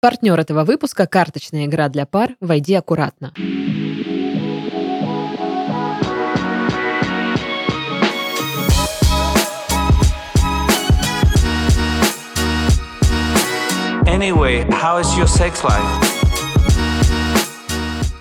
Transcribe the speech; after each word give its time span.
Партнер 0.00 0.38
этого 0.38 0.62
выпуска– 0.62 1.06
карточная 1.08 1.66
игра 1.66 1.88
для 1.88 2.06
пар 2.06 2.36
«Войди 2.40 2.72
аккуратно». 2.74 3.32
Anyway, 14.06 14.64
how 14.70 15.00
is 15.00 15.08
your 15.18 15.26
sex 15.26 15.64
life? 15.64 15.82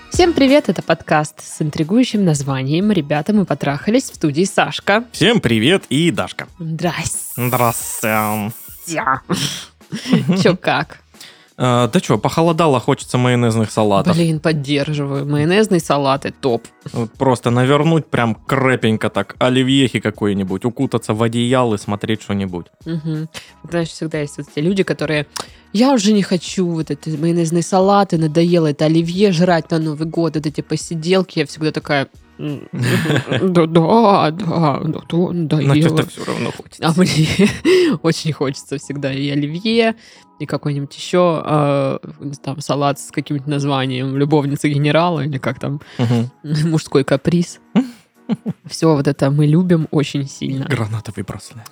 Всем 0.10 0.34
привет, 0.34 0.70
это 0.70 0.82
подкаст 0.82 1.44
с 1.44 1.62
интригующим 1.62 2.26
названием 2.26 2.92
«Ребята, 2.92 3.34
мы 3.34 3.46
потрахались» 3.46 4.10
в 4.10 4.16
студии 4.16 4.46
Сашка. 4.46 5.04
Всем 5.12 5.40
привет 5.40 5.84
и 5.90 6.10
Дашка. 6.10 6.48
Здрасте. 6.58 7.34
Здравствуйте. 7.36 9.04
Чё 10.42 10.58
как? 10.58 11.04
А, 11.60 11.88
да 11.88 12.00
что, 12.00 12.20
похолодало, 12.20 12.80
хочется 12.80 13.18
майонезных 13.18 13.72
салатов. 13.72 14.16
Блин, 14.16 14.40
поддерживаю. 14.40 15.26
Майонезные 15.26 15.80
салаты 15.80 16.32
топ. 16.32 16.68
Вот 16.94 17.12
Просто 17.14 17.50
навернуть 17.50 18.06
прям 18.06 18.36
крепенько 18.36 19.10
так, 19.10 19.36
оливьехи 19.40 20.00
какой-нибудь, 20.00 20.66
укутаться 20.66 21.16
в 21.16 21.24
одеял 21.24 21.74
и 21.74 21.78
смотреть 21.78 22.22
что-нибудь. 22.22 22.68
Мгм. 22.86 23.28
Знаешь, 23.68 23.88
всегда 23.90 24.20
есть 24.20 24.38
вот 24.38 24.48
эти 24.54 24.64
люди, 24.64 24.84
которые 24.84 25.26
я 25.74 25.94
уже 25.94 26.14
не 26.14 26.22
хочу 26.22 26.68
вот 26.68 26.92
эти 26.92 27.10
майонезные 27.10 27.64
салаты, 27.64 28.18
надоело 28.18 28.68
это 28.68 28.86
оливье 28.86 29.32
жрать 29.32 29.72
на 29.72 29.80
Новый 29.80 30.08
год, 30.08 30.36
вот 30.36 30.46
эти 30.46 30.62
посиделки. 30.62 31.40
Я 31.40 31.46
всегда 31.46 31.72
такая... 31.72 32.08
«М, 32.38 32.68
Да, 33.54 33.66
да, 33.66 34.32
да, 34.32 34.32
да, 34.32 34.80
да, 34.84 35.18
Но 35.18 35.32
надоело. 35.34 35.76
что-то 35.98 36.10
все 36.10 36.24
равно 36.26 36.52
хочется. 36.52 36.84
А 36.88 36.94
мне 36.96 37.50
очень 38.04 38.34
хочется 38.34 38.78
всегда 38.78 39.12
и 39.14 39.30
оливье, 39.30 39.96
и 40.40 40.46
какой-нибудь 40.46 40.96
еще 40.96 41.42
э, 41.46 41.98
там 42.44 42.62
салат 42.62 43.00
с 43.00 43.12
каким-нибудь 43.12 43.48
названием 43.48 44.16
«Любовница 44.18 44.70
генерала» 44.70 45.22
или 45.22 45.38
как 45.40 45.60
там. 45.60 45.82
«Мужской 46.44 47.04
каприз». 47.04 47.60
Все 48.66 48.94
вот 48.94 49.08
это 49.08 49.32
мы 49.32 49.46
любим 49.48 49.88
очень 49.92 50.28
сильно. 50.28 50.66
Гранатовый 50.66 51.24
браслет. 51.24 51.64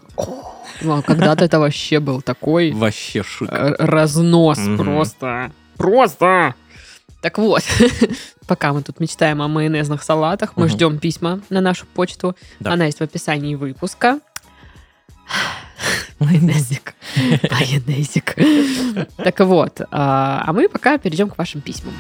Ну, 0.82 0.94
а 0.98 1.02
когда-то 1.02 1.44
это 1.46 1.60
вообще 1.60 2.00
был 2.00 2.22
такой 2.22 2.72
Вообще 2.72 3.24
шик. 3.24 3.50
э, 3.52 3.76
разнос 3.78 4.60
просто. 4.78 5.52
Просто! 5.78 6.56
Так 7.26 7.40
вот, 7.40 7.64
пока 8.48 8.72
мы 8.72 8.84
тут 8.84 9.00
мечтаем 9.00 9.42
о 9.42 9.48
майонезных 9.48 10.04
салатах, 10.04 10.56
мы 10.58 10.66
Мгм. 10.66 10.72
ждем 10.72 11.00
письма 11.00 11.42
на 11.50 11.60
нашу 11.60 11.88
почту. 11.88 12.36
Да. 12.60 12.74
Она 12.74 12.86
есть 12.86 13.00
в 13.00 13.02
описании 13.02 13.56
выпуска. 13.56 14.20
Майонезик. 16.20 16.94
Майонезик. 17.52 18.36
Так 19.18 19.40
вот, 19.40 19.82
а 19.90 20.44
а 20.46 20.54
мы 20.54 20.70
пока 20.70 21.00
перейдем 21.00 21.32
к 21.32 21.38
вашим 21.40 21.62
письмам. 21.62 21.96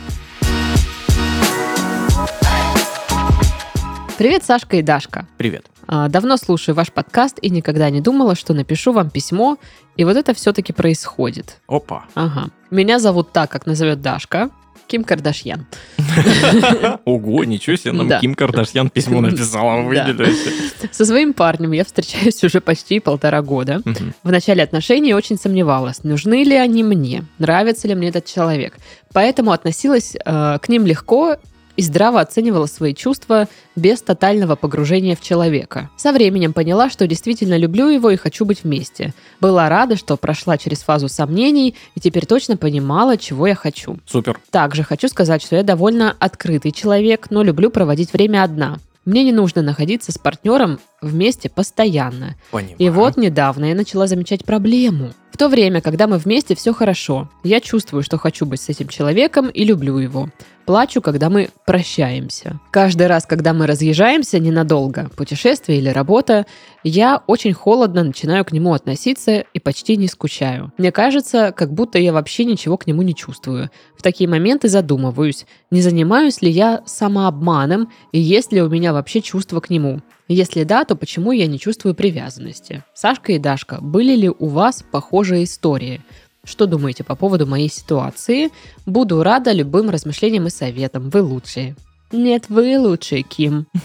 Привет, 4.19 4.43
Сашка 4.43 4.77
и 4.77 4.83
Дашка. 4.83 5.25
Привет. 5.37 5.65
А, 5.87 6.07
Давно 6.07 6.37
слушаю 6.37 6.75
ваш 6.75 6.91
подкаст 6.91 7.39
и 7.41 7.49
никогда 7.49 7.89
не 7.89 7.99
думала, 7.99 8.35
что 8.35 8.53
напишу 8.53 8.93
вам 8.93 9.09
письмо, 9.09 9.57
и 9.97 10.03
вот 10.03 10.17
это 10.17 10.35
все-таки 10.35 10.71
происходит. 10.71 11.61
Опа. 11.67 12.05
Ага. 12.13 12.49
Меня 12.69 12.99
зовут 12.99 13.31
так, 13.31 13.49
как 13.49 13.65
назовет 13.65 14.01
Дашка. 14.01 14.51
Ким 14.87 15.03
Кардашьян. 15.03 15.65
Ого, 17.05 17.43
ничего 17.43 17.75
себе, 17.75 17.91
нам 17.93 18.07
Да. 18.07 18.19
Ким 18.19 18.35
Кардашьян 18.35 18.89
письмо 18.89 19.21
написала, 19.21 19.81
вы 19.81 19.95
Да. 19.95 20.07
видели? 20.07 20.33
Со 20.91 21.05
своим 21.05 21.33
парнем 21.33 21.71
я 21.71 21.83
встречаюсь 21.83 22.43
уже 22.43 22.61
почти 22.61 22.99
полтора 22.99 23.41
года. 23.41 23.81
В 24.23 24.31
начале 24.31 24.63
отношений 24.63 25.13
очень 25.13 25.37
сомневалась, 25.37 26.03
нужны 26.03 26.43
ли 26.43 26.55
они 26.55 26.83
мне, 26.83 27.23
нравится 27.39 27.87
ли 27.87 27.95
мне 27.95 28.09
этот 28.09 28.25
человек. 28.25 28.77
Поэтому 29.13 29.51
относилась 29.51 30.15
э, 30.15 30.57
к 30.61 30.69
ним 30.69 30.85
легко 30.85 31.37
и 31.75 31.81
здраво 31.81 32.21
оценивала 32.21 32.65
свои 32.65 32.93
чувства 32.93 33.47
без 33.75 34.01
тотального 34.01 34.55
погружения 34.55 35.15
в 35.15 35.21
человека. 35.21 35.89
Со 35.97 36.11
временем 36.11 36.53
поняла, 36.53 36.89
что 36.89 37.07
действительно 37.07 37.57
люблю 37.57 37.89
его 37.89 38.09
и 38.09 38.15
хочу 38.15 38.45
быть 38.45 38.63
вместе. 38.63 39.13
Была 39.41 39.69
рада, 39.69 39.95
что 39.95 40.17
прошла 40.17 40.57
через 40.57 40.79
фазу 40.79 41.07
сомнений 41.07 41.75
и 41.95 41.99
теперь 41.99 42.25
точно 42.25 42.57
понимала, 42.57 43.17
чего 43.17 43.47
я 43.47 43.55
хочу. 43.55 43.99
Супер. 44.05 44.39
Также 44.51 44.83
хочу 44.83 45.07
сказать, 45.07 45.41
что 45.41 45.55
я 45.55 45.63
довольно 45.63 46.15
открытый 46.19 46.71
человек, 46.71 47.27
но 47.29 47.43
люблю 47.43 47.69
проводить 47.69 48.13
время 48.13 48.43
одна. 48.43 48.79
Мне 49.05 49.23
не 49.23 49.31
нужно 49.31 49.61
находиться 49.61 50.11
с 50.11 50.17
партнером 50.17 50.79
вместе 50.99 51.47
постоянно. 51.47 52.35
Понимаю. 52.49 52.75
И 52.79 52.89
вот 52.89 53.17
недавно 53.17 53.65
я 53.65 53.75
начала 53.75 54.07
замечать 54.07 54.43
проблему. 54.43 55.11
В 55.31 55.37
то 55.37 55.47
время, 55.47 55.81
когда 55.81 56.07
мы 56.07 56.17
вместе, 56.17 56.55
все 56.55 56.73
хорошо. 56.73 57.29
Я 57.43 57.59
чувствую, 57.59 58.01
что 58.01 58.17
хочу 58.17 58.47
быть 58.47 58.61
с 58.61 58.69
этим 58.69 58.87
человеком 58.87 59.49
и 59.49 59.63
люблю 59.63 59.99
его. 59.99 60.29
Плачу, 60.65 60.99
когда 60.99 61.29
мы 61.29 61.49
прощаемся. 61.65 62.59
Каждый 62.71 63.05
раз, 63.05 63.27
когда 63.27 63.53
мы 63.53 63.67
разъезжаемся 63.67 64.39
ненадолго, 64.39 65.11
путешествие 65.15 65.77
или 65.77 65.89
работа, 65.89 66.47
я 66.83 67.21
очень 67.27 67.53
холодно 67.53 68.03
начинаю 68.03 68.43
к 68.45 68.51
нему 68.51 68.73
относиться 68.73 69.45
и 69.53 69.59
почти 69.59 69.95
не 69.95 70.07
скучаю. 70.07 70.73
Мне 70.79 70.91
кажется, 70.91 71.53
как 71.55 71.71
будто 71.71 71.99
я 71.99 72.11
вообще 72.13 72.45
ничего 72.45 72.77
к 72.77 72.87
нему 72.87 73.03
не 73.03 73.13
чувствую. 73.13 73.69
В 73.95 74.01
такие 74.01 74.27
моменты 74.27 74.67
задумываюсь, 74.67 75.45
не 75.69 75.81
занимаюсь 75.81 76.41
ли 76.41 76.49
я 76.49 76.81
самообманом 76.87 77.91
и 78.11 78.19
есть 78.19 78.51
ли 78.51 78.61
у 78.61 78.69
меня 78.69 78.91
вообще 78.91 79.21
чувство 79.21 79.59
к 79.59 79.69
нему. 79.69 80.01
Если 80.27 80.63
да, 80.63 80.85
то 80.85 80.95
почему 80.95 81.31
я 81.31 81.45
не 81.45 81.59
чувствую 81.59 81.93
привязанности? 81.93 82.83
Сашка 82.95 83.33
и 83.33 83.37
Дашка, 83.37 83.79
были 83.79 84.15
ли 84.15 84.29
у 84.29 84.47
вас 84.47 84.83
похожие 84.91 85.43
истории? 85.43 86.01
Что 86.45 86.65
думаете 86.67 87.03
по 87.03 87.15
поводу 87.15 87.45
моей 87.47 87.69
ситуации? 87.69 88.51
Буду 88.85 89.23
рада 89.23 89.51
любым 89.51 89.89
размышлениям 89.89 90.47
и 90.47 90.49
советам. 90.49 91.09
Вы 91.09 91.21
лучшие. 91.21 91.75
Нет, 92.11 92.45
вы 92.49 92.79
лучшие, 92.79 93.23
Ким. 93.23 93.65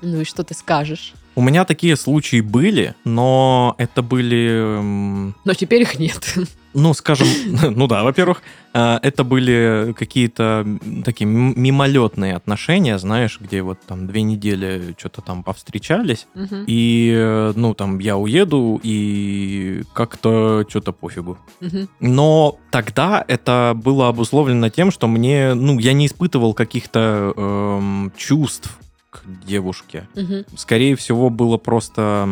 Ну 0.00 0.20
и 0.20 0.24
что 0.24 0.42
ты 0.44 0.54
скажешь? 0.54 1.12
У 1.34 1.42
меня 1.42 1.64
такие 1.64 1.96
случаи 1.96 2.40
были, 2.40 2.94
но 3.04 3.74
это 3.78 4.02
были 4.02 4.78
м, 4.78 5.34
Но 5.44 5.54
теперь 5.54 5.82
их 5.82 5.98
нет. 5.98 6.34
Ну, 6.74 6.94
скажем, 6.94 7.26
ну 7.76 7.86
да, 7.86 8.02
во-первых, 8.02 8.42
э, 8.74 8.98
это 9.02 9.24
были 9.24 9.94
какие-то 9.98 10.66
такие 11.04 11.26
мимолетные 11.26 12.34
отношения, 12.34 12.98
знаешь, 12.98 13.38
где 13.40 13.62
вот 13.62 13.78
там 13.86 14.06
две 14.06 14.22
недели 14.22 14.94
что-то 14.98 15.20
там 15.22 15.42
повстречались, 15.42 16.26
Мгм, 16.34 16.64
и, 16.66 17.12
э, 17.14 17.52
ну, 17.56 17.74
там, 17.74 17.98
я 17.98 18.16
уеду, 18.16 18.80
и 18.82 19.82
как-то 19.92 20.64
что-то 20.68 20.92
пофигу. 20.92 21.38
мгм, 21.60 21.88
Но 22.00 22.58
тогда 22.70 23.24
это 23.28 23.72
было 23.76 24.08
обусловлено 24.08 24.68
тем, 24.70 24.90
что 24.90 25.08
мне, 25.08 25.54
ну, 25.54 25.78
я 25.78 25.92
не 25.92 26.06
испытывал 26.06 26.54
каких-то 26.54 27.32
эм, 27.36 28.12
чувств 28.16 28.78
к 29.10 29.20
девушке. 29.46 30.08
мгм. 30.14 30.44
Скорее 30.56 30.96
всего, 30.96 31.28
было 31.28 31.58
просто 31.58 32.26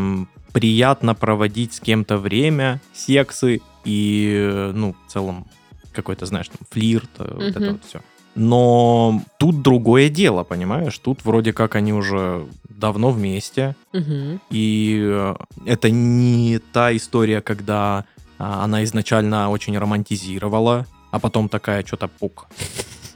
приятно 0.53 1.15
проводить 1.15 1.75
с 1.75 1.81
кем-то 1.81 2.17
время, 2.19 2.81
сексы 2.93 3.61
и, 3.85 4.71
ну, 4.75 4.95
в 5.07 5.11
целом, 5.13 5.47
какой-то, 5.93 6.27
знаешь, 6.27 6.49
там, 6.49 6.59
флирт, 6.71 7.11
э, 7.19 7.33
вот 7.35 7.57
это 7.57 7.73
вот 7.73 7.85
все. 7.85 8.01
Но 8.35 9.23
тут 9.39 9.63
другое 9.63 10.09
дело, 10.09 10.45
понимаешь? 10.45 10.97
Тут 10.99 11.25
вроде 11.25 11.53
как 11.53 11.75
они 11.75 11.93
уже 11.93 12.47
давно 12.69 13.11
вместе, 13.11 13.75
Мгм. 13.93 14.41
и 14.51 15.01
э, 15.03 15.35
это 15.67 15.91
не 15.91 16.59
та 16.73 16.97
история, 16.97 17.41
когда 17.41 18.05
а, 18.39 18.65
она 18.65 18.85
изначально 18.85 19.51
очень 19.51 19.77
романтизировала, 19.77 20.87
а 21.11 21.19
потом 21.19 21.49
такая 21.49 21.85
что-то 21.85 22.09
пук. 22.09 22.47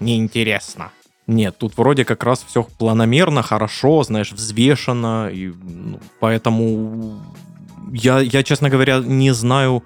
Неинтересно. 0.00 0.90
Нет, 1.26 1.56
тут 1.58 1.76
вроде 1.76 2.04
как 2.04 2.22
раз 2.24 2.44
все 2.46 2.66
планомерно, 2.78 3.42
хорошо, 3.42 4.02
знаешь, 4.02 4.32
взвешено, 4.32 5.30
и 5.32 5.52
ну, 5.62 6.00
поэтому 6.20 7.18
я, 7.92 8.20
я, 8.20 8.42
честно 8.42 8.68
говоря, 8.68 8.98
не 8.98 9.32
знаю, 9.32 9.82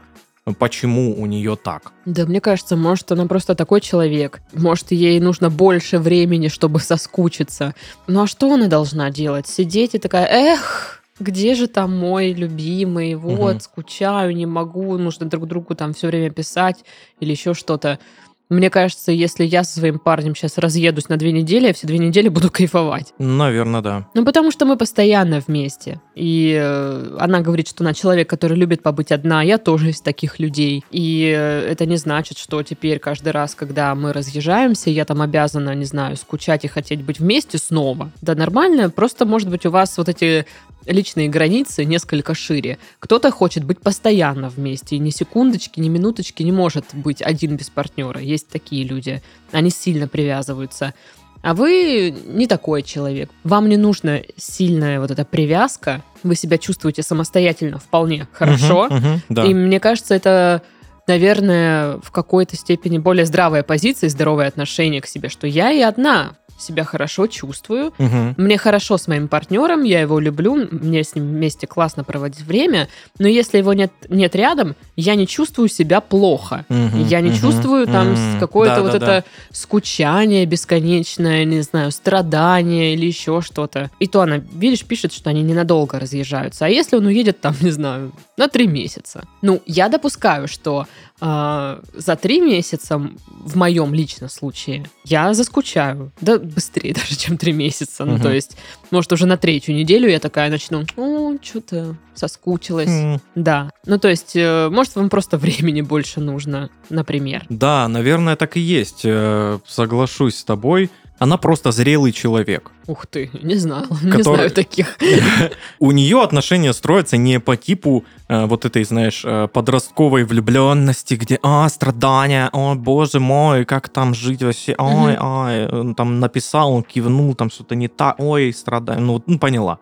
почему 0.58 1.14
у 1.20 1.26
нее 1.26 1.56
так. 1.56 1.92
Да, 2.06 2.24
мне 2.26 2.40
кажется, 2.40 2.76
может, 2.76 3.12
она 3.12 3.26
просто 3.26 3.54
такой 3.54 3.80
человек. 3.80 4.40
Может, 4.52 4.90
ей 4.92 5.20
нужно 5.20 5.50
больше 5.50 5.98
времени, 5.98 6.48
чтобы 6.48 6.80
соскучиться. 6.80 7.74
Ну 8.06 8.22
а 8.22 8.26
что 8.26 8.52
она 8.52 8.66
должна 8.66 9.10
делать? 9.10 9.46
Сидеть 9.46 9.94
и 9.94 9.98
такая, 9.98 10.26
эх, 10.26 11.02
где 11.20 11.54
же 11.54 11.66
там 11.66 11.96
мой 11.96 12.32
любимый? 12.32 13.14
Вот, 13.14 13.54
Мгм. 13.54 13.60
скучаю, 13.60 14.34
не 14.34 14.46
могу, 14.46 14.96
нужно 14.98 15.26
друг 15.26 15.46
другу 15.46 15.74
там 15.74 15.92
все 15.92 16.06
время 16.06 16.30
писать 16.30 16.84
или 17.20 17.30
еще 17.32 17.54
что-то. 17.54 17.98
Мне 18.48 18.70
кажется, 18.70 19.12
если 19.12 19.44
я 19.44 19.62
со 19.62 19.78
своим 19.78 19.98
парнем 19.98 20.34
сейчас 20.34 20.56
разъедусь 20.56 21.08
на 21.08 21.16
две 21.16 21.32
недели, 21.32 21.66
я 21.66 21.74
все 21.74 21.86
две 21.86 21.98
недели 21.98 22.28
буду 22.28 22.50
кайфовать. 22.50 23.12
Наверное, 23.18 23.82
да. 23.82 24.08
Ну, 24.14 24.24
потому 24.24 24.50
что 24.50 24.64
мы 24.64 24.76
постоянно 24.76 25.40
вместе. 25.46 26.00
И 26.14 26.58
э, 26.58 27.16
она 27.18 27.40
говорит, 27.40 27.68
что 27.68 27.84
она 27.84 27.92
человек, 27.92 28.28
который 28.28 28.56
любит 28.56 28.82
побыть 28.82 29.12
одна. 29.12 29.42
Я 29.42 29.58
тоже 29.58 29.90
из 29.90 30.00
таких 30.00 30.38
людей. 30.38 30.84
И 30.90 31.32
э, 31.36 31.68
это 31.70 31.84
не 31.84 31.96
значит, 31.96 32.38
что 32.38 32.62
теперь 32.62 32.98
каждый 32.98 33.32
раз, 33.32 33.54
когда 33.54 33.94
мы 33.94 34.12
разъезжаемся, 34.12 34.88
я 34.90 35.04
там 35.04 35.20
обязана, 35.20 35.74
не 35.74 35.84
знаю, 35.84 36.16
скучать 36.16 36.64
и 36.64 36.68
хотеть 36.68 37.02
быть 37.02 37.20
вместе 37.20 37.58
снова. 37.58 38.10
Да, 38.22 38.34
нормально. 38.34 38.88
Просто, 38.88 39.26
может 39.26 39.50
быть, 39.50 39.66
у 39.66 39.70
вас 39.70 39.98
вот 39.98 40.08
эти 40.08 40.46
личные 40.88 41.28
границы 41.28 41.84
несколько 41.84 42.34
шире. 42.34 42.78
Кто-то 42.98 43.30
хочет 43.30 43.64
быть 43.64 43.80
постоянно 43.80 44.48
вместе, 44.48 44.96
и 44.96 44.98
ни 44.98 45.10
секундочки, 45.10 45.80
ни 45.80 45.88
минуточки 45.88 46.42
не 46.42 46.52
может 46.52 46.84
быть 46.92 47.22
один 47.22 47.56
без 47.56 47.70
партнера. 47.70 48.20
Есть 48.20 48.48
такие 48.48 48.84
люди, 48.84 49.22
они 49.52 49.70
сильно 49.70 50.08
привязываются. 50.08 50.94
А 51.42 51.54
вы 51.54 52.14
не 52.26 52.46
такой 52.46 52.82
человек. 52.82 53.30
Вам 53.44 53.68
не 53.68 53.76
нужна 53.76 54.20
сильная 54.36 55.00
вот 55.00 55.10
эта 55.10 55.24
привязка. 55.24 56.02
Вы 56.24 56.34
себя 56.34 56.58
чувствуете 56.58 57.02
самостоятельно 57.02 57.78
вполне 57.78 58.26
хорошо. 58.32 58.86
Мгм, 58.86 58.96
мгм, 58.96 59.22
да. 59.28 59.44
И 59.44 59.54
мне 59.54 59.78
кажется, 59.78 60.14
это, 60.16 60.62
наверное, 61.06 61.98
в 62.02 62.10
какой-то 62.10 62.56
степени 62.56 62.98
более 62.98 63.24
здравая 63.24 63.62
позиция 63.62 64.08
и 64.08 64.10
здоровое 64.10 64.48
отношение 64.48 65.00
к 65.00 65.06
себе, 65.06 65.28
что 65.28 65.46
я 65.46 65.70
и 65.70 65.80
одна 65.80 66.36
себя 66.58 66.84
хорошо 66.84 67.26
чувствую. 67.26 67.92
Мгм. 67.98 68.34
Мне 68.36 68.58
хорошо 68.58 68.98
с 68.98 69.06
моим 69.08 69.28
партнером, 69.28 69.84
я 69.84 70.00
его 70.00 70.18
люблю, 70.18 70.68
мне 70.70 71.02
с 71.04 71.14
ним 71.14 71.24
вместе 71.28 71.66
классно 71.66 72.04
проводить 72.04 72.42
время, 72.42 72.88
но 73.18 73.28
если 73.28 73.58
его 73.58 73.72
нет, 73.72 73.92
нет 74.08 74.34
рядом, 74.36 74.74
я 74.96 75.14
не 75.14 75.26
чувствую 75.26 75.68
себя 75.68 76.00
плохо. 76.00 76.64
Мгм, 76.68 77.04
Я 77.06 77.20
не 77.20 77.30
мгм, 77.30 77.38
чувствую 77.38 77.86
там 77.86 78.08
м, 78.08 78.40
какое-то 78.40 78.82
вот 78.82 78.92
да-да-да. 78.92 79.18
это 79.18 79.26
скучание 79.52 80.46
бесконечное, 80.46 81.44
не 81.44 81.60
знаю, 81.62 81.90
страдание 81.92 82.94
или 82.94 83.06
еще 83.06 83.40
что-то. 83.42 83.90
И 84.00 84.06
то 84.06 84.20
она, 84.22 84.36
видишь, 84.52 84.84
пишет, 84.84 85.12
что 85.12 85.30
они 85.30 85.42
ненадолго 85.42 85.98
разъезжаются. 85.98 86.66
А 86.66 86.68
если 86.68 86.96
он 86.96 87.06
уедет 87.06 87.40
там, 87.40 87.54
не 87.60 87.70
знаю, 87.70 88.12
на 88.38 88.48
три 88.48 88.66
месяца? 88.66 89.24
Ну, 89.42 89.60
я 89.66 89.88
допускаю, 89.88 90.48
что 90.48 90.86
а, 91.20 91.80
за 91.94 92.16
три 92.16 92.40
месяца, 92.40 92.98
в 93.44 93.56
моем 93.56 93.92
личном 93.92 94.30
случае, 94.30 94.86
я 95.04 95.34
заскучаю. 95.34 96.12
Да 96.20 96.38
быстрее 96.38 96.94
даже, 96.94 97.16
чем 97.16 97.36
три 97.36 97.52
месяца. 97.52 98.04
Ну, 98.04 98.14
Мгм. 98.14 98.22
то 98.22 98.32
есть, 98.32 98.56
может, 98.90 99.12
уже 99.12 99.26
на 99.26 99.36
третью 99.36 99.74
неделю 99.74 100.08
я 100.08 100.20
такая 100.20 100.48
начну, 100.50 100.84
о, 100.96 101.34
что-то 101.42 101.96
соскучилась. 102.14 102.88
М, 102.88 103.20
Да. 103.34 103.70
Ну, 103.86 103.98
то 103.98 104.08
есть, 104.08 104.34
э, 104.34 104.68
может, 104.70 104.94
вам 104.96 105.10
просто 105.10 105.36
времени 105.38 105.82
больше 105.82 106.20
нужно, 106.20 106.70
например. 106.90 107.44
Да, 107.48 107.86
наверное, 107.88 108.36
так 108.36 108.56
и 108.56 108.60
есть. 108.60 109.02
Э, 109.04 109.58
Соглашусь 109.66 110.36
с 110.38 110.44
тобой. 110.44 110.90
Она 111.18 111.36
просто 111.36 111.72
зрелый 111.72 112.12
человек. 112.12 112.70
Ух 112.86 113.06
ты, 113.06 113.30
не 113.42 113.56
знала, 113.56 113.86
не 114.02 114.10
Который- 114.10 114.22
знаю 114.36 114.50
таких. 114.50 114.96
У 115.80 115.90
нее 115.92 116.22
отношения 116.22 116.72
строятся 116.72 117.16
не 117.16 117.40
по 117.40 117.56
типу 117.56 118.04
э, 118.28 118.46
вот 118.46 118.64
этой, 118.64 118.84
знаешь, 118.84 119.22
э, 119.24 119.48
подростковой 119.52 120.24
влюбленности, 120.24 121.14
где, 121.14 121.38
а, 121.42 121.68
страдания, 121.68 122.48
о, 122.52 122.74
боже 122.74 123.18
мой, 123.20 123.64
как 123.64 123.88
там 123.88 124.14
жить 124.14 124.42
вообще, 124.42 124.74
ой, 124.78 125.14
Мгм. 125.16 125.26
ой, 125.26 125.94
там 125.94 126.20
написал, 126.20 126.72
он 126.72 126.82
кивнул, 126.82 127.34
там 127.34 127.50
что-то 127.50 127.74
не 127.74 127.88
так, 127.88 128.14
ой, 128.18 128.52
страдаю, 128.52 129.00
ну, 129.00 129.22
ну, 129.26 129.38
поняла. 129.38 129.78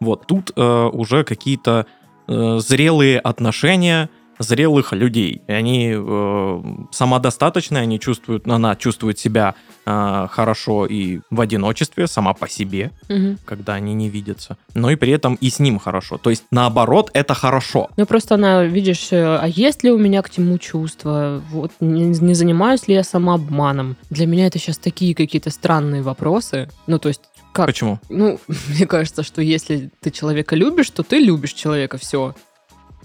Вот, 0.00 0.26
тут 0.26 0.52
э, 0.56 0.90
уже 0.92 1.24
какие-то 1.24 1.86
э, 2.28 2.58
зрелые 2.60 3.18
отношения 3.18 4.08
зрелых 4.40 4.92
людей. 4.92 5.42
И 5.46 5.52
они 5.52 5.92
э, 5.94 6.62
самодостаточные, 6.90 7.82
они 7.82 8.00
чувствуют, 8.00 8.48
она 8.48 8.74
чувствует 8.74 9.18
себя 9.18 9.54
э, 9.86 10.26
хорошо 10.30 10.86
и 10.86 11.20
в 11.30 11.40
одиночестве, 11.40 12.06
сама 12.06 12.32
по 12.32 12.48
себе, 12.48 12.90
Мгм. 13.08 13.38
когда 13.44 13.74
они 13.74 13.94
не 13.94 14.08
видятся. 14.08 14.56
Но 14.74 14.90
и 14.90 14.96
при 14.96 15.12
этом 15.12 15.34
и 15.34 15.50
с 15.50 15.58
ним 15.58 15.78
хорошо. 15.78 16.16
То 16.18 16.30
есть, 16.30 16.44
наоборот, 16.50 17.10
это 17.12 17.34
хорошо. 17.34 17.90
Ну, 17.96 18.06
просто 18.06 18.34
она, 18.36 18.64
видишь, 18.64 19.08
э, 19.12 19.36
а 19.40 19.46
есть 19.46 19.84
ли 19.84 19.90
у 19.90 19.98
меня 19.98 20.22
к 20.22 20.30
тему 20.30 20.58
чувства? 20.58 21.42
Вот, 21.50 21.72
не, 21.80 22.04
не 22.06 22.34
занимаюсь 22.34 22.88
ли 22.88 22.94
я 22.94 23.04
самообманом? 23.04 23.96
Для 24.08 24.26
меня 24.26 24.46
это 24.46 24.58
сейчас 24.58 24.78
такие 24.78 25.14
какие-то 25.14 25.50
странные 25.50 26.00
вопросы. 26.02 26.68
Ну, 26.86 26.98
то 26.98 27.08
есть, 27.08 27.20
как? 27.52 27.66
Почему? 27.66 27.98
Ну, 28.08 28.40
мне 28.68 28.86
кажется, 28.86 29.22
что 29.22 29.42
если 29.42 29.90
ты 30.00 30.10
человека 30.10 30.56
любишь, 30.56 30.88
то 30.90 31.02
ты 31.02 31.18
любишь 31.18 31.52
человека, 31.52 31.98
все. 31.98 32.34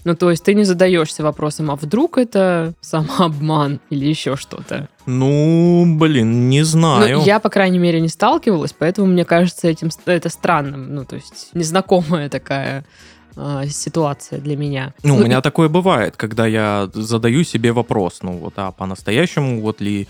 Ну, 0.06 0.14
то 0.14 0.30
есть 0.30 0.44
ты 0.44 0.54
не 0.54 0.62
задаешься 0.62 1.24
вопросом, 1.24 1.68
а 1.68 1.74
вдруг 1.74 2.16
это 2.16 2.74
самообман 2.80 3.80
или 3.90 4.06
еще 4.06 4.36
что-то. 4.36 4.88
Ну, 5.04 5.96
блин, 5.98 6.48
не 6.48 6.62
знаю. 6.62 7.18
Ну, 7.18 7.24
я, 7.24 7.40
по 7.40 7.48
крайней 7.48 7.80
мере, 7.80 8.00
не 8.00 8.06
сталкивалась, 8.08 8.72
поэтому 8.72 9.08
мне 9.08 9.24
кажется 9.24 9.66
этим 9.66 9.88
это 10.06 10.28
странным. 10.28 10.94
Ну, 10.94 11.04
то 11.04 11.16
есть 11.16 11.50
незнакомая 11.54 12.28
такая 12.28 12.84
а, 13.36 13.66
ситуация 13.66 14.38
для 14.38 14.56
меня. 14.56 14.94
Ну, 15.02 15.16
у 15.16 15.18
Ну, 15.18 15.24
меня 15.24 15.40
такое 15.40 15.68
бывает, 15.68 16.16
когда 16.16 16.46
я 16.46 16.88
задаю 16.94 17.42
себе 17.42 17.72
вопрос, 17.72 18.20
ну 18.22 18.38
вот, 18.38 18.54
а 18.58 18.70
по-настоящему 18.70 19.60
вот 19.60 19.80
ли 19.80 20.06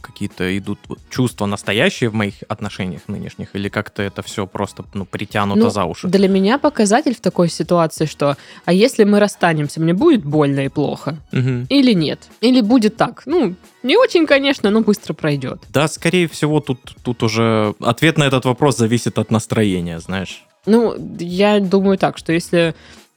какие-то 0.00 0.56
идут 0.56 0.78
чувства 1.10 1.46
настоящие 1.46 2.08
в 2.08 2.14
моих 2.14 2.34
отношениях 2.48 3.02
нынешних, 3.08 3.56
или 3.56 3.68
как-то 3.68 4.02
это 4.02 4.22
все 4.22 4.46
просто 4.46 4.84
ну, 4.94 5.04
притянуто 5.04 5.60
Ну, 5.60 5.70
за 5.70 5.84
уши? 5.84 6.06
Для 6.06 6.28
меня 6.28 6.58
показатель 6.58 7.14
в 7.14 7.20
такой 7.20 7.48
ситуации, 7.48 8.06
что 8.06 8.36
а 8.64 8.72
если 8.72 9.02
мы 9.02 9.18
расстанемся, 9.18 9.80
мне 9.80 9.92
будет 9.92 10.24
больно 10.24 10.60
и 10.60 10.68
плохо? 10.68 11.16
Мгм. 11.32 11.66
Или 11.68 11.94
нет? 11.94 12.20
Или 12.40 12.60
будет 12.60 12.96
так? 12.96 13.22
Ну, 13.26 13.56
не 13.82 13.96
очень, 13.96 14.24
конечно, 14.26 14.70
но 14.70 14.82
быстро 14.82 15.14
пройдет. 15.14 15.62
Да, 15.68 15.88
скорее 15.88 16.28
всего, 16.28 16.60
тут, 16.60 16.94
тут 17.02 17.22
уже 17.24 17.74
ответ 17.80 18.18
на 18.18 18.24
этот 18.24 18.44
вопрос 18.44 18.76
зависит 18.76 19.18
от 19.18 19.32
настроения, 19.32 19.98
знаешь. 19.98 20.44
Ну, 20.64 20.94
я 21.18 21.58
думаю 21.60 21.98
так, 21.98 22.18
что 22.18 22.32
если 22.32 22.74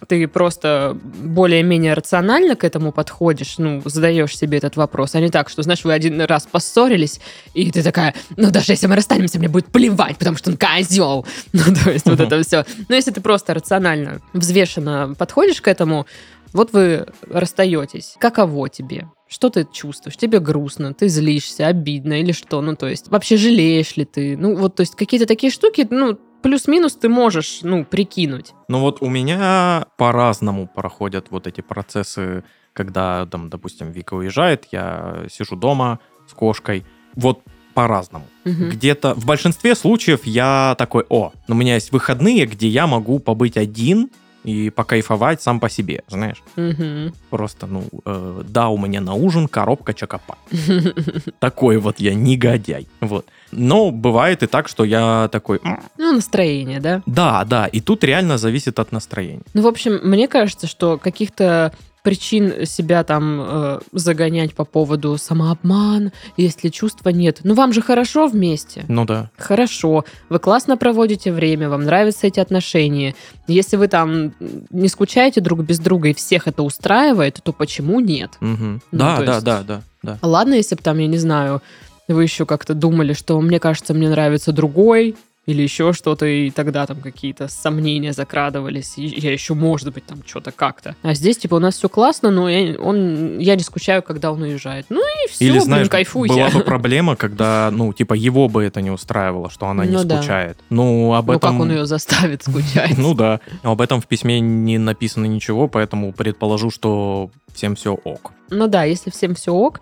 ты 0.08 0.28
просто 0.28 0.98
более-менее 1.04 1.94
рационально 1.94 2.56
к 2.56 2.64
этому 2.64 2.92
подходишь, 2.92 3.58
ну, 3.58 3.82
задаешь 3.86 4.38
себе 4.38 4.58
этот 4.58 4.78
вопрос, 4.78 5.16
а 5.16 5.20
не 5.20 5.30
так, 5.30 5.50
что, 5.50 5.62
знаешь, 5.62 5.84
вы 5.84 5.94
один 5.94 6.22
раз 6.22 6.48
поссорились, 6.50 7.20
и 7.54 7.70
ты 7.72 7.84
такая, 7.84 8.16
ну, 8.38 8.50
даже 8.50 8.72
если 8.74 8.88
мы 8.88 8.96
расстанемся, 8.96 9.40
мне 9.40 9.50
будет 9.50 9.68
плевать, 9.68 10.18
потому 10.18 10.38
что 10.38 10.52
он 10.52 10.58
козел. 10.58 11.26
Ну, 11.52 11.64
то 11.76 11.92
есть 11.92 12.06
вот 12.06 12.20
это 12.20 12.42
все. 12.44 12.66
Но 12.88 12.96
если 12.96 13.12
ты 13.12 13.22
просто 13.22 13.54
рационально, 13.54 14.22
взвешенно 14.34 15.14
подходишь 15.18 15.62
к 15.62 15.68
этому, 15.68 16.06
вот 16.54 16.74
вы 16.74 17.08
расстаетесь. 17.30 18.16
Каково 18.20 18.70
тебе? 18.70 19.08
Что 19.28 19.50
ты 19.50 19.68
чувствуешь? 19.72 20.18
Тебе 20.18 20.40
грустно, 20.40 20.94
ты 20.94 21.08
злишься, 21.08 21.68
обидно 21.68 22.20
или 22.22 22.32
что? 22.32 22.62
Ну, 22.62 22.76
то 22.76 22.88
есть, 22.88 23.10
вообще 23.10 23.38
жалеешь 23.38 23.96
ли 23.98 24.06
ты? 24.06 24.38
Ну, 24.38 24.56
вот, 24.56 24.76
то 24.76 24.82
есть, 24.82 24.96
какие-то 24.96 25.28
такие 25.28 25.52
штуки, 25.52 25.86
ну, 25.90 26.18
плюс-минус 26.42 26.96
ты 26.96 27.10
можешь, 27.10 27.60
ну, 27.64 27.86
прикинуть. 27.86 28.54
Ну 28.68 28.80
вот 28.80 29.02
у 29.02 29.10
меня 29.10 29.88
по-разному 29.98 30.68
проходят 30.68 31.28
вот 31.30 31.48
эти 31.48 31.62
процессы, 31.62 32.44
когда, 32.74 33.26
там, 33.26 33.50
допустим, 33.50 33.92
Вика 33.92 34.14
уезжает, 34.14 34.68
я 34.72 35.26
сижу 35.30 35.56
дома 35.56 36.00
с 36.28 36.34
кошкой. 36.34 36.86
Вот 37.16 37.42
по-разному. 37.74 38.26
Мгм. 38.44 38.70
Где-то 38.72 39.14
в 39.14 39.26
большинстве 39.26 39.76
случаев 39.76 40.26
я 40.26 40.76
такой, 40.78 41.06
о, 41.10 41.32
у 41.48 41.54
меня 41.54 41.76
есть 41.76 41.92
выходные, 41.92 42.46
где 42.46 42.68
я 42.68 42.88
могу 42.88 43.20
побыть 43.20 43.58
один 43.58 44.10
и 44.44 44.70
покайфовать 44.70 45.42
сам 45.42 45.60
по 45.60 45.70
себе, 45.70 46.04
знаешь. 46.08 46.42
Мгм. 46.56 47.14
Просто, 47.30 47.68
ну, 47.68 47.84
э, 48.06 48.42
да, 48.48 48.70
у 48.70 48.78
меня 48.78 49.02
на 49.02 49.14
ужин 49.14 49.48
коробка 49.48 49.94
чокопа. 49.94 50.38
Такой 51.40 51.78
вот 51.78 52.00
я 52.00 52.14
негодяй. 52.14 52.88
Вот. 53.02 53.26
Но 53.52 53.92
бывает 53.92 54.44
и 54.44 54.48
так, 54.48 54.68
что 54.68 54.84
я 54.84 55.28
такой, 55.32 55.60
«М, 55.64 55.82
Ну, 55.98 56.14
настроение, 56.14 56.80
да? 56.80 57.02
да, 57.06 57.44
да, 57.46 57.68
и 57.68 57.82
тут 57.82 58.04
реально 58.04 58.38
зависит 58.38 58.80
от 58.80 58.92
настроения. 58.92 59.42
Ну, 59.54 59.62
в 59.64 59.68
общем, 59.68 60.00
мне 60.04 60.28
кажется, 60.28 60.68
что 60.68 60.98
каких-то 60.98 61.74
причин 62.04 62.66
себя 62.66 63.04
там 63.04 63.40
э, 63.42 63.80
загонять 63.92 64.54
по 64.54 64.66
поводу 64.66 65.18
самообман, 65.18 66.12
если 66.38 66.70
чувства 66.70 67.10
нет. 67.10 67.40
Ну, 67.44 67.54
вам 67.54 67.74
же 67.74 67.82
хорошо 67.82 68.28
вместе. 68.28 68.86
Ну 68.88 69.06
да. 69.06 69.30
Хорошо, 69.38 70.06
вы 70.30 70.40
классно 70.40 70.78
проводите 70.78 71.32
время, 71.32 71.70
вам 71.70 71.84
нравятся 71.84 72.28
эти 72.28 72.40
отношения. 72.40 73.16
Если 73.48 73.76
вы 73.78 73.88
там 73.88 74.34
не 74.70 74.88
скучаете 74.88 75.42
друг 75.42 75.62
без 75.62 75.80
друга 75.80 76.10
и 76.10 76.14
всех 76.14 76.48
это 76.48 76.64
устраивает, 76.64 77.40
то 77.44 77.52
почему 77.54 78.00
нет? 78.00 78.32
Мгм. 78.40 78.82
Ну, 78.92 78.98
да, 79.00 79.18
да, 79.22 79.34
есть- 79.34 79.46
да, 79.46 79.64
да, 79.64 79.82
да. 80.04 80.18
Ладно, 80.22 80.54
если 80.56 80.76
бы 80.76 80.82
там, 80.82 80.98
я 81.00 81.08
не 81.08 81.18
знаю, 81.18 81.62
вы 82.08 82.24
еще 82.24 82.46
как-то 82.46 82.74
думали, 82.74 83.14
что 83.14 83.40
мне 83.42 83.60
кажется, 83.60 83.94
мне 83.94 84.10
нравится 84.10 84.52
другой, 84.52 85.16
или 85.50 85.64
еще 85.64 85.94
что-то, 85.94 86.26
и 86.28 86.52
тогда 86.52 86.86
там 86.86 86.98
какие-то 87.02 87.48
сомнения 87.48 88.14
закрадывались, 88.14 88.94
и 88.98 89.06
я 89.08 89.32
еще, 89.32 89.54
может 89.56 89.92
быть, 89.94 90.06
там 90.06 90.20
что-то 90.26 90.52
как-то. 90.52 90.96
А 91.02 91.14
здесь, 91.16 91.38
типа, 91.38 91.56
у 91.56 91.60
нас 91.60 91.76
все 91.76 91.90
классно, 91.90 92.30
но 92.30 92.48
я, 92.50 92.80
он, 92.80 93.40
я 93.40 93.56
не 93.56 93.64
скучаю, 93.64 94.04
когда 94.04 94.32
он 94.32 94.42
уезжает. 94.44 94.86
Ну 94.90 95.02
и 95.02 95.30
все, 95.30 95.44
Или, 95.46 95.52
блин, 95.54 95.64
знаешь, 95.64 95.90
кайфуйте. 95.90 96.36
была 96.36 96.50
бы 96.50 96.60
проблема, 96.64 97.16
когда, 97.16 97.70
ну, 97.72 97.92
типа, 97.94 98.14
его 98.14 98.48
бы 98.48 98.64
это 98.64 98.82
не 98.82 98.92
устраивало, 98.92 99.50
что 99.50 99.68
она 99.68 99.86
не 99.86 99.94
Ну 99.98 100.04
да. 100.04 100.18
скучает. 100.18 100.58
Ну, 100.70 101.14
об 101.16 101.28
Ну 101.28 101.34
этом... 101.34 101.52
как 101.54 101.60
он 101.62 101.72
ее 101.72 101.86
заставит 101.86 102.44
скучать? 102.44 102.98
Ну 102.98 103.14
да. 103.16 103.40
Об 103.64 103.82
этом 103.82 104.02
в 104.02 104.08
письме 104.08 104.40
не 104.40 104.78
написано 104.78 105.26
ничего, 105.26 105.68
поэтому 105.68 106.14
предположу, 106.14 106.70
что 106.70 107.32
всем 107.54 107.76
все 107.76 107.94
ок. 107.94 108.32
Ну 108.52 108.68
да, 108.68 108.84
если 108.84 109.10
всем 109.10 109.36
все 109.36 109.52
ок. 109.54 109.80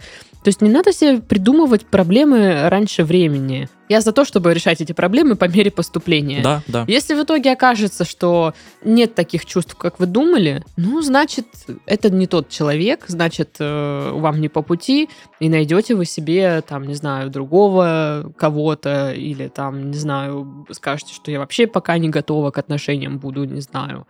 То 0.48 0.50
есть 0.50 0.62
не 0.62 0.70
надо 0.70 0.94
себе 0.94 1.20
придумывать 1.20 1.86
проблемы 1.86 2.70
раньше 2.70 3.04
времени. 3.04 3.68
Я 3.90 4.00
за 4.00 4.14
то, 4.14 4.24
чтобы 4.24 4.54
решать 4.54 4.80
эти 4.80 4.94
проблемы 4.94 5.36
по 5.36 5.44
мере 5.44 5.72
поступления. 5.72 6.42
Да, 6.42 6.64
да. 6.68 6.86
Если 6.88 7.16
в 7.16 7.24
итоге 7.24 7.52
окажется, 7.52 8.06
что 8.06 8.54
нет 8.82 9.14
таких 9.14 9.46
чувств, 9.46 9.76
как 9.76 10.00
вы 10.00 10.06
думали, 10.06 10.64
ну, 10.78 11.02
значит, 11.02 11.48
это 11.86 12.10
не 12.10 12.28
тот 12.28 12.48
человек, 12.48 13.04
значит, 13.10 13.58
э, 13.60 14.12
вам 14.14 14.40
не 14.40 14.48
по 14.48 14.62
пути, 14.62 15.10
и 15.42 15.50
найдете 15.50 15.96
вы 15.96 16.06
себе, 16.06 16.62
там, 16.62 16.88
не 16.88 16.96
знаю, 16.96 17.30
другого 17.30 18.32
кого-то, 18.38 19.12
или 19.12 19.50
там, 19.50 19.92
не 19.92 19.98
знаю, 19.98 20.66
скажете, 20.72 21.14
что 21.14 21.30
я 21.30 21.40
вообще 21.40 21.68
пока 21.68 21.98
не 21.98 22.08
готова 22.08 22.52
к 22.52 22.58
отношениям, 22.58 23.20
буду, 23.20 23.44
не 23.44 23.60
знаю, 23.60 24.08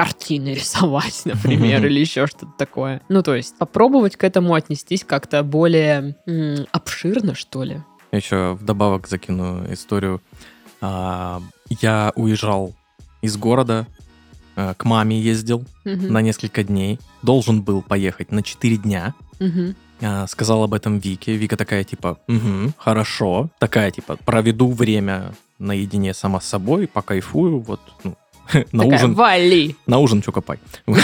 картины 0.00 0.48
рисовать, 0.54 1.22
например, 1.26 1.84
или 1.84 2.00
еще 2.00 2.26
что-то 2.26 2.52
такое. 2.56 3.02
Ну, 3.10 3.22
то 3.22 3.34
есть 3.34 3.58
попробовать 3.58 4.16
к 4.16 4.24
этому 4.24 4.54
отнестись 4.54 5.04
как-то 5.04 5.42
более 5.42 6.16
м, 6.26 6.66
обширно, 6.72 7.34
что 7.34 7.64
ли. 7.64 7.82
Я 8.12 8.18
еще 8.18 8.56
вдобавок 8.58 9.08
закину 9.08 9.70
историю. 9.70 10.22
А, 10.80 11.42
Я 11.82 12.12
уезжал 12.16 12.74
из 13.20 13.36
города, 13.36 13.86
э, 14.56 14.72
к 14.74 14.84
маме 14.84 15.20
ездил 15.20 15.64
на 15.84 16.22
несколько 16.22 16.64
дней. 16.64 16.98
Должен 17.22 17.60
был 17.60 17.82
поехать 17.82 18.32
на 18.32 18.42
4 18.42 18.78
дня. 18.78 19.14
А, 20.02 20.26
Сказал 20.26 20.62
об 20.64 20.72
этом 20.72 20.98
Вике. 20.98 21.36
Вика 21.36 21.58
такая, 21.58 21.84
типа, 21.84 22.18
угу, 22.26 22.72
хорошо. 22.78 23.50
Такая, 23.58 23.90
типа, 23.90 24.16
проведу 24.24 24.72
время 24.72 25.34
наедине 25.58 26.14
сама 26.14 26.40
с 26.40 26.46
собой, 26.46 26.86
покайфую, 26.88 27.60
вот, 27.60 27.80
ну, 28.02 28.16
на 28.72 28.84
Такая, 28.84 28.98
ужин 28.98 29.14
вали! 29.14 29.76
на 29.86 29.98
ужин 29.98 30.22
чукопай. 30.22 30.58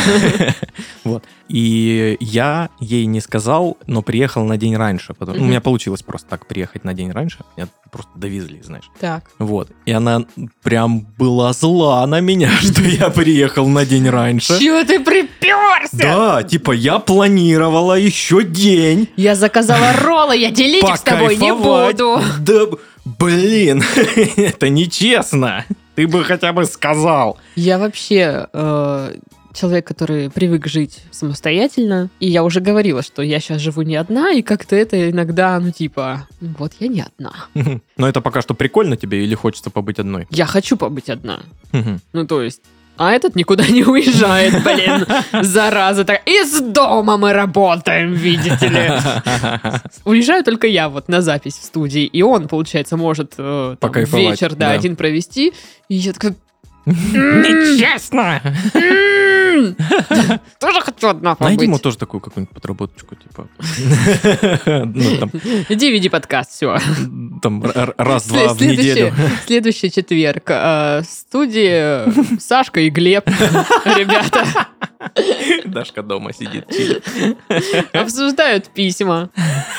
Вот. 1.04 1.22
И 1.48 2.16
я 2.18 2.70
ей 2.80 3.06
не 3.06 3.20
сказал, 3.20 3.78
но 3.86 4.02
приехал 4.02 4.44
на 4.44 4.56
день 4.56 4.76
раньше. 4.76 5.14
Потому... 5.14 5.40
У 5.40 5.44
меня 5.44 5.60
получилось 5.60 6.02
просто 6.02 6.28
так 6.28 6.46
приехать 6.46 6.82
на 6.82 6.94
день 6.94 7.12
раньше. 7.12 7.38
Меня 7.56 7.68
просто 7.92 8.10
довезли, 8.16 8.60
знаешь. 8.62 8.90
Так. 8.98 9.24
Вот. 9.38 9.70
И 9.84 9.92
она 9.92 10.24
прям 10.62 11.06
была 11.16 11.52
зла 11.52 12.04
на 12.06 12.20
меня, 12.20 12.50
что 12.60 12.82
я 12.82 13.10
приехал 13.10 13.68
на 13.68 13.86
день 13.86 14.08
раньше. 14.08 14.58
Чего 14.58 14.82
ты 14.82 14.98
приперся? 14.98 15.88
Да, 15.92 16.42
типа 16.42 16.72
я 16.72 16.98
планировала 16.98 17.94
еще 17.94 18.42
день. 18.42 19.08
Я 19.16 19.36
заказала 19.36 19.92
роллы, 19.92 20.36
я 20.36 20.50
делить 20.50 20.82
их 20.82 20.96
с 20.96 21.02
тобой 21.02 21.36
не 21.36 21.54
буду. 21.54 22.20
Да, 22.40 22.66
блин, 23.06 23.82
это 24.36 24.68
нечестно. 24.68 25.64
Ты 25.94 26.06
бы 26.06 26.24
хотя 26.24 26.52
бы 26.52 26.64
сказал. 26.66 27.38
Я 27.54 27.78
вообще 27.78 28.48
э, 28.52 29.16
человек, 29.54 29.86
который 29.86 30.30
привык 30.30 30.66
жить 30.66 31.00
самостоятельно. 31.10 32.10
И 32.20 32.28
я 32.28 32.44
уже 32.44 32.60
говорила, 32.60 33.02
что 33.02 33.22
я 33.22 33.40
сейчас 33.40 33.62
живу 33.62 33.82
не 33.82 33.96
одна, 33.96 34.32
и 34.32 34.42
как-то 34.42 34.76
это 34.76 35.10
иногда, 35.10 35.58
ну 35.58 35.70
типа, 35.70 36.28
вот 36.40 36.72
я 36.80 36.88
не 36.88 37.00
одна. 37.00 37.32
Но 37.96 38.08
это 38.08 38.20
пока 38.20 38.42
что 38.42 38.54
прикольно 38.54 38.96
тебе 38.96 39.24
или 39.24 39.34
хочется 39.34 39.70
побыть 39.70 39.98
одной? 39.98 40.26
Я 40.30 40.46
хочу 40.46 40.76
побыть 40.76 41.08
одна. 41.08 41.40
Ну, 42.12 42.26
то 42.26 42.42
есть... 42.42 42.60
А 42.96 43.12
этот 43.12 43.36
никуда 43.36 43.66
не 43.66 43.84
уезжает, 43.84 44.62
блин, 44.62 45.06
зараза. 45.42 46.04
Так, 46.04 46.22
из 46.26 46.60
дома 46.60 47.16
мы 47.16 47.32
работаем, 47.32 48.12
видите 48.12 48.68
ли. 48.68 48.90
Уезжаю 50.04 50.44
только 50.44 50.66
я 50.66 50.88
вот 50.88 51.08
на 51.08 51.20
запись 51.20 51.58
в 51.58 51.64
студии, 51.64 52.04
и 52.04 52.22
он, 52.22 52.48
получается, 52.48 52.96
может 52.96 53.34
э, 53.38 53.76
там, 53.78 53.92
вечер, 53.92 54.50
да, 54.50 54.68
да. 54.68 54.70
один 54.72 54.96
провести. 54.96 55.52
И 55.88 55.94
я 55.94 56.12
такая, 56.12 56.34
Нечестно! 56.86 58.40
«М, 59.56 59.76
тоже 60.60 60.80
хочу 60.80 61.08
одна 61.08 61.36
Найди 61.40 61.64
ему 61.64 61.78
тоже 61.78 61.96
такую 61.98 62.20
какую-нибудь 62.20 62.54
подработочку, 62.54 63.14
типа. 63.14 63.48
Ну, 64.66 65.30
Иди 65.68 65.90
веди 65.90 66.08
подкаст, 66.08 66.52
все. 66.52 66.78
там 67.42 67.62
раз-два 67.96 68.54
в 68.54 68.60
неделю. 68.60 69.12
Следующий 69.46 69.90
четверг. 69.90 70.44
э, 70.48 71.00
В 71.02 71.04
студии 71.04 72.38
Сашка 72.40 72.80
и 72.80 72.90
Глеб, 72.90 73.26
ребята, 73.84 74.44
Дашка 75.66 76.02
дома 76.02 76.32
сидит, 76.32 76.66
обсуждают 77.92 78.68
письма. 78.68 79.30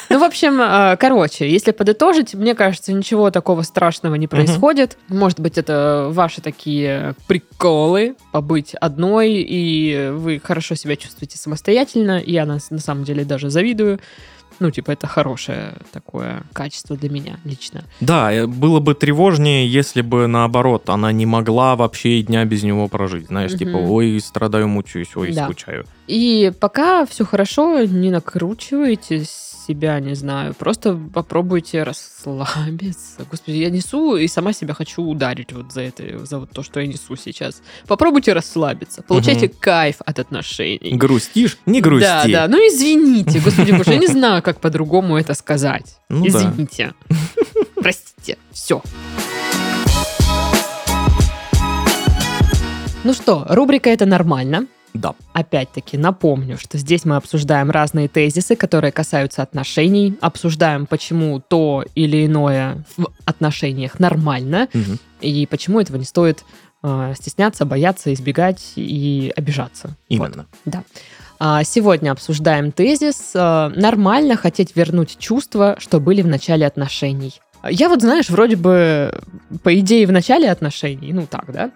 Ну, 0.09 0.19
в 0.19 0.23
общем, 0.23 0.59
э, 0.61 0.97
короче, 0.97 1.49
если 1.49 1.71
подытожить, 1.71 2.33
мне 2.33 2.55
кажется, 2.55 2.93
ничего 2.93 3.29
такого 3.31 3.61
страшного 3.63 4.15
не 4.15 4.27
происходит. 4.27 4.97
Может 5.09 5.39
быть, 5.39 5.57
это 5.57 6.07
ваши 6.11 6.41
такие 6.41 7.15
приколы, 7.27 8.15
побыть 8.31 8.73
одной, 8.75 9.33
и 9.33 9.66
вы 10.13 10.39
хорошо 10.43 10.75
себя 10.75 10.95
чувствуете 10.95 11.37
самостоятельно. 11.37 12.21
Я 12.25 12.45
на, 12.45 12.59
на 12.69 12.79
самом 12.79 13.03
деле 13.03 13.25
даже 13.25 13.49
завидую. 13.49 13.99
Ну, 14.59 14.71
типа, 14.71 14.89
это 14.91 15.05
хорошее 15.05 15.75
такое 15.91 16.41
качество 16.51 16.97
для 16.97 17.11
меня 17.11 17.37
лично. 17.45 17.83
Да, 17.99 18.33
э, 18.33 18.47
было 18.47 18.79
бы 18.79 18.95
тревожнее, 18.95 19.67
если 19.71 20.01
бы 20.01 20.25
наоборот, 20.25 20.89
она 20.89 21.11
не 21.11 21.27
могла 21.27 21.75
вообще 21.75 22.19
и 22.19 22.23
дня 22.23 22.43
без 22.43 22.63
него 22.63 22.87
прожить. 22.87 23.27
Знаешь, 23.27 23.51
Мгм. 23.51 23.59
типа, 23.59 23.77
ой, 23.77 24.19
страдаю, 24.19 24.67
мучаюсь, 24.67 25.15
ой, 25.15 25.31
Да. 25.31 25.43
скучаю. 25.45 25.85
И 26.07 26.51
пока 26.59 27.05
все 27.05 27.23
хорошо, 27.23 27.83
не 27.83 28.09
накручивайте 28.09 29.25
себя, 29.67 29.99
не 29.99 30.15
знаю, 30.15 30.53
просто 30.53 30.99
попробуйте 31.13 31.83
расслабиться. 31.83 33.25
Господи, 33.29 33.57
я 33.57 33.69
несу 33.69 34.15
и 34.15 34.27
сама 34.27 34.53
себя 34.53 34.73
хочу 34.73 35.03
ударить 35.03 35.51
вот 35.51 35.71
за 35.71 35.81
это, 35.81 36.25
за 36.25 36.39
вот 36.39 36.51
то, 36.51 36.63
что 36.63 36.79
я 36.79 36.87
несу 36.87 37.15
сейчас. 37.15 37.61
Попробуйте 37.87 38.33
расслабиться, 38.33 39.01
получайте 39.01 39.49
кайф 39.49 39.97
от 40.05 40.19
отношений. 40.19 40.95
Грустишь? 40.95 41.57
Не 41.65 41.81
грусти. 41.81 42.05
Да, 42.05 42.25
да, 42.27 42.47
ну 42.47 42.57
извините, 42.57 43.39
господи 43.39 43.71
боже, 43.71 43.91
я 43.91 43.97
не 43.97 44.07
знаю, 44.07 44.41
как 44.41 44.61
по-другому 44.61 45.17
это 45.17 45.33
сказать. 45.33 45.97
Ну 46.09 46.23
да. 46.23 46.29
извините. 46.29 46.93
Простите, 47.75 48.37
все. 48.51 48.81
Ну 53.03 53.13
что, 53.13 53.45
рубрика 53.49 53.89
«Это 53.89 54.05
нормально». 54.05 54.67
Да. 54.93 55.13
Опять-таки 55.33 55.97
напомню, 55.97 56.57
что 56.57 56.77
здесь 56.77 57.05
мы 57.05 57.17
обсуждаем 57.17 57.69
разные 57.69 58.07
тезисы, 58.07 58.55
которые 58.55 58.91
касаются 58.91 59.43
отношений, 59.43 60.15
обсуждаем, 60.21 60.85
почему 60.87 61.39
то 61.39 61.83
или 61.93 62.25
иное 62.25 62.83
в 62.97 63.07
отношениях 63.25 63.99
нормально, 63.99 64.67
Мгм. 64.73 64.97
и 65.21 65.45
почему 65.45 65.79
этого 65.79 65.97
не 65.97 66.05
стоит 66.05 66.43
э, 66.83 67.13
стесняться, 67.19 67.65
бояться, 67.65 68.13
избегать 68.13 68.73
и 68.75 69.31
обижаться. 69.35 69.87
Вот. 69.87 69.95
Именно. 70.09 70.45
А, 71.39 71.63
Сегодня 71.63 72.11
обсуждаем 72.11 72.71
тезис 72.71 73.31
э, 73.35 73.71
«Нормально 73.75 74.35
хотеть 74.37 74.75
вернуть 74.75 75.17
чувства, 75.19 75.75
что 75.79 75.99
были 75.99 76.21
в 76.21 76.27
начале 76.27 76.65
отношений». 76.65 77.39
Я 77.69 77.89
вот, 77.89 78.01
знаешь, 78.01 78.29
вроде 78.29 78.55
бы, 78.55 79.11
по 79.63 79.77
идее, 79.79 80.05
в 80.07 80.11
начале 80.11 80.49
отношений, 80.49 81.13
ну 81.13 81.25
так, 81.29 81.51
да? 81.51 81.71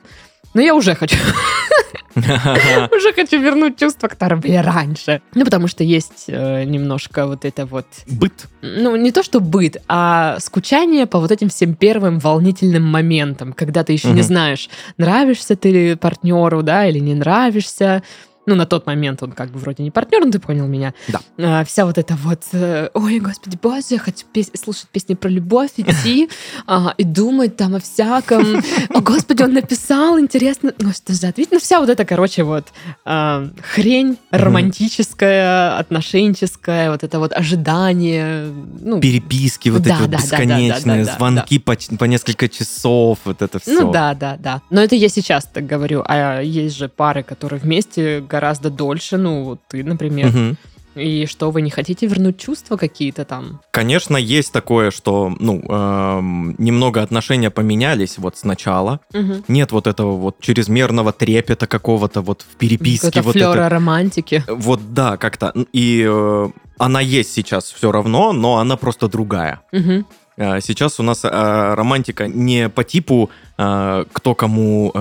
Но 0.53 0.62
я 0.62 0.74
уже 0.75 0.94
хочу, 0.96 1.18
уже 2.96 3.13
хочу 3.13 3.39
вернуть 3.41 3.77
чувства, 3.77 4.08
которые 4.08 4.39
были 4.39 4.56
раньше. 4.56 5.22
Ну, 5.34 5.46
потому 5.46 5.68
что 5.68 5.84
есть 5.84 6.25
э, 6.27 6.63
немножко 6.63 7.27
вот 7.27 7.46
это 7.46 7.65
вот 7.65 7.86
Быт. 8.08 8.48
ну, 8.62 8.96
не 8.96 9.12
то 9.12 9.24
что 9.24 9.39
быт, 9.39 9.77
а 9.88 10.38
скучание 10.39 11.06
по 11.06 11.20
вот 11.20 11.32
этим 11.32 11.50
всем 11.50 11.75
первым 11.75 12.20
волнительным 12.20 12.84
моментам, 12.84 13.53
когда 13.53 13.84
ты 13.84 13.94
еще 13.94 14.10
не 14.10 14.22
знаешь, 14.22 14.70
нравишься 14.98 15.56
ты 15.56 15.96
партнеру, 15.96 16.63
да, 16.63 16.86
или 16.88 17.00
не 17.00 17.13
нравишься. 17.13 18.03
Ну, 18.51 18.58
на 18.58 18.65
тот 18.65 18.86
момент 18.86 19.24
он 19.24 19.31
как 19.31 19.50
бы 19.50 19.60
вроде 19.60 19.81
не 19.81 19.91
партнер, 19.91 20.25
но 20.25 20.29
ты 20.29 20.39
понял 20.39 20.67
меня. 20.67 20.93
Да. 21.08 21.22
А, 21.38 21.63
вся 21.63 21.86
вот 21.86 21.98
эта 21.98 22.15
вот, 22.15 22.43
э, 22.51 22.89
ой, 22.93 23.20
господи, 23.20 23.58
боже, 23.62 23.86
я 23.91 23.98
хочу 24.00 24.25
пес- 24.34 24.51
слушать 24.62 24.88
песни 24.91 25.13
про 25.13 25.29
любовь, 25.29 25.70
идти 25.77 26.29
ага, 26.65 26.93
и 26.98 27.05
думать 27.05 27.55
там 27.55 27.75
о 27.75 27.79
всяком. 27.79 28.62
О, 28.89 29.00
господи, 29.00 29.43
он 29.43 29.53
написал, 29.53 30.20
интересно. 30.20 30.74
Ну, 30.79 30.91
что 30.91 31.13
за 31.13 31.29
ответ? 31.29 31.48
Ну, 31.51 31.60
вся 31.60 31.79
вот 31.79 31.89
эта, 31.89 32.03
короче, 32.03 32.43
вот 32.43 32.65
а, 33.05 33.48
хрень 33.74 34.17
романтическая, 34.31 35.77
отношенческая, 35.77 36.91
вот 36.91 37.03
это 37.05 37.20
вот 37.20 37.31
ожидание. 37.31 38.51
Ну, 38.81 39.00
Переписки 39.00 39.70
вот 39.70 39.84
Да, 39.84 39.93
эти 39.93 40.01
вот 40.01 40.10
да, 40.10 40.17
да, 40.17 40.24
бесконечные, 40.24 41.05
да, 41.05 41.15
звонки 41.15 41.58
по, 41.58 41.77
по 41.98 42.03
несколько 42.03 42.50
часов, 42.50 43.20
вот 43.24 43.41
это 43.41 43.60
все. 43.60 43.72
Ну 43.72 43.91
да, 43.93 44.13
да, 44.13 44.36
да. 44.38 44.62
Но 44.70 44.81
это 44.81 44.96
я 44.96 45.08
сейчас 45.08 45.46
так 45.46 45.65
говорю. 45.65 46.03
А 46.05 46.41
есть 46.41 46.75
же 46.75 46.89
пары, 46.89 47.24
которые 47.24 47.62
вместе 47.62 48.20
гораздо 48.20 48.40
дольше. 48.69 49.17
Ну, 49.17 49.43
вот 49.43 49.60
ты, 49.67 49.83
например. 49.83 50.57
И 50.93 51.25
что, 51.25 51.51
вы 51.51 51.62
не 51.62 51.69
хотите 51.69 52.05
вернуть 52.05 52.38
чувства 52.38 52.75
какие-то 52.75 53.24
там? 53.24 53.62
Конечно, 53.71 54.17
есть 54.17 54.51
такое, 54.51 54.91
что, 54.91 55.33
ну, 55.39 55.62
эм, 55.69 56.55
немного 56.57 57.01
отношения 57.01 57.50
поменялись 57.50 58.17
вот 58.17 58.38
сначала. 58.38 59.00
Мгм. 59.13 59.45
Нет 59.48 59.71
вот 59.71 59.88
этого 59.88 60.17
вот 60.17 60.41
чрезмерного 60.41 61.13
трепета 61.13 61.65
какого-то 61.65 62.21
вот 62.21 62.41
в 62.41 62.57
переписке. 62.57 63.07
Какая-то 63.07 63.25
вот 63.25 63.33
флера 63.33 63.51
это- 63.51 63.69
романтики. 63.69 64.43
Вот 64.50 64.93
да, 64.93 65.15
как-то. 65.15 65.53
И 65.71 66.05
э, 66.05 66.50
она 66.77 67.00
есть 67.00 67.31
сейчас 67.33 67.71
все 67.71 67.89
равно, 67.91 68.33
но 68.33 68.57
она 68.57 68.75
просто 68.75 69.07
другая. 69.07 69.62
Мгм. 69.71 70.05
Э, 70.41 70.60
Сейчас 70.62 71.00
у 71.00 71.03
нас 71.03 71.24
э, 71.24 71.74
романтика 71.75 72.27
не 72.27 72.67
по 72.69 72.83
типу, 72.83 73.29
э, 73.57 74.05
кто 74.12 74.33
кому 74.36 74.91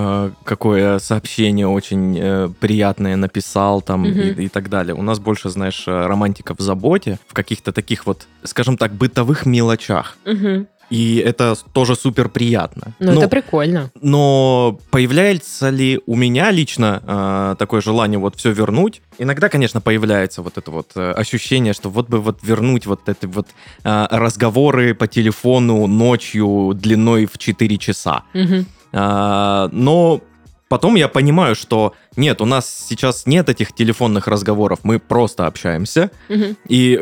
какое 0.43 0.99
сообщение 0.99 1.67
очень 1.67 2.53
приятное 2.59 3.15
написал 3.15 3.81
там 3.81 4.01
Мгм. 4.01 4.19
и, 4.19 4.45
и 4.45 4.49
так 4.49 4.69
далее. 4.69 4.93
У 4.95 5.01
нас 5.01 5.19
больше, 5.19 5.49
знаешь, 5.49 5.83
романтика 5.87 6.53
в 6.55 6.59
заботе, 6.61 7.17
в 7.27 7.33
каких-то 7.33 7.71
таких 7.71 8.05
вот, 8.05 8.27
скажем 8.43 8.77
так, 8.77 8.93
бытовых 8.93 9.45
мелочах. 9.45 10.17
Мгм. 10.25 10.67
И 10.91 11.15
это 11.15 11.55
тоже 11.71 11.95
супер 11.95 12.27
приятно. 12.29 12.93
Ну, 12.99 13.13
это 13.13 13.27
прикольно. 13.29 13.89
Но 14.01 14.77
появляется 14.91 15.69
ли 15.69 16.01
у 16.05 16.15
меня 16.15 16.51
лично 16.51 17.01
э, 17.07 17.55
такое 17.57 17.81
желание 17.81 18.19
вот 18.19 18.35
все 18.35 18.51
вернуть? 18.51 19.01
Иногда, 19.17 19.47
конечно, 19.47 19.79
появляется 19.79 20.41
вот 20.41 20.57
это 20.57 20.69
вот 20.69 20.91
э, 20.95 21.11
ощущение, 21.13 21.73
что 21.73 21.89
вот 21.89 22.09
бы 22.09 22.19
вот 22.19 22.39
вернуть 22.43 22.85
вот 22.85 23.07
эти 23.07 23.25
вот 23.25 23.47
э, 23.83 24.07
разговоры 24.11 24.93
по 24.93 25.07
телефону 25.07 25.87
ночью 25.87 26.73
длиной 26.75 27.25
в 27.25 27.37
4 27.37 27.77
часа. 27.77 28.23
Мгм. 28.33 28.65
А, 28.93 29.69
но 29.71 30.19
потом 30.67 30.95
я 30.95 31.07
понимаю, 31.07 31.55
что 31.55 31.93
нет, 32.17 32.41
у 32.41 32.45
нас 32.45 32.69
сейчас 32.89 33.25
нет 33.25 33.47
этих 33.49 33.73
телефонных 33.73 34.27
разговоров, 34.27 34.79
мы 34.83 34.99
просто 34.99 35.47
общаемся, 35.47 36.11
Мгм. 36.27 36.57
и 36.67 36.99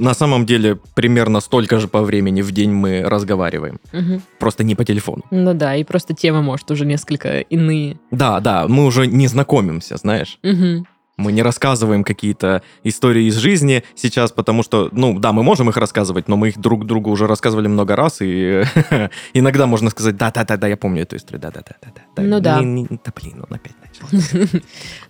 на 0.00 0.14
самом 0.14 0.46
деле 0.46 0.78
примерно 0.94 1.40
столько 1.40 1.78
же 1.78 1.86
по 1.88 2.02
времени 2.02 2.42
в 2.42 2.50
день 2.52 2.72
мы 2.72 3.02
разговариваем, 3.02 3.78
Мгм. 3.92 4.22
просто 4.38 4.64
не 4.64 4.74
по 4.74 4.84
телефону. 4.84 5.22
Ну 5.30 5.54
да, 5.54 5.76
и 5.76 5.84
просто 5.84 6.14
темы, 6.14 6.42
может, 6.42 6.70
уже 6.70 6.86
несколько 6.86 7.40
иные. 7.40 7.98
Да, 8.10 8.40
да, 8.40 8.66
мы 8.68 8.84
уже 8.86 9.06
не 9.06 9.26
знакомимся, 9.28 9.96
знаешь. 9.96 10.38
Мгм. 10.42 10.86
Мы 11.16 11.32
не 11.32 11.42
рассказываем 11.42 12.02
какие-то 12.02 12.62
истории 12.82 13.24
из 13.24 13.36
жизни 13.36 13.82
сейчас, 13.94 14.32
потому 14.32 14.62
что, 14.62 14.88
ну, 14.92 15.18
да, 15.18 15.32
мы 15.32 15.42
можем 15.42 15.68
их 15.68 15.76
рассказывать, 15.76 16.28
но 16.28 16.36
мы 16.38 16.48
их 16.48 16.58
друг 16.58 16.86
другу 16.86 17.10
уже 17.10 17.26
рассказывали 17.26 17.68
много 17.68 17.94
раз, 17.94 18.22
и 18.22 18.62
иногда 19.34 19.66
можно 19.66 19.90
сказать, 19.90 20.16
да-да-да, 20.16 20.66
я 20.66 20.78
помню 20.78 21.02
эту 21.02 21.16
историю, 21.16 21.42
да-да-да-да. 21.42 22.22
Ну 22.22 22.40
да. 22.40 22.56
Да, 22.60 23.12
блин, 23.20 23.44
он 23.48 23.54
опять. 23.54 23.74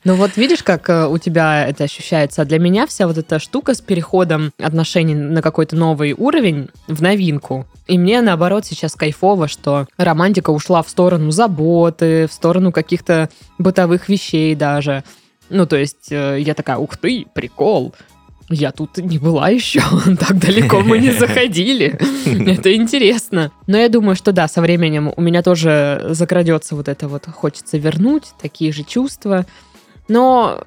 Ну 0.05 0.15
вот 0.15 0.37
видишь, 0.37 0.63
как 0.63 0.89
э, 0.89 1.07
у 1.07 1.19
тебя 1.19 1.67
это 1.69 1.85
ощущается. 1.85 2.43
А 2.43 2.45
для 2.47 2.59
меня 2.59 2.87
вся 2.87 3.07
вот 3.07 3.19
эта 3.19 3.39
штука 3.39 3.75
с 3.75 3.81
переходом 3.83 4.51
отношений 4.59 5.15
на 5.15 5.43
какой-то 5.43 5.77
новый 5.77 6.15
уровень 6.15 6.71
в 6.87 7.03
новинку. 7.03 7.67
И 7.87 7.99
мне, 7.99 8.23
наоборот, 8.23 8.65
сейчас 8.65 8.95
кайфово, 8.95 9.47
что 9.47 9.87
романтика 9.99 10.51
ушла 10.51 10.83
в 10.83 10.89
сторону 10.89 11.31
заботы, 11.31 12.27
в 12.29 12.33
сторону 12.33 12.73
каких-то 12.73 13.29
бытовых 13.59 14.09
вещей 14.09 14.55
даже. 14.55 15.05
Ну, 15.51 15.67
то 15.67 15.77
есть 15.77 16.11
э, 16.11 16.39
я 16.41 16.55
такая, 16.55 16.79
ух 16.79 16.97
ты, 16.97 17.27
прикол. 17.35 17.95
Я 18.51 18.73
тут 18.73 18.97
не 18.99 19.19
была 19.19 19.49
еще, 19.49 19.81
так 20.19 20.39
далеко 20.39 20.81
мы 20.81 20.99
не 20.99 21.13
заходили. 21.13 21.99
Это 22.51 22.75
интересно. 22.75 23.53
Но 23.69 23.79
я 23.79 23.89
думаю, 23.89 24.17
что 24.17 24.33
да, 24.33 24.49
со 24.49 24.61
временем 24.61 25.13
у 25.17 25.21
меня 25.21 25.43
тоже 25.43 26.07
закрадется 26.11 26.75
вот 26.75 26.89
это 26.89 27.07
вот, 27.07 27.27
хочется 27.27 27.79
вернуть 27.79 28.33
такие 28.41 28.73
же 28.73 28.83
чувства. 28.83 29.47
Но 30.09 30.65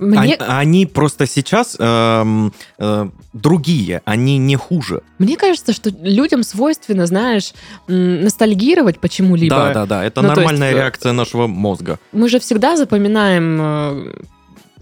мне, 0.00 0.18
Они, 0.18 0.36
они 0.38 0.86
просто 0.86 1.26
сейчас 1.26 1.76
эм, 1.78 2.52
э, 2.78 3.08
другие, 3.34 4.00
они 4.06 4.38
не 4.38 4.56
хуже. 4.56 5.02
мне 5.18 5.36
кажется, 5.36 5.74
что 5.74 5.90
людям 5.90 6.42
свойственно, 6.42 7.04
знаешь, 7.06 7.52
ностальгировать 7.86 8.98
почему-либо. 8.98 9.54
Да, 9.54 9.74
да, 9.74 9.86
да, 9.86 10.04
это 10.04 10.22
Ну, 10.22 10.28
нормальная 10.28 10.70
есть, 10.70 10.78
э, 10.78 10.80
реакция 10.80 11.12
нашего 11.12 11.46
мозга. 11.46 11.98
Мы 12.12 12.30
же 12.30 12.40
всегда 12.40 12.78
запоминаем, 12.78 13.58
э, 13.60 14.12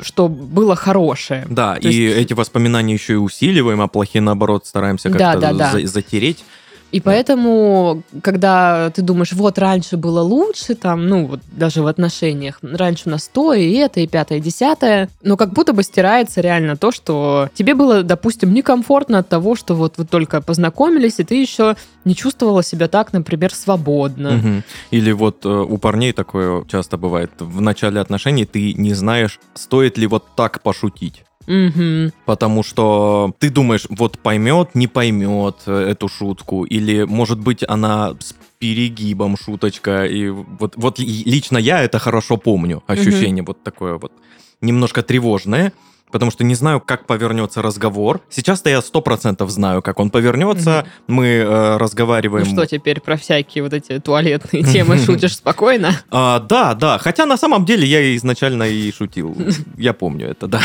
что 0.01 0.29
было 0.29 0.77
хорошее. 0.77 1.47
Да, 1.49 1.75
То 1.77 1.89
и 1.89 1.93
есть- 1.93 2.17
эти 2.19 2.33
воспоминания 2.33 2.95
еще 2.95 3.15
и 3.15 3.17
усиливаем, 3.17 3.81
а 3.81 3.89
плохие, 3.89 4.23
наоборот, 4.23 4.67
стараемся 4.67 5.09
Да, 5.11 5.19
как-то 5.35 5.41
да, 5.41 5.53
да. 5.53 5.73
за- 5.73 5.87
затереть. 5.87 6.45
И 6.91 7.01
поэтому, 7.01 8.03
когда 8.23 8.91
ты 8.91 9.03
думаешь, 9.03 9.33
вот 9.33 9.59
раньше 9.59 9.97
было 9.97 10.21
лучше, 10.21 10.75
там, 10.75 11.07
ну, 11.07 11.27
вот 11.27 11.41
даже 11.53 11.83
в 11.83 11.87
отношениях, 11.87 12.59
раньше 12.63 13.05
у 13.07 13.11
нас 13.11 13.29
то, 13.29 13.53
и 13.53 13.73
это, 13.75 14.01
и 14.01 14.07
пятое, 14.07 14.39
и 14.39 14.41
десятое, 14.41 15.11
но 15.23 15.37
как 15.37 15.53
будто 15.53 15.73
бы 15.73 15.83
стирается 15.83 16.41
реально 16.41 16.77
то, 16.77 16.91
что 16.91 17.51
тебе 17.55 17.75
было, 17.75 18.03
допустим, 18.03 18.55
некомфортно 18.55 19.19
от 19.19 19.29
того, 19.29 19.55
что 19.55 19.75
вот 19.75 19.99
вы 19.99 20.07
только 20.07 20.41
познакомились, 20.41 21.19
и 21.19 21.25
ты 21.25 21.35
еще 21.35 21.77
не 22.05 22.15
чувствовала 22.15 22.63
себя 22.63 22.89
так, 22.89 23.13
например, 23.13 23.53
свободно. 23.53 24.31
Мгм. 24.33 24.65
Или 24.91 25.13
вот 25.13 25.45
э, 25.45 25.49
у 25.49 25.77
парней 25.79 26.13
такое 26.13 26.65
часто 26.65 26.97
бывает. 26.97 27.31
В 27.39 27.61
начале 27.61 28.01
отношений 28.01 28.47
ты 28.47 28.73
не 28.73 28.95
знаешь, 28.95 29.39
стоит 29.55 29.99
ли 29.99 30.07
вот 30.07 30.25
так 30.37 30.63
пошутить. 30.63 31.25
Мгм. 31.49 32.13
Потому 32.27 32.63
что 32.63 33.33
ты 33.39 33.51
думаешь, 33.51 33.87
вот 33.89 34.19
поймет, 34.19 34.75
не 34.75 34.87
поймет 34.87 35.57
э, 35.67 35.91
эту 35.91 36.09
шутку, 36.09 36.65
или, 36.65 37.05
может 37.05 37.39
быть, 37.41 37.65
она 37.67 38.15
с 38.21 38.35
перегибом 38.59 39.37
шуточка. 39.37 40.05
И 40.05 40.29
вот, 40.29 40.75
вот 40.77 40.99
ли- 40.99 41.25
лично 41.25 41.59
я 41.59 41.83
это 41.83 41.99
хорошо 41.99 42.37
помню, 42.37 42.83
ощущение 42.87 43.43
вот 43.45 43.63
такое 43.63 43.95
вот 43.99 44.13
немножко 44.61 45.03
тревожное. 45.03 45.73
Потому 46.11 46.31
что 46.31 46.45
не 46.45 46.55
знаю, 46.55 46.81
как 46.81 47.07
повернется 47.07 47.63
разговор. 47.63 48.21
Сейчас-то 48.31 48.71
я 48.71 48.81
сто 48.81 49.01
процентов 49.01 49.51
знаю, 49.51 49.83
как 49.83 50.01
он 50.01 50.11
повернется. 50.11 50.87
Мы 51.07 51.27
э, 51.27 51.77
разговариваем. 51.77 52.47
Ну 52.47 52.53
что 52.53 52.67
теперь 52.67 53.01
про 53.01 53.17
всякие 53.17 53.63
вот 53.65 53.73
эти 53.73 53.99
туалетные 53.99 54.63
темы 54.63 54.99
шутишь 54.99 55.37
спокойно? 55.37 55.93
А, 56.11 56.41
да, 56.41 56.75
да. 56.75 56.99
Хотя 56.99 57.27
на 57.27 57.37
самом 57.37 57.65
деле 57.65 57.87
я 57.87 58.17
изначально 58.17 58.65
и 58.65 58.93
шутил. 58.93 59.37
Я 59.77 59.93
помню 59.93 60.29
это, 60.29 60.47
да. 60.47 60.61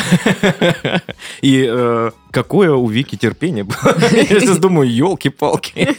И 1.42 1.68
э, 1.70 2.12
какое 2.32 2.72
у 2.74 2.88
Вики 2.88 3.16
терпение 3.16 3.64
было. 3.64 3.96
Я 4.12 4.40
сейчас 4.40 4.58
думаю, 4.58 4.94
елки-палки. 4.94 5.96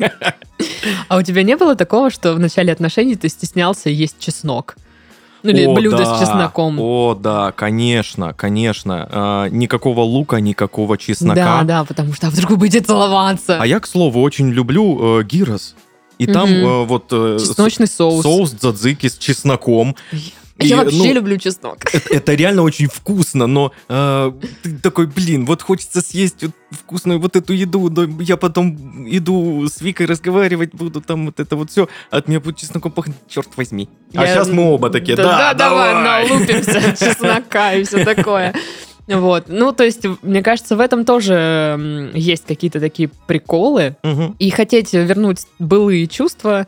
А 1.08 1.16
у 1.16 1.22
тебя 1.22 1.42
не 1.42 1.56
было 1.56 1.74
такого, 1.74 2.10
что 2.10 2.34
в 2.34 2.38
начале 2.38 2.72
отношений 2.72 3.16
ты 3.16 3.28
стеснялся 3.28 3.90
есть 3.90 4.18
чеснок? 4.18 4.76
Ну, 5.44 5.50
или 5.50 5.66
О, 5.66 5.74
блюдо 5.74 5.98
да. 5.98 6.16
с 6.16 6.20
чесноком? 6.20 6.80
О, 6.80 7.14
да, 7.14 7.52
конечно, 7.52 8.32
конечно. 8.32 9.06
А, 9.12 9.48
Никакого 9.50 10.00
лука, 10.00 10.40
никакого 10.40 10.96
чеснока. 10.96 11.34
Да, 11.34 11.62
да, 11.62 11.84
потому 11.84 12.14
что 12.14 12.30
вдруг 12.30 12.50
вы 12.52 12.56
будете 12.56 12.80
целоваться. 12.80 13.58
А 13.60 13.66
я, 13.66 13.78
к 13.78 13.86
слову, 13.86 14.22
очень 14.22 14.48
люблю 14.48 15.20
э, 15.20 15.24
гирос. 15.24 15.74
И 16.18 16.26
там 16.26 16.48
Мгм. 16.50 16.66
э, 16.66 16.84
вот 16.86 17.08
э, 17.12 17.36
Чесночный 17.38 17.86
соус. 17.86 18.22
соус 18.22 18.52
дзадзики 18.52 19.08
с 19.08 19.18
чесноком. 19.18 19.96
Я 20.58 20.76
И, 20.76 20.78
вообще 20.78 20.96
ну, 20.98 21.12
люблю 21.14 21.36
чеснок. 21.36 21.78
это, 21.92 22.14
это 22.14 22.34
реально 22.34 22.62
очень 22.62 22.86
вкусно, 22.86 23.48
но 23.48 23.72
э, 23.88 24.32
ты 24.62 24.78
такой, 24.78 25.06
блин, 25.08 25.46
вот 25.46 25.62
хочется 25.62 26.00
съесть 26.00 26.42
вот 26.44 26.52
вкусную 26.70 27.18
вот 27.18 27.34
эту 27.34 27.52
еду, 27.52 27.90
но 27.90 28.04
я 28.22 28.36
потом 28.36 29.04
иду 29.08 29.66
с 29.66 29.80
Викой 29.80 30.06
разговаривать 30.06 30.70
буду, 30.72 31.00
там 31.00 31.26
вот 31.26 31.40
это 31.40 31.56
вот 31.56 31.70
все, 31.70 31.88
от 32.10 32.28
меня 32.28 32.38
будет 32.38 32.56
чесноком 32.58 32.92
пахнуть, 32.92 33.16
черт 33.28 33.48
возьми. 33.56 33.88
А 34.14 34.22
Я- 34.22 34.28
сейчас 34.34 34.48
мы 34.48 34.62
оба 34.72 34.90
такие, 34.90 35.16
да, 35.16 35.54
давай, 35.54 35.92
давай. 35.92 36.28
налупимся 36.28 36.96
чеснока 37.04 37.72
и 37.74 37.82
все 37.82 38.04
такое. 38.04 38.54
Вот, 39.06 39.44
ну, 39.48 39.72
то 39.72 39.84
есть, 39.84 40.06
мне 40.22 40.42
кажется, 40.42 40.76
в 40.76 40.80
этом 40.80 41.04
тоже 41.04 42.10
есть 42.14 42.44
какие-то 42.46 42.80
такие 42.80 43.10
приколы, 43.26 43.96
и 44.38 44.50
хотеть 44.50 44.92
вернуть 44.92 45.40
былые 45.58 46.06
чувства 46.06 46.66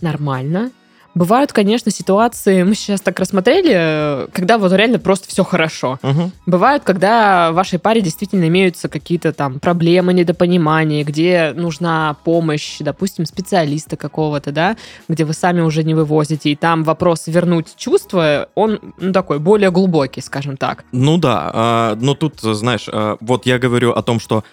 нормально. 0.00 0.70
Бывают, 1.18 1.52
конечно, 1.52 1.90
ситуации, 1.90 2.62
мы 2.62 2.76
сейчас 2.76 3.00
так 3.00 3.18
рассмотрели, 3.18 3.72
э, 3.74 4.26
когда 4.32 4.56
вот 4.56 4.70
реально 4.70 5.00
просто 5.00 5.28
все 5.28 5.42
хорошо. 5.42 5.98
Мгм. 6.00 6.30
Бывают, 6.46 6.84
когда 6.84 7.50
в 7.50 7.56
вашей 7.56 7.80
паре 7.80 8.00
действительно 8.00 8.46
имеются 8.46 8.88
какие-то 8.88 9.32
там 9.32 9.58
проблемы, 9.58 10.12
недопонимания, 10.12 11.02
где 11.02 11.52
нужна 11.56 12.14
помощь, 12.22 12.76
допустим, 12.78 13.26
специалиста 13.26 13.96
какого-то, 13.96 14.52
да, 14.52 14.76
где 15.08 15.24
вы 15.24 15.32
сами 15.32 15.60
уже 15.60 15.82
не 15.82 15.94
вывозите, 15.94 16.50
и 16.50 16.54
там 16.54 16.84
вопрос 16.84 17.26
вернуть 17.26 17.74
чувства, 17.76 18.48
он 18.54 18.78
ну, 19.00 19.12
такой 19.12 19.40
более 19.40 19.72
глубокий, 19.72 20.20
скажем 20.20 20.56
так. 20.56 20.84
Ну 20.92 21.18
да, 21.18 21.50
а, 21.52 21.98
но 22.00 22.14
тут, 22.14 22.38
знаешь, 22.40 22.88
а, 22.92 23.16
вот 23.20 23.44
я 23.44 23.58
говорю 23.58 23.90
о 23.90 24.02
том, 24.02 24.20
что 24.20 24.44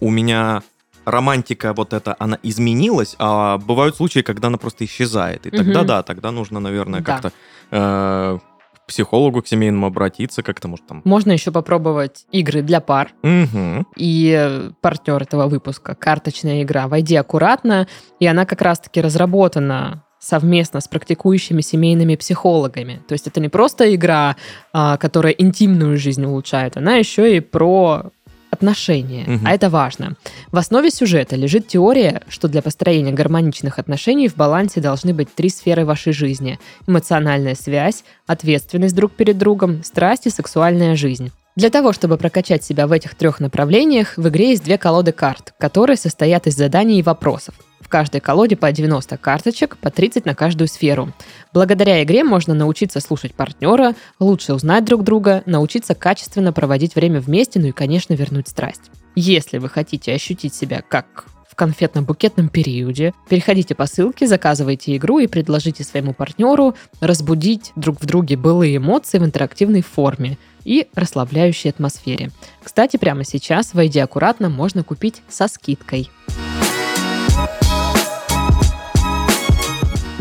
у 0.00 0.10
меня 0.10 0.62
романтика 1.04 1.72
вот 1.72 1.92
эта, 1.92 2.16
она 2.18 2.38
изменилась, 2.42 3.16
а 3.18 3.58
бывают 3.58 3.96
случаи, 3.96 4.20
когда 4.20 4.48
она 4.48 4.58
просто 4.58 4.84
исчезает. 4.84 5.46
И 5.46 5.50
тогда 5.50 5.80
Мгм. 5.80 5.86
да, 5.86 6.02
тогда 6.02 6.30
нужно, 6.30 6.60
наверное, 6.60 7.00
Да. 7.00 7.04
как-то 7.12 7.32
э, 7.70 8.38
к 8.74 8.86
психологу, 8.86 9.42
к 9.42 9.46
семейному 9.48 9.86
обратиться, 9.86 10.42
как-то, 10.42 10.68
может, 10.68 10.86
там... 10.86 11.02
Можно 11.04 11.32
еще 11.32 11.50
попробовать 11.52 12.26
игры 12.32 12.62
для 12.62 12.80
пар. 12.80 13.10
Мгм. 13.22 13.86
И 13.96 14.70
партнер 14.80 15.22
этого 15.22 15.46
выпуска, 15.46 15.94
карточная 15.94 16.62
игра 16.62 16.88
«Войди 16.88 17.16
аккуратно», 17.16 17.86
и 18.20 18.26
она 18.26 18.44
как 18.44 18.60
раз-таки 18.62 19.00
разработана 19.00 20.04
совместно 20.18 20.80
с 20.80 20.86
практикующими 20.86 21.62
семейными 21.62 22.14
психологами. 22.14 23.02
То 23.08 23.12
есть 23.14 23.26
это 23.26 23.40
не 23.40 23.48
просто 23.48 23.92
игра, 23.94 24.36
а, 24.72 24.96
которая 24.96 25.32
интимную 25.32 25.96
жизнь 25.96 26.24
улучшает, 26.24 26.76
она 26.76 26.94
еще 26.94 27.36
и 27.36 27.40
про 27.40 28.12
отношения, 28.52 29.24
Мгм. 29.26 29.46
а 29.46 29.52
это 29.52 29.70
важно. 29.70 30.16
В 30.52 30.58
основе 30.58 30.90
сюжета 30.90 31.36
лежит 31.36 31.66
теория, 31.68 32.22
что 32.28 32.48
для 32.48 32.60
построения 32.62 33.10
гармоничных 33.12 33.78
отношений 33.78 34.28
в 34.28 34.36
балансе 34.36 34.80
должны 34.80 35.14
быть 35.14 35.34
три 35.34 35.48
сферы 35.48 35.84
вашей 35.86 36.12
жизни. 36.12 36.58
Эмоциональная 36.86 37.54
связь, 37.54 38.04
ответственность 38.26 38.94
друг 38.94 39.12
перед 39.12 39.38
другом, 39.38 39.82
страсть 39.82 40.26
и 40.26 40.30
сексуальная 40.30 40.94
жизнь. 40.96 41.32
Для 41.56 41.70
того, 41.70 41.92
чтобы 41.92 42.16
прокачать 42.16 42.64
себя 42.64 42.86
в 42.86 42.92
этих 42.92 43.14
трех 43.14 43.40
направлениях, 43.40 44.16
в 44.16 44.28
игре 44.28 44.50
есть 44.50 44.64
две 44.64 44.78
колоды 44.78 45.12
карт, 45.12 45.52
которые 45.58 45.96
состоят 45.96 46.46
из 46.46 46.54
заданий 46.56 46.98
и 46.98 47.02
вопросов. 47.02 47.54
Каждой 47.92 48.22
колоде 48.22 48.56
по 48.56 48.72
90 48.72 49.18
карточек, 49.18 49.76
по 49.76 49.90
30 49.90 50.24
на 50.24 50.34
каждую 50.34 50.66
сферу. 50.66 51.12
Благодаря 51.52 52.02
игре 52.02 52.24
можно 52.24 52.54
научиться 52.54 53.00
слушать 53.00 53.34
партнера, 53.34 53.94
лучше 54.18 54.54
узнать 54.54 54.86
друг 54.86 55.02
друга, 55.04 55.42
научиться 55.44 55.94
качественно 55.94 56.54
проводить 56.54 56.94
время 56.94 57.20
вместе, 57.20 57.60
ну 57.60 57.66
и, 57.66 57.72
конечно, 57.72 58.14
вернуть 58.14 58.48
страсть. 58.48 58.90
Если 59.14 59.58
вы 59.58 59.68
хотите 59.68 60.14
ощутить 60.14 60.54
себя 60.54 60.80
как 60.80 61.26
в 61.46 61.54
конфетно-букетном 61.54 62.48
периоде. 62.48 63.12
Переходите 63.28 63.74
по 63.74 63.84
ссылке, 63.84 64.26
заказывайте 64.26 64.96
игру 64.96 65.18
и 65.18 65.26
предложите 65.26 65.84
своему 65.84 66.14
партнеру 66.14 66.74
разбудить 67.00 67.72
друг 67.76 68.00
в 68.00 68.06
друге 68.06 68.38
былые 68.38 68.78
эмоции 68.78 69.18
в 69.18 69.24
интерактивной 69.26 69.82
форме 69.82 70.38
и 70.64 70.88
расслабляющей 70.94 71.68
атмосфере. 71.68 72.30
Кстати, 72.64 72.96
прямо 72.96 73.24
сейчас, 73.24 73.74
войдя 73.74 74.04
аккуратно, 74.04 74.48
можно 74.48 74.82
купить 74.82 75.20
со 75.28 75.46
скидкой. 75.46 76.08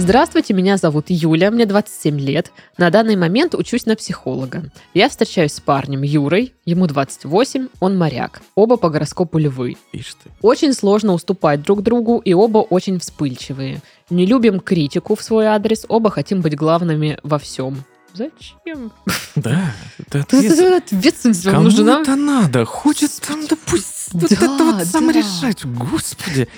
Здравствуйте, 0.02 0.56
меня 0.56 0.78
зовут 0.78 1.06
Юля, 1.10 1.52
мне 1.52 1.68
27 1.68 2.20
лет. 2.20 2.52
На 2.80 2.90
данный 2.90 3.16
момент 3.16 3.54
учусь 3.54 3.86
на 3.86 3.96
психолога. 3.96 4.64
Я 4.96 5.10
встречаюсь 5.10 5.54
с 5.54 5.60
парнем 5.60 6.02
Юрой, 6.02 6.56
ему 6.66 6.88
28, 6.88 7.68
он 7.80 8.00
моряк. 8.00 8.42
Оба 8.56 8.78
по 8.78 8.90
гороскопу 8.90 9.38
львы. 9.38 9.78
Ишь 9.94 10.16
ты. 10.16 10.32
Очень 10.42 10.74
сложно 10.74 11.14
уступать 11.14 11.62
друг 11.62 11.84
другу, 11.84 12.18
и 12.18 12.34
оба 12.34 12.58
очень 12.58 13.00
вспыльчивые. 13.00 13.84
Не 14.10 14.26
любим 14.26 14.60
критику 14.60 15.16
в 15.16 15.22
свой 15.22 15.46
адрес, 15.46 15.86
оба 15.88 16.10
хотим 16.10 16.42
быть 16.42 16.56
главными 16.56 17.20
во 17.22 17.38
всем. 17.38 17.84
Зачем? 18.16 18.92
Да, 19.36 19.72
это 20.00 20.22
ответственность. 20.22 20.62
Это 20.62 20.96
Ответственность 20.98 21.46
вам 21.46 21.64
нужна. 21.64 22.04
Кому-то 22.04 22.16
надо, 22.16 22.66
хочет 22.66 23.12
там, 23.26 23.46
да 23.46 23.56
пусть 23.68 24.14
вот 24.14 24.32
это 24.32 24.48
вот 24.48 24.84
сам 24.84 25.12
решать, 25.12 25.64
господи. 25.64 26.50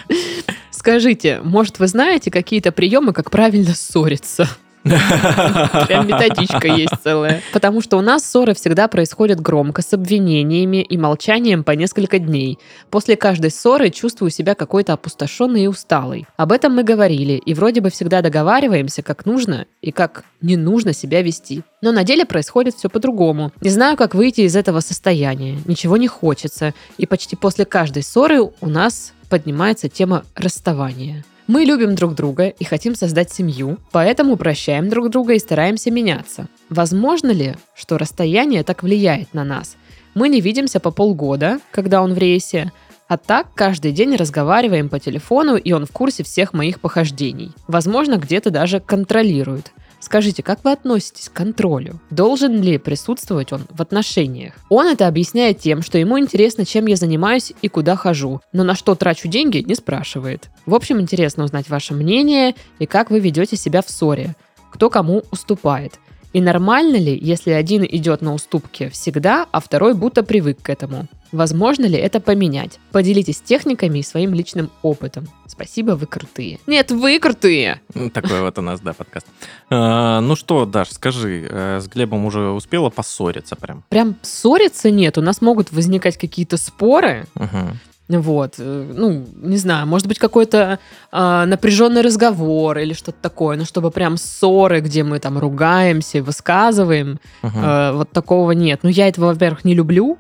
Скажите, 0.71 1.41
может, 1.43 1.81
вы 1.81 1.89
знаете 1.89 2.31
какие-то 2.31 2.71
приемы, 2.71 3.13
как 3.13 3.33
правильно 3.33 3.75
ссориться? 3.75 4.49
Прям 4.83 6.07
методичка 6.09 6.69
есть 6.69 6.95
целая. 7.03 7.43
Потому 7.53 7.81
что 7.81 7.99
у 7.99 8.01
нас 8.01 8.25
ссоры 8.25 8.55
всегда 8.55 8.89
происходят 8.89 9.41
громко, 9.41 9.83
с 9.83 9.93
обвинениями 9.93 10.83
и 10.83 10.97
молчанием 10.97 11.65
по 11.65 11.73
несколько 11.73 12.19
дней. 12.19 12.59
После 12.91 13.17
каждой 13.17 13.51
ссоры 13.51 13.91
чувствую 13.91 14.31
себя 14.31 14.55
какой-то 14.55 14.95
опустошенной 14.95 15.65
и 15.65 15.67
усталой. 15.67 16.27
Об 16.37 16.53
этом 16.53 16.75
мы 16.75 16.83
говорили, 16.83 17.35
и 17.35 17.55
вроде 17.55 17.81
бы 17.81 17.91
всегда 17.91 18.23
договариваемся, 18.23 19.03
как 19.03 19.27
нужно 19.27 19.67
и 19.83 19.93
как 19.93 20.25
не 20.41 20.57
нужно 20.57 20.93
себя 20.93 21.23
вести. 21.23 21.63
Но 21.83 21.93
на 21.93 22.05
деле 22.05 22.25
происходит 22.25 22.75
все 22.75 22.89
по-другому. 22.89 23.53
Не 23.61 23.71
знаю, 23.71 23.97
как 23.97 24.15
выйти 24.15 24.43
из 24.43 24.57
этого 24.57 24.81
состояния. 24.81 25.59
Ничего 25.67 25.97
не 25.97 26.09
хочется. 26.09 26.75
И 26.99 27.07
почти 27.07 27.37
после 27.37 27.65
каждой 27.65 28.03
ссоры 28.03 28.41
у 28.43 28.69
нас 28.69 29.13
поднимается 29.29 29.89
тема 29.89 30.25
расставания. 30.35 31.25
Мы 31.53 31.65
любим 31.65 31.97
друг 31.97 32.15
друга 32.15 32.47
и 32.47 32.63
хотим 32.63 32.95
создать 32.95 33.33
семью, 33.33 33.79
поэтому 33.91 34.37
прощаем 34.37 34.89
друг 34.89 35.11
друга 35.11 35.35
и 35.35 35.41
стараемся 35.41 35.91
меняться. 35.91 36.47
Возможно 36.69 37.33
ли, 37.33 37.57
что 37.75 37.99
расстояние 37.99 38.63
так 38.63 38.85
влияет 38.85 39.35
на 39.35 39.43
нас? 39.43 39.77
Мы 40.15 40.29
не 40.29 40.41
видимся 40.41 40.79
по 40.79 40.93
полгода, 40.93 41.59
когда 41.73 42.03
он 42.03 42.15
в 42.15 42.19
рейсе, 42.19 42.71
а 43.09 43.19
так 43.19 43.49
каждый 43.53 43.91
день 43.91 44.15
разговариваем 44.15 44.89
по 44.89 45.01
телефону, 45.01 45.57
и 45.57 45.73
он 45.73 45.87
в 45.87 45.91
курсе 45.91 46.23
всех 46.23 46.53
моих 46.53 46.79
похождений. 46.79 47.51
Возможно, 47.67 48.17
где-то 48.17 48.51
даже 48.51 48.79
контролирует. 48.79 49.73
Скажите, 50.11 50.43
как 50.43 50.65
вы 50.65 50.73
относитесь 50.73 51.29
к 51.29 51.35
контролю? 51.35 52.01
Должен 52.11 52.61
ли 52.61 52.79
присутствовать 52.79 53.53
он 53.53 53.63
в 53.71 53.81
отношениях? 53.81 54.55
Он 54.69 54.89
это 54.89 55.07
объясняет 55.07 55.61
тем, 55.61 55.83
что 55.83 55.99
ему 55.99 56.19
интересно, 56.19 56.65
чем 56.65 56.87
я 56.87 56.97
занимаюсь 56.97 57.53
и 57.63 57.69
куда 57.69 57.95
хожу, 57.95 58.41
но 58.53 58.65
на 58.65 58.75
что 58.75 58.97
трачу 58.97 59.29
деньги, 59.29 59.59
не 59.59 59.77
спрашивает. 59.77 60.51
В 60.67 60.75
общем, 60.75 61.01
интересно 61.01 61.45
узнать 61.45 61.69
ваше 61.69 61.95
мнение 61.95 62.57
и 62.81 62.87
как 62.87 63.13
вы 63.13 63.21
ведете 63.21 63.55
себя 63.55 63.83
в 63.83 63.89
ссоре, 63.89 64.35
кто 64.73 64.91
кому 64.91 65.23
уступает. 65.31 66.01
И 66.33 66.41
нормально 66.41 66.97
ли, 66.97 67.19
если 67.21 67.51
один 67.51 67.85
идет 67.85 68.23
на 68.23 68.35
уступки 68.35 68.89
всегда, 68.89 69.47
а 69.51 69.61
второй 69.61 69.95
будто 69.95 70.23
привык 70.23 70.63
к 70.63 70.71
этому? 70.71 71.07
Возможно 71.33 71.87
ли 71.87 71.97
это 71.97 72.21
поменять? 72.21 72.79
Поделитесь 72.93 73.41
техниками 73.41 74.01
и 74.01 74.03
своим 74.03 74.35
личным 74.35 74.71
опытом. 74.83 75.29
Спасибо, 75.47 75.93
вы 75.93 76.07
крутые. 76.07 76.59
Нет, 76.67 76.91
вы 76.91 77.19
крутые! 77.19 77.81
Ну, 77.95 78.11
Такой 78.11 78.41
вот 78.41 78.59
у 78.59 78.63
нас, 78.63 78.81
да, 78.81 78.93
подкаст. 78.93 79.27
А, 79.71 80.21
Ну 80.21 80.35
что, 80.37 80.67
Даш, 80.67 80.91
скажи, 80.91 81.47
э, 81.49 81.81
с 81.81 81.87
Глебом 81.89 82.25
уже 82.25 82.51
успела 82.51 82.91
поссориться 82.91 83.57
прям? 83.57 83.85
Прям 83.89 84.17
ссориться 84.23 84.91
нет, 84.91 85.19
у 85.19 85.23
нас 85.23 85.41
могут 85.41 85.73
возникать 85.73 86.17
какие-то 86.17 86.57
споры, 86.57 87.27
Мгм. 87.35 87.79
Вот, 88.19 88.55
э, 88.59 88.93
ну, 88.97 89.25
не 89.37 89.57
знаю, 89.57 89.87
может 89.87 90.09
быть, 90.09 90.19
какой-то 90.19 90.79
а, 91.13 91.47
напряженный 91.47 92.01
разговор 92.03 92.79
или 92.79 92.93
что-то 92.93 93.19
такое, 93.23 93.57
ну, 93.57 93.65
чтобы 93.65 93.91
прям 93.93 94.17
ссоры, 94.17 94.81
где 94.81 95.05
мы 95.05 95.21
там 95.21 95.39
ругаемся, 95.39 96.23
высказываем, 96.23 97.21
Мгм. 97.43 97.59
э, 97.65 97.93
вот 97.93 98.11
такого 98.11 98.51
нет. 98.53 98.81
Ну, 98.83 98.89
я 98.91 99.07
этого, 99.09 99.27
во-первых, 99.27 99.65
не 99.65 99.75
люблю, 99.75 100.19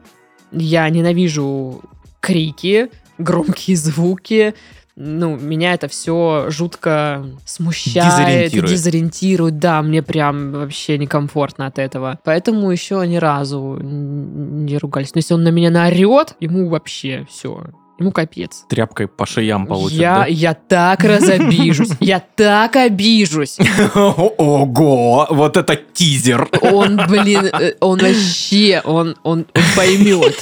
я 0.53 0.89
ненавижу 0.89 1.81
крики, 2.21 2.91
громкие 3.19 3.77
звуки, 3.77 4.55
ну, 5.03 5.37
меня 5.39 5.73
это 5.73 5.89
все 5.89 6.47
жутко 6.51 7.25
смущает, 7.47 8.05
Дезориентирует. 8.51 8.71
дезориентирует, 8.71 9.59
да, 9.59 9.81
мне 9.81 10.03
прям 10.03 10.53
вообще 10.53 10.99
некомфортно 10.99 11.67
от 11.67 11.79
этого. 11.79 12.19
Поэтому 12.23 12.71
еще 12.71 13.03
ни 13.07 13.17
разу 13.17 13.79
не 13.81 14.77
ругались. 14.77 15.15
Но 15.15 15.21
если 15.21 15.33
он 15.33 15.43
на 15.43 15.49
меня 15.51 15.71
наорет, 15.71 16.35
ему 16.41 16.69
вообще 16.69 17.27
все, 17.31 17.63
ему 18.01 18.13
капец. 18.13 18.65
Тряпкой 18.69 19.09
по 19.09 19.27
шеям 19.27 19.67
получит, 19.67 19.99
я, 19.99 20.19
да? 20.21 20.27
я 20.27 20.55
так 20.55 21.05
разобижусь, 21.05 21.91
я 22.01 22.21
так 22.21 22.77
обижусь. 22.77 23.59
Ого, 23.95 25.27
вот 25.31 25.57
это 25.57 25.77
тизер. 25.77 26.49
Он, 26.63 27.01
блин, 27.09 27.47
э, 27.47 27.75
он 27.81 27.99
вообще, 27.99 28.81
он, 28.85 29.17
он, 29.23 29.47
он 29.55 29.63
поймет. 29.77 30.35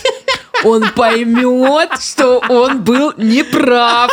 Он 0.65 0.91
поймет, 0.95 2.01
что 2.01 2.43
он 2.49 2.83
был 2.83 3.13
неправ. 3.17 4.11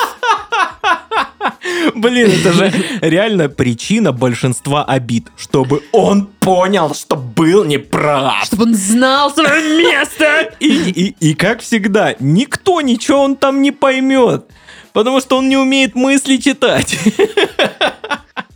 Блин, 1.96 2.32
это 2.32 2.54
же 2.54 2.74
реально 3.02 3.50
причина 3.50 4.12
большинства 4.12 4.84
обид, 4.84 5.28
чтобы 5.38 5.82
он 5.92 6.28
понял, 6.40 6.94
что 6.94 7.16
был 7.16 7.64
неправ. 7.64 8.46
Чтобы 8.46 8.64
он 8.64 8.76
знал 8.76 9.34
свое 9.34 9.78
место. 9.78 10.54
И, 10.60 10.68
и, 10.68 11.16
и 11.20 11.34
как 11.34 11.62
всегда, 11.62 12.16
никто 12.20 12.82
ничего 12.82 13.22
он 13.22 13.36
там 13.36 13.62
не 13.62 13.72
поймет, 13.72 14.46
потому 14.94 15.22
что 15.22 15.38
он 15.38 15.50
не 15.50 15.58
умеет 15.58 15.96
мысли 15.96 16.38
читать. 16.38 16.98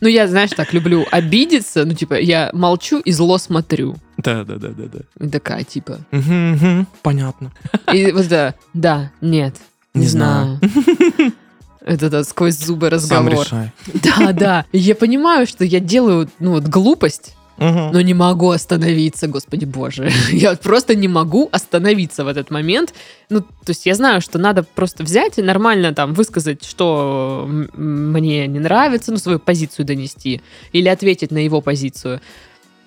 Ну, 0.01 0.07
я, 0.07 0.27
знаешь, 0.27 0.51
так 0.55 0.73
люблю 0.73 1.05
обидеться. 1.11 1.83
Ну, 1.83 1.93
типа, 1.93 2.13
я 2.13 2.49
молчу 2.53 2.99
и 2.99 3.11
зло 3.11 3.37
смотрю. 3.37 3.95
Да, 4.23 4.43
да, 4.43 4.55
да, 4.55 4.69
да, 4.69 4.83
да. 5.19 5.29
Такая, 5.29 5.63
типа. 5.63 5.99
Мгм, 6.11 6.51
мгм, 6.53 6.87
Понятно. 7.01 7.51
И 7.93 8.11
вот 8.11 8.27
да, 8.27 8.53
да, 8.73 9.11
нет, 9.21 9.55
не, 9.93 10.01
Не 10.01 10.07
знаю. 10.07 10.59
Это 11.85 12.09
да, 12.09 12.23
сквозь 12.23 12.57
зубы 12.57 12.87
Сам 12.87 12.93
разговор. 13.27 13.45
решай. 13.45 13.71
Да, 14.03 14.31
да. 14.33 14.65
Я 14.73 14.95
понимаю, 14.95 15.47
что 15.47 15.63
я 15.65 15.79
делаю, 15.79 16.29
ну, 16.39 16.51
вот 16.51 16.65
глупость, 16.65 17.35
Мгм. 17.57 17.91
но 17.91 18.01
не 18.01 18.13
могу 18.13 18.51
остановиться, 18.51 19.27
господи 19.27 19.65
боже. 19.65 20.09
Я 20.31 20.55
просто 20.55 20.95
не 20.95 21.07
могу 21.07 21.49
остановиться 21.51 22.23
в 22.23 22.27
этот 22.27 22.51
момент. 22.51 22.93
Ну, 23.29 23.41
то 23.41 23.69
есть 23.69 23.85
я 23.85 23.95
знаю, 23.95 24.21
что 24.21 24.37
надо 24.39 24.63
просто 24.63 25.03
взять 25.03 25.39
и 25.39 25.41
нормально 25.41 25.93
там 25.93 26.13
высказать, 26.13 26.63
что 26.63 27.45
мне 27.75 28.47
не 28.47 28.59
нравится, 28.59 29.11
ну, 29.11 29.17
свою 29.17 29.39
позицию 29.39 29.85
донести, 29.85 30.41
или 30.71 30.87
ответить 30.89 31.31
на 31.31 31.39
его 31.39 31.59
позицию. 31.61 32.21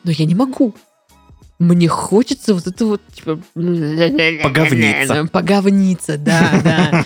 Но 0.04 0.10
я 0.10 0.24
не 0.24 0.34
могу. 0.34 0.74
Мне 1.58 1.86
хочется 1.86 2.54
вот 2.54 2.66
это 2.66 2.86
вот, 2.86 3.00
типа... 3.14 3.38
Поговниться. 3.54 5.28
Поговниться, 5.32 6.18
да, 6.18 6.60
да. 6.64 7.04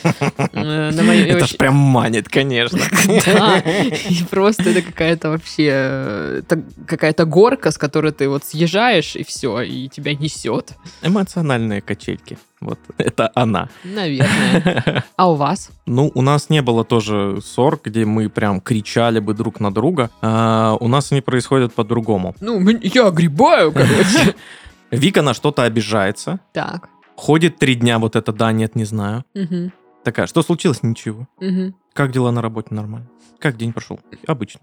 Э, 0.53 0.91
Это 0.91 1.47
ж 1.47 1.57
прям 1.57 1.75
манит, 1.75 2.29
конечно. 2.29 2.81
да, 3.27 3.59
и 3.59 4.25
просто 4.31 4.71
это 4.71 4.83
какая-то 4.83 5.31
вообще 5.31 5.71
э, 5.73 6.43
какая-то 6.87 7.27
горка, 7.27 7.71
с 7.71 7.79
которой 7.79 8.13
ты 8.13 8.29
вот 8.29 8.45
съезжаешь, 8.45 9.17
и 9.17 9.25
все, 9.25 9.61
и 9.61 9.89
тебя 9.89 10.15
несет. 10.15 10.73
Эмоциональные 11.03 11.83
качельки. 11.83 12.39
Вот 12.61 12.79
это 12.97 13.31
она. 13.35 13.69
Наверное. 13.85 15.05
А 15.17 15.31
у 15.31 15.35
вас? 15.35 15.71
Ну, 15.87 16.11
у 16.15 16.23
нас 16.23 16.49
не 16.51 16.63
было 16.63 16.85
тоже 16.85 17.39
ссор, 17.43 17.79
где 17.83 18.05
мы 18.05 18.29
прям 18.29 18.61
кричали 18.61 19.19
бы 19.21 19.35
друг 19.35 19.61
на 19.61 19.73
друга. 19.73 20.11
А, 20.23 20.77
у 20.81 20.89
нас 20.89 21.13
они 21.13 21.21
происходят 21.21 21.75
по-другому. 21.75 22.35
Ну, 22.41 22.61
я 22.83 23.07
огребаю, 23.09 23.73
короче. 23.73 24.35
Вика 24.91 25.23
на 25.23 25.35
что-то 25.35 25.65
обижается. 25.65 26.41
Так. 26.53 26.89
Ходит 27.17 27.59
три 27.59 27.75
дня, 27.75 27.99
вот 27.99 28.17
это 28.17 28.33
да, 28.33 28.53
нет, 28.53 28.75
не 28.77 28.85
знаю. 28.85 29.25
Мгм, 29.35 29.73
Такая, 30.05 30.27
что 30.27 30.43
случилось? 30.43 30.83
Ничего. 30.83 31.27
мгм. 31.41 31.75
Как 31.93 32.13
дела 32.13 32.31
на 32.31 32.41
работе? 32.43 32.69
Нормально. 32.75 33.09
Как 33.39 33.57
день 33.57 33.73
прошел? 33.73 33.99
Обычно. 34.27 34.61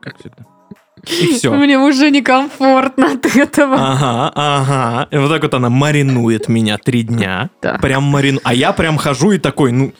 Как 0.00 0.18
всегда. 0.18 0.46
И 1.04 1.26
все. 1.34 1.52
Мне 1.52 1.78
уже 1.78 2.10
некомфортно 2.10 3.12
от 3.12 3.26
этого. 3.36 3.76
Ага, 3.76 4.32
ага. 4.34 5.08
И 5.10 5.16
вот 5.18 5.28
так 5.30 5.42
вот 5.42 5.54
она 5.54 5.68
маринует 5.70 6.48
меня 6.48 6.78
три 6.78 7.02
дня. 7.02 7.50
Так. 7.60 7.80
Прям 7.80 8.02
марину. 8.04 8.40
А 8.44 8.54
я 8.54 8.72
прям 8.72 8.96
хожу 8.96 9.32
и 9.32 9.38
такой, 9.38 9.72
ну, 9.72 9.92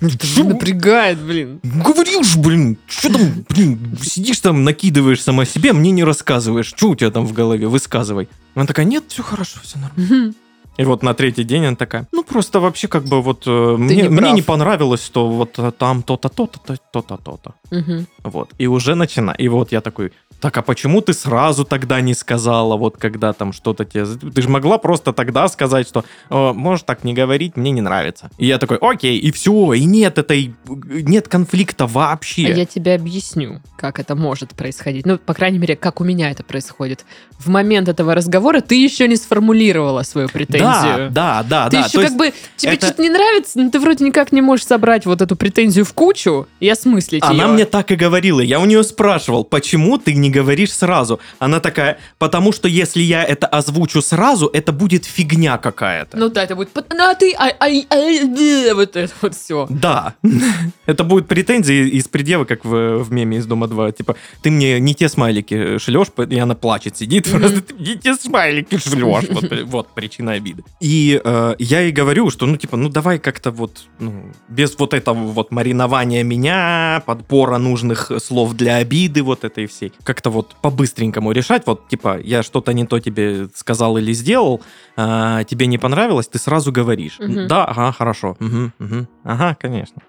Ну, 0.00 0.08
это 0.08 0.26
чё? 0.26 0.44
напрягает, 0.44 1.18
блин. 1.18 1.60
говорил 1.62 2.22
же, 2.22 2.38
блин, 2.38 2.78
что 2.86 3.12
там, 3.12 3.44
блин, 3.48 3.96
сидишь 4.02 4.40
там, 4.40 4.64
накидываешь 4.64 5.22
сама 5.22 5.44
себе, 5.44 5.72
мне 5.72 5.90
не 5.92 6.04
рассказываешь, 6.04 6.66
что 6.66 6.90
у 6.90 6.94
тебя 6.96 7.10
там 7.10 7.26
в 7.26 7.32
голове, 7.32 7.66
высказывай. 7.68 8.28
Она 8.54 8.66
такая, 8.66 8.86
нет, 8.86 9.04
все 9.08 9.22
хорошо, 9.22 9.58
все 9.62 9.78
нормально. 9.78 10.34
И 10.78 10.84
вот 10.84 11.02
на 11.02 11.12
третий 11.12 11.44
день 11.44 11.66
она 11.66 11.76
такая, 11.76 12.06
ну 12.12 12.22
просто 12.22 12.60
вообще 12.60 12.86
как 12.86 13.04
бы 13.04 13.20
вот 13.20 13.42
э, 13.46 13.76
мне, 13.76 14.02
не 14.02 14.08
мне 14.08 14.32
не 14.32 14.42
понравилось, 14.42 15.04
что 15.04 15.28
вот 15.28 15.58
э, 15.58 15.72
там 15.72 16.02
то-то, 16.02 16.28
то-то, 16.28 16.58
то- 16.58 16.76
то-то, 16.92 17.16
то-то. 17.16 17.54
Мгм. 17.70 18.06
Вот. 18.22 18.50
И 18.58 18.66
уже 18.68 18.94
начина. 18.94 19.32
И 19.32 19.48
вот 19.48 19.72
я 19.72 19.80
такой, 19.80 20.12
так 20.40 20.56
а 20.56 20.62
почему 20.62 21.00
ты 21.00 21.14
сразу 21.14 21.64
тогда 21.64 22.00
не 22.00 22.14
сказала, 22.14 22.76
вот 22.76 22.96
когда 22.96 23.32
там 23.32 23.52
что-то 23.52 23.84
тебе... 23.84 24.04
Ты 24.04 24.42
же 24.42 24.48
могла 24.48 24.78
просто 24.78 25.12
тогда 25.12 25.48
сказать, 25.48 25.88
что 25.88 26.04
«О, 26.30 26.52
можешь 26.52 26.84
так 26.84 27.02
не 27.02 27.12
говорить, 27.12 27.56
мне 27.56 27.72
не 27.72 27.80
нравится. 27.80 28.30
И 28.38 28.46
я 28.46 28.58
такой, 28.58 28.78
окей, 28.80 29.18
и 29.18 29.32
все, 29.32 29.72
и 29.72 29.84
нет 29.84 30.18
этой... 30.18 30.54
Нет 30.68 31.26
конфликта 31.26 31.86
вообще. 31.86 32.46
А 32.46 32.50
я 32.50 32.66
тебе 32.66 32.94
объясню, 32.94 33.60
как 33.76 33.98
это 33.98 34.14
может 34.14 34.50
происходить. 34.50 35.06
Ну, 35.06 35.18
по 35.18 35.34
крайней 35.34 35.58
мере, 35.58 35.74
как 35.74 36.00
у 36.00 36.04
меня 36.04 36.30
это 36.30 36.44
происходит. 36.44 37.04
В 37.38 37.48
момент 37.48 37.88
этого 37.88 38.14
разговора 38.14 38.60
ты 38.60 38.76
еще 38.76 39.08
не 39.08 39.16
сформулировала 39.16 40.02
свою 40.04 40.28
Да, 40.28 40.67
претензию. 40.72 41.10
да, 41.10 41.42
да, 41.42 41.68
Ты 41.70 41.76
да. 41.78 41.86
еще 41.86 41.98
То 41.98 42.02
как 42.08 42.16
бы 42.16 42.32
тебе 42.56 42.72
это- 42.72 42.86
что-то 42.86 43.02
не 43.02 43.10
нравится, 43.10 43.58
но 43.58 43.70
ты 43.70 43.80
вроде 43.80 44.04
никак 44.04 44.32
не 44.32 44.40
можешь 44.40 44.66
собрать 44.66 45.06
вот 45.06 45.20
эту 45.22 45.36
претензию 45.36 45.84
в 45.84 45.92
кучу 45.92 46.46
и 46.60 46.68
осмыслить 46.68 47.22
Она 47.22 47.44
ее. 47.44 47.46
мне 47.52 47.64
так 47.64 47.90
и 47.90 47.96
говорила. 47.96 48.40
Я 48.40 48.60
у 48.60 48.64
нее 48.64 48.82
спрашивал, 48.84 49.44
почему 49.44 49.98
ты 49.98 50.14
не 50.14 50.30
говоришь 50.30 50.72
сразу? 50.72 51.20
Она 51.38 51.60
такая, 51.60 51.98
потому 52.18 52.52
что 52.52 52.68
если 52.68 53.02
я 53.02 53.24
это 53.24 53.46
озвучу 53.46 54.02
сразу, 54.02 54.48
это 54.52 54.72
будет 54.72 55.04
фигня 55.04 55.58
какая-то. 55.58 56.16
Ну 56.16 56.28
да, 56.28 56.44
это 56.44 56.54
будет 56.56 56.70
«Пот- 56.70 56.86
ну, 56.94 57.04
а 57.10 57.14
ты, 57.14 57.34
ай, 57.38 57.54
ай, 57.60 57.86
э», 57.90 58.74
вот 58.74 58.96
это 58.96 59.12
вот 59.22 59.34
все. 59.34 59.66
Да. 59.70 60.14
Это 60.86 61.04
будет 61.04 61.28
претензии 61.28 61.88
из 61.88 62.08
предела, 62.08 62.44
как 62.44 62.64
в, 62.64 62.98
в 63.04 63.12
меме 63.12 63.38
из 63.38 63.46
Дома 63.46 63.68
2. 63.68 63.92
Типа, 63.92 64.16
ты 64.42 64.50
мне 64.50 64.80
не 64.80 64.94
те 64.94 65.08
смайлики 65.08 65.78
шлешь, 65.78 66.08
и 66.30 66.38
она 66.38 66.54
плачет, 66.54 66.96
сидит, 66.96 67.30
просто 67.30 67.60
ты 67.62 67.74
не 67.74 67.96
те 67.96 68.14
смайлики 68.14 68.78
шлешь. 68.78 69.24
Вот, 69.30 69.44
вот 69.66 69.88
причина 69.94 70.32
обиды. 70.32 70.57
И 70.80 71.20
э, 71.22 71.54
я 71.58 71.80
ей 71.80 71.92
говорю, 71.92 72.30
что, 72.30 72.46
ну, 72.46 72.56
типа, 72.56 72.76
ну, 72.76 72.88
давай 72.88 73.18
как-то 73.18 73.50
вот, 73.50 73.82
ну, 73.98 74.32
без 74.48 74.78
вот 74.78 74.94
этого 74.94 75.18
вот 75.18 75.50
маринования 75.50 76.22
меня, 76.24 77.02
подбора 77.06 77.58
нужных 77.58 78.10
слов 78.22 78.54
для 78.54 78.76
обиды 78.76 79.22
вот 79.22 79.44
этой 79.44 79.66
всей. 79.66 79.92
Как-то 80.04 80.30
вот 80.30 80.56
по-быстренькому 80.62 81.32
решать. 81.32 81.62
Вот, 81.66 81.88
типа, 81.88 82.18
я 82.22 82.42
что-то 82.42 82.72
не 82.72 82.86
то 82.86 83.00
тебе 83.00 83.48
сказал 83.54 83.96
или 83.98 84.12
сделал, 84.12 84.60
а, 84.96 85.44
тебе 85.44 85.66
не 85.66 85.78
понравилось, 85.78 86.28
ты 86.28 86.38
сразу 86.38 86.72
говоришь. 86.72 87.18
Мгм. 87.18 87.48
Да, 87.48 87.64
ага, 87.64 87.92
хорошо. 87.92 88.36
Мгм, 88.40 88.72
мгм. 88.78 89.08
Ага, 89.24 89.56
конечно. 89.60 90.02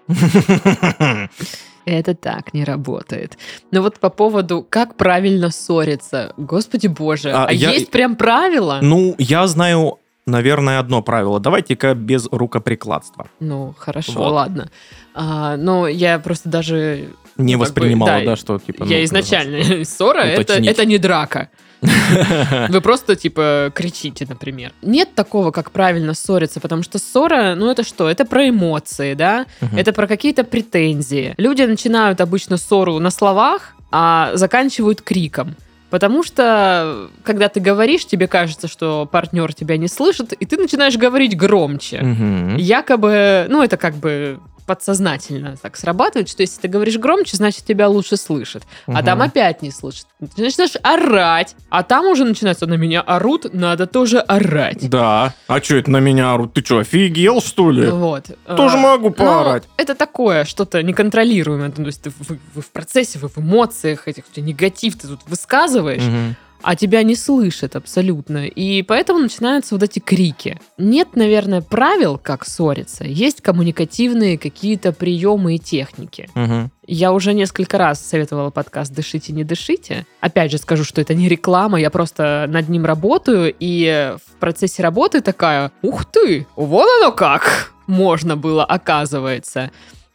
Это 1.86 2.14
так 2.14 2.52
не 2.54 2.62
работает. 2.64 3.38
Но 3.70 3.80
вот 3.82 3.98
по 3.98 4.10
поводу, 4.10 4.64
как 4.68 4.96
правильно 4.96 5.50
ссориться. 5.50 6.34
Господи 6.36 6.88
боже, 6.88 7.30
А, 7.32 7.46
а, 7.46 7.52
я- 7.52 7.70
есть 7.72 7.90
прям 7.90 8.16
правила? 8.16 8.80
Ну, 8.82 9.14
я 9.18 9.46
знаю, 9.46 9.98
наверное, 10.26 10.78
одно 10.78 11.02
правило. 11.02 11.40
Давайте-ка 11.40 11.94
без 11.94 12.28
рукоприкладства. 12.30 13.28
Ну, 13.40 13.74
хорошо, 13.78 14.12
Вот. 14.12 14.32
ладно. 14.32 14.70
А, 15.14 15.56
но 15.56 15.88
я 15.88 16.18
просто 16.18 16.48
даже... 16.48 17.08
Не 17.36 17.54
Ну, 17.54 17.60
как 17.60 17.68
бы, 17.68 17.80
воспринимала, 17.80 18.18
да, 18.20 18.24
да, 18.24 18.36
что 18.36 18.58
типа... 18.58 18.84
я 18.84 18.98
ну, 18.98 19.04
изначально... 19.04 19.84
Ссора 19.84 20.20
это, 20.20 20.54
это 20.54 20.84
не 20.84 20.98
драка. 20.98 21.48
Вы 22.68 22.80
просто, 22.80 23.16
типа, 23.16 23.72
кричите, 23.74 24.26
например. 24.28 24.72
Нет 24.82 25.14
такого, 25.14 25.50
как 25.50 25.70
правильно 25.70 26.14
ссориться, 26.14 26.60
потому 26.60 26.82
что 26.82 26.98
ссора, 26.98 27.54
ну 27.54 27.70
это 27.70 27.82
что? 27.84 28.08
Это 28.08 28.24
про 28.24 28.48
эмоции, 28.48 29.14
да? 29.14 29.46
Мгм. 29.60 29.78
Это 29.78 29.92
про 29.92 30.06
какие-то 30.06 30.44
претензии. 30.44 31.34
Люди 31.38 31.62
начинают 31.62 32.20
обычно 32.20 32.58
ссору 32.58 32.98
на 32.98 33.10
словах, 33.10 33.74
а 33.90 34.32
заканчивают 34.34 35.00
криком. 35.00 35.56
Потому 35.90 36.22
что, 36.22 37.10
когда 37.24 37.48
ты 37.48 37.60
говоришь, 37.60 38.06
тебе 38.06 38.28
кажется, 38.28 38.68
что 38.68 39.08
партнер 39.10 39.52
тебя 39.52 39.76
не 39.76 39.88
слышит, 39.88 40.32
и 40.32 40.46
ты 40.46 40.56
начинаешь 40.56 40.96
говорить 40.96 41.36
громче. 41.36 42.00
Мгм. 42.00 42.56
Якобы, 42.56 43.46
ну, 43.48 43.62
это 43.62 43.76
как 43.76 43.94
бы 43.96 44.38
подсознательно 44.70 45.56
так 45.60 45.76
срабатывает, 45.76 46.28
что 46.28 46.42
если 46.42 46.60
ты 46.60 46.68
говоришь 46.68 46.96
громче, 46.96 47.36
значит, 47.36 47.64
тебя 47.64 47.88
лучше 47.88 48.16
слышат. 48.16 48.62
А 48.86 48.92
Мгм. 48.92 49.04
там 49.04 49.22
опять 49.22 49.62
не 49.62 49.72
слышат. 49.72 50.06
Ты 50.36 50.42
начинаешь 50.42 50.76
орать, 50.82 51.56
а 51.70 51.82
там 51.82 52.06
уже 52.06 52.24
начинается, 52.24 52.66
на 52.66 52.74
меня 52.74 53.00
орут, 53.00 53.52
надо 53.52 53.88
тоже 53.88 54.20
орать. 54.20 54.88
Да. 54.88 55.34
А 55.48 55.60
что 55.60 55.74
это 55.76 55.90
на 55.90 55.98
меня 55.98 56.32
орут? 56.34 56.54
Ты 56.54 56.64
что, 56.64 56.78
офигел, 56.78 57.40
что 57.40 57.72
ли? 57.72 57.90
Вот. 57.90 58.26
Тоже 58.46 58.76
А, 58.76 58.80
могу 58.80 59.10
поорать. 59.10 59.64
это 59.76 59.96
такое, 59.96 60.44
что-то 60.44 60.84
неконтролируемое. 60.84 61.70
То 61.72 61.82
есть 61.82 62.02
ты, 62.02 62.12
вы, 62.28 62.38
вы 62.54 62.62
в 62.62 62.70
процессе, 62.70 63.18
вы 63.18 63.28
в 63.28 63.38
эмоциях 63.38 64.06
этих, 64.06 64.22
негатив 64.36 64.96
ты 64.98 65.08
тут 65.08 65.20
высказываешь, 65.26 66.02
Мгм. 66.02 66.36
А 66.62 66.76
тебя 66.76 67.02
не 67.02 67.14
слышат 67.14 67.76
абсолютно. 67.76 68.46
И 68.46 68.82
поэтому 68.82 69.18
начинаются 69.18 69.74
вот 69.74 69.82
эти 69.82 69.98
крики. 69.98 70.60
Нет, 70.78 71.16
наверное, 71.16 71.60
правил, 71.60 72.18
как 72.18 72.46
ссориться. 72.46 73.04
Есть 73.04 73.40
коммуникативные 73.40 74.38
какие-то 74.38 74.92
приемы 74.92 75.56
и 75.56 75.58
техники. 75.58 76.28
Мгм. 76.34 76.70
Я 76.86 77.12
уже 77.12 77.34
несколько 77.34 77.78
раз 77.78 78.04
советовала 78.04 78.50
подкаст 78.50 78.92
«Дышите, 78.92 79.32
не 79.32 79.44
дышите». 79.44 80.06
Опять 80.20 80.50
же 80.50 80.58
скажу, 80.58 80.84
что 80.84 81.00
это 81.00 81.14
не 81.14 81.28
реклама, 81.28 81.80
я 81.80 81.90
просто 81.90 82.46
над 82.48 82.68
ним 82.68 82.84
работаю, 82.84 83.54
и 83.58 84.16
в 84.26 84.40
процессе 84.40 84.82
работы 84.82 85.20
такая, 85.20 85.70
ух 85.82 86.04
ты, 86.04 86.46
вот 86.56 86.88
оно 87.00 87.12
как 87.12 87.72
можно 87.86 88.36
было, 88.36 88.64
оказывается. 88.64 89.70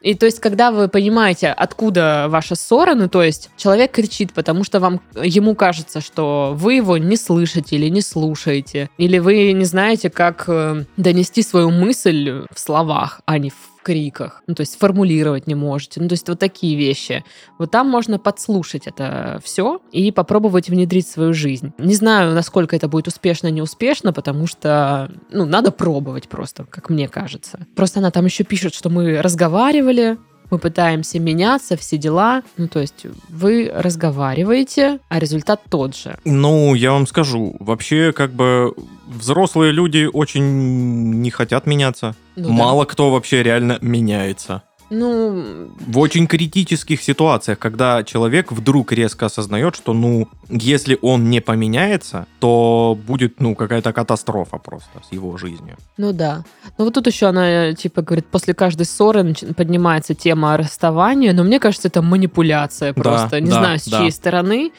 И 0.06 0.14
то 0.14 0.28
есть, 0.28 0.40
когда 0.40 0.70
вы 0.70 0.88
понимаете, 0.88 1.48
откуда 1.48 2.28
ваша 2.30 2.54
ссора, 2.54 2.94
ну 2.94 3.10
то 3.10 3.24
есть 3.24 3.50
человек 3.58 3.92
кричит, 3.92 4.34
потому 4.34 4.64
что 4.64 4.80
вам 4.80 5.02
ему 5.16 5.56
кажется, 5.56 6.00
что 6.00 6.54
вы 6.56 6.76
его 6.76 7.00
не 7.00 7.18
слышите 7.18 7.76
или 7.76 7.90
не 7.90 8.02
слушаете, 8.02 8.92
или 9.00 9.18
вы 9.18 9.52
не 9.54 9.66
знаете, 9.66 10.12
как 10.12 10.44
э, 10.48 10.86
донести 10.96 11.42
свою 11.42 11.72
мысль 11.72 12.46
в 12.54 12.60
словах, 12.60 13.22
а 13.26 13.40
не 13.40 13.50
в 13.50 13.75
криках. 13.86 14.42
Ну, 14.48 14.56
то 14.56 14.62
есть 14.62 14.80
формулировать 14.80 15.46
не 15.46 15.54
можете. 15.54 16.02
Ну, 16.02 16.08
то 16.08 16.14
есть 16.14 16.28
вот 16.28 16.40
такие 16.40 16.76
вещи. 16.76 17.24
Вот 17.60 17.70
там 17.70 17.88
можно 17.88 18.18
подслушать 18.18 18.88
это 18.88 19.40
все 19.44 19.80
и 19.92 20.12
попробовать 20.12 20.70
внедрить 20.70 21.06
в 21.06 21.12
свою 21.12 21.34
жизнь. 21.34 21.72
Не 21.78 21.94
знаю, 21.94 22.34
насколько 22.34 22.76
это 22.76 22.88
будет 22.88 23.08
успешно, 23.08 23.52
неуспешно, 23.52 24.12
потому 24.12 24.48
что, 24.48 25.12
ну, 25.32 25.46
надо 25.46 25.72
пробовать 25.72 26.28
просто, 26.28 26.66
как 26.66 26.90
мне 26.90 27.08
кажется. 27.08 27.68
Просто 27.76 28.00
она 28.00 28.10
там 28.10 28.26
еще 28.26 28.44
пишет, 28.44 28.74
что 28.74 28.90
мы 28.90 29.22
разговаривали, 29.22 30.18
мы 30.50 30.60
пытаемся 30.60 31.20
меняться, 31.20 31.78
все 31.78 31.98
дела. 31.98 32.44
Ну, 32.58 32.68
то 32.68 32.80
есть 32.80 33.06
вы 33.30 33.72
разговариваете, 33.74 35.00
а 35.10 35.20
результат 35.20 35.62
тот 35.70 35.96
же. 35.96 36.18
Ну, 36.26 36.76
я 36.76 36.92
вам 36.92 37.08
скажу, 37.08 37.56
вообще, 37.60 38.12
как 38.12 38.34
бы, 38.34 38.74
взрослые 39.08 39.72
люди 39.72 40.10
очень 40.12 41.20
не 41.22 41.32
хотят 41.32 41.66
меняться. 41.66 42.16
Ну, 42.36 42.48
да. 42.48 42.54
Мало 42.54 42.86
кто 42.86 43.12
вообще 43.12 43.44
реально 43.44 43.78
меняется. 43.82 44.64
Ну, 44.90 45.70
В 45.88 45.98
очень 45.98 46.28
критических 46.28 47.02
ситуациях, 47.02 47.60
когда 47.60 48.04
человек 48.04 48.52
вдруг 48.52 48.92
резко 48.92 49.26
осознает, 49.26 49.76
что, 49.76 49.94
ну, 49.94 50.28
если 50.50 50.98
он 51.02 51.30
не 51.30 51.42
поменяется, 51.42 52.28
то 52.40 52.98
будет, 53.08 53.40
ну, 53.40 53.56
какая-то 53.56 53.94
катастрофа 53.94 54.58
просто 54.58 55.02
с 55.10 55.12
его 55.12 55.38
жизнью. 55.38 55.78
Ну 55.98 56.14
да. 56.14 56.44
Ну 56.78 56.86
вот 56.86 56.94
тут 56.94 57.08
еще 57.08 57.28
она, 57.28 57.74
типа, 57.74 58.02
говорит, 58.02 58.28
после 58.28 58.54
каждой 58.54 58.86
ссоры 58.86 59.34
поднимается 59.58 60.14
тема 60.14 60.58
расставания, 60.58 61.34
но 61.34 61.44
мне 61.44 61.60
кажется, 61.60 61.88
это 61.88 62.02
манипуляция 62.02 62.94
Да, 62.94 63.02
просто. 63.02 63.42
Не 63.42 63.50
да, 63.50 63.60
знаю, 63.60 63.80
с 63.80 63.86
да. 63.88 64.00
чьей 64.00 64.12
стороны. 64.12 64.72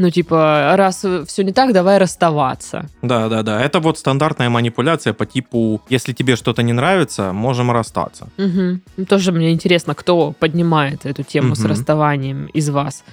Ну, 0.00 0.10
типа, 0.10 0.72
раз 0.76 1.04
все 1.26 1.42
не 1.44 1.52
так, 1.52 1.72
давай 1.74 1.98
расставаться. 1.98 2.86
Да, 3.02 3.28
да, 3.28 3.42
да. 3.42 3.60
Это 3.62 3.80
вот 3.80 3.98
стандартная 3.98 4.48
манипуляция 4.48 5.12
по 5.12 5.26
типу, 5.26 5.82
если 5.90 6.14
тебе 6.14 6.36
что-то 6.36 6.62
не 6.62 6.72
нравится, 6.72 7.32
можем 7.34 7.70
расстаться. 7.70 8.28
Ну, 8.38 9.04
Тоже 9.06 9.30
мне 9.32 9.52
интересно, 9.52 9.94
кто 9.94 10.32
поднимает 10.32 11.04
эту 11.04 11.22
тему 11.22 11.54
с 11.54 11.58
Мгм. 11.60 11.68
расставанием 11.68 12.46
из 12.46 12.70
вас. 12.70 13.04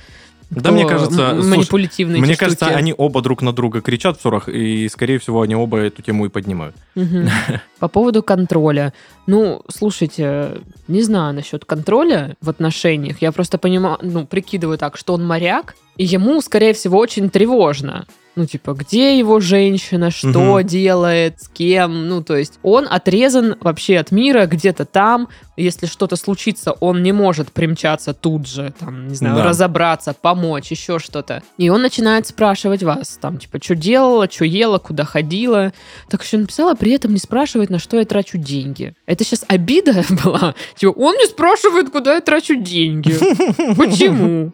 Да, 0.49 0.71
мне 0.71 0.87
кажется, 0.87 1.21
м- 1.21 1.41
слушай, 1.41 1.57
манипулятивные 1.57 2.21
Мне 2.21 2.31
эти 2.33 2.39
кажется, 2.39 2.65
штуки. 2.65 2.77
они 2.77 2.93
оба 2.97 3.21
друг 3.21 3.41
на 3.41 3.51
друга 3.53 3.81
кричат 3.81 4.17
в 4.17 4.21
ссорах, 4.21 4.47
и, 4.47 4.87
скорее 4.89 5.19
всего, 5.19 5.41
они 5.41 5.55
оба 5.55 5.77
эту 5.79 6.01
тему 6.01 6.25
и 6.25 6.29
поднимают. 6.29 6.75
Мгм. 6.95 7.27
По 7.79 7.87
поводу 7.87 8.23
контроля. 8.23 8.93
Ну, 9.27 9.61
слушайте, 9.69 10.61
не 10.87 11.01
знаю 11.01 11.33
насчет 11.33 11.65
контроля 11.65 12.35
в 12.41 12.49
отношениях. 12.49 13.21
Я 13.21 13.31
просто 13.31 13.57
понимаю, 13.57 13.97
ну, 14.01 14.25
прикидываю 14.25 14.77
так, 14.77 14.97
что 14.97 15.13
он 15.13 15.25
моряк, 15.25 15.75
и 15.97 16.05
ему, 16.05 16.39
скорее 16.41 16.73
всего, 16.73 16.97
очень 16.97 17.29
тревожно. 17.29 18.05
Ну, 18.37 18.45
типа, 18.45 18.73
где 18.73 19.17
его 19.17 19.39
женщина, 19.39 20.11
что 20.11 20.27
Мгм. 20.59 20.67
делает, 20.67 21.41
с 21.41 21.47
кем. 21.47 22.07
Ну, 22.07 22.21
то 22.23 22.35
есть 22.37 22.59
он 22.61 22.85
отрезан 22.87 23.55
вообще 23.61 23.97
от 23.97 24.11
мира, 24.11 24.45
где-то 24.45 24.85
там. 24.85 25.27
Если 25.57 25.87
что-то 25.87 26.15
случится, 26.17 26.71
он 26.73 27.01
не 27.01 27.11
может 27.13 27.51
примчаться 27.51 28.13
тут 28.13 28.47
же, 28.47 28.71
там, 28.79 29.07
не 29.07 29.15
знаю, 29.15 29.37
Да. 29.37 29.43
разобраться, 29.45 30.13
помочь, 30.13 30.69
еще 30.69 30.99
что-то. 30.99 31.41
И 31.57 31.69
он 31.69 31.81
начинает 31.81 32.27
спрашивать 32.27 32.83
вас, 32.83 33.17
там, 33.19 33.39
типа, 33.39 33.57
что 33.59 33.73
делала, 33.73 34.29
что 34.29 34.45
ела, 34.45 34.77
куда 34.77 35.03
ходила. 35.03 35.73
Так 36.07 36.23
еще 36.23 36.37
написала, 36.37 36.75
при 36.75 36.91
этом 36.91 37.13
не 37.13 37.19
спрашивает, 37.19 37.71
на 37.71 37.79
что 37.79 37.97
я 37.97 38.05
трачу 38.05 38.37
деньги. 38.37 38.93
Это 39.07 39.23
сейчас 39.23 39.45
обида 39.47 40.03
была? 40.23 40.53
Типа, 40.75 40.91
он 40.91 41.15
не 41.15 41.25
спрашивает, 41.25 41.89
куда 41.89 42.13
я 42.13 42.21
трачу 42.21 42.55
деньги. 42.55 43.13
Почему? 43.75 44.51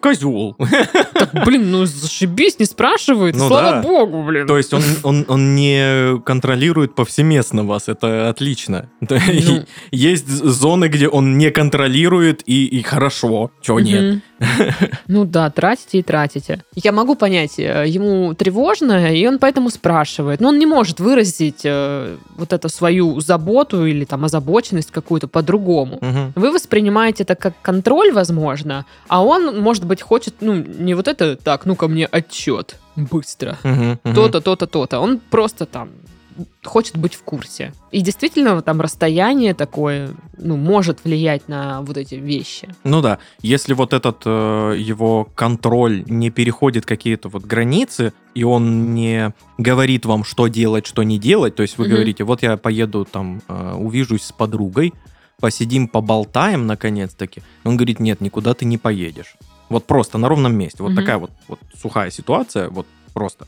Козел. 0.00 0.56
Так, 1.14 1.44
блин, 1.44 1.70
ну 1.70 1.86
зашибись, 1.86 2.58
не 2.58 2.66
спрашивает. 2.66 3.36
Ну 3.36 3.48
Слава 3.48 3.70
да. 3.70 3.82
богу, 3.82 4.24
блин. 4.24 4.46
То 4.46 4.56
есть 4.56 4.74
он, 4.74 4.82
он, 5.02 5.24
он 5.28 5.54
не 5.54 6.20
контролирует 6.22 6.94
повсеместно 6.94 7.64
вас, 7.64 7.88
это 7.88 8.28
отлично. 8.28 8.88
Ну. 9.44 9.64
Есть 9.90 10.28
зоны, 10.28 10.86
где 10.86 11.08
он 11.08 11.38
не 11.38 11.50
контролирует, 11.50 12.42
и, 12.46 12.66
и 12.66 12.82
хорошо, 12.82 13.50
чего 13.60 13.80
нет. 13.80 14.02
Мгм. 14.02 14.22
Ну 15.08 15.24
да, 15.24 15.50
тратите 15.50 15.98
и 15.98 16.02
тратите. 16.02 16.62
Я 16.74 16.92
могу 16.92 17.14
понять, 17.14 17.58
э, 17.58 17.84
ему 17.86 18.34
тревожно, 18.34 19.14
и 19.14 19.26
он 19.26 19.38
поэтому 19.38 19.70
спрашивает. 19.70 20.40
Но 20.40 20.48
он 20.48 20.58
не 20.58 20.66
может 20.66 21.00
выразить 21.00 21.62
э, 21.64 22.16
вот 22.36 22.52
эту 22.52 22.68
свою 22.68 23.20
заботу 23.20 23.86
или 23.86 24.04
там 24.04 24.24
озабоченность 24.24 24.90
какую-то 24.90 25.28
по-другому. 25.28 25.98
Мгм. 26.00 26.32
Вы 26.34 26.52
воспринимаете 26.52 27.22
это 27.22 27.34
как 27.34 27.54
контроль, 27.62 28.12
возможно, 28.12 28.84
а 29.08 29.24
он, 29.24 29.60
может 29.64 29.84
быть, 29.86 30.02
хочет, 30.02 30.34
ну, 30.40 30.54
не 30.54 30.94
вот 30.94 31.08
это, 31.08 31.36
так, 31.36 31.64
ну-ка 31.66 31.88
мне 31.88 32.06
отчет, 32.06 32.78
быстро. 32.96 33.56
Мгм, 33.64 33.98
мгм. 34.04 34.14
То-то, 34.14 34.40
то-то, 34.40 34.66
то-то. 34.66 35.00
Он 35.00 35.18
просто 35.30 35.64
там 35.64 35.88
хочет 36.64 36.96
быть 36.98 37.14
в 37.14 37.22
курсе. 37.22 37.72
И 37.92 38.00
действительно, 38.00 38.60
там 38.62 38.80
расстояние 38.80 39.54
такое, 39.54 40.10
ну, 40.36 40.56
может 40.56 41.04
влиять 41.04 41.48
на 41.48 41.80
вот 41.82 41.96
эти 41.96 42.16
вещи. 42.16 42.68
Ну 42.84 43.00
да, 43.00 43.18
если 43.40 43.72
вот 43.72 43.92
этот 43.92 44.22
э, 44.26 44.76
его 44.78 45.28
контроль 45.34 46.04
не 46.06 46.30
переходит 46.30 46.84
какие-то 46.86 47.28
вот 47.28 47.44
границы, 47.44 48.12
и 48.34 48.44
он 48.44 48.94
не 48.94 49.32
говорит 49.58 50.06
вам, 50.06 50.24
что 50.24 50.48
делать, 50.48 50.86
что 50.86 51.02
не 51.04 51.18
делать, 51.18 51.54
то 51.54 51.62
есть 51.62 51.78
вы 51.78 51.84
Мгм. 51.84 51.94
говорите, 51.94 52.24
вот 52.24 52.42
я 52.42 52.56
поеду 52.56 53.06
там, 53.10 53.40
э, 53.48 53.74
увижусь 53.78 54.24
с 54.24 54.32
подругой, 54.32 54.92
посидим, 55.40 55.88
поболтаем 55.88 56.66
наконец-таки. 56.66 57.42
Он 57.64 57.76
говорит, 57.76 58.00
нет, 58.00 58.20
никуда 58.20 58.54
ты 58.54 58.64
не 58.64 58.78
поедешь. 58.78 59.36
Вот 59.68 59.86
просто 59.86 60.18
на 60.18 60.28
ровном 60.28 60.54
месте. 60.54 60.82
Вот 60.82 60.90
Мгм. 60.92 61.00
такая 61.00 61.18
вот, 61.18 61.30
вот 61.48 61.58
сухая 61.80 62.10
ситуация, 62.10 62.68
вот 62.68 62.86
просто. 63.12 63.46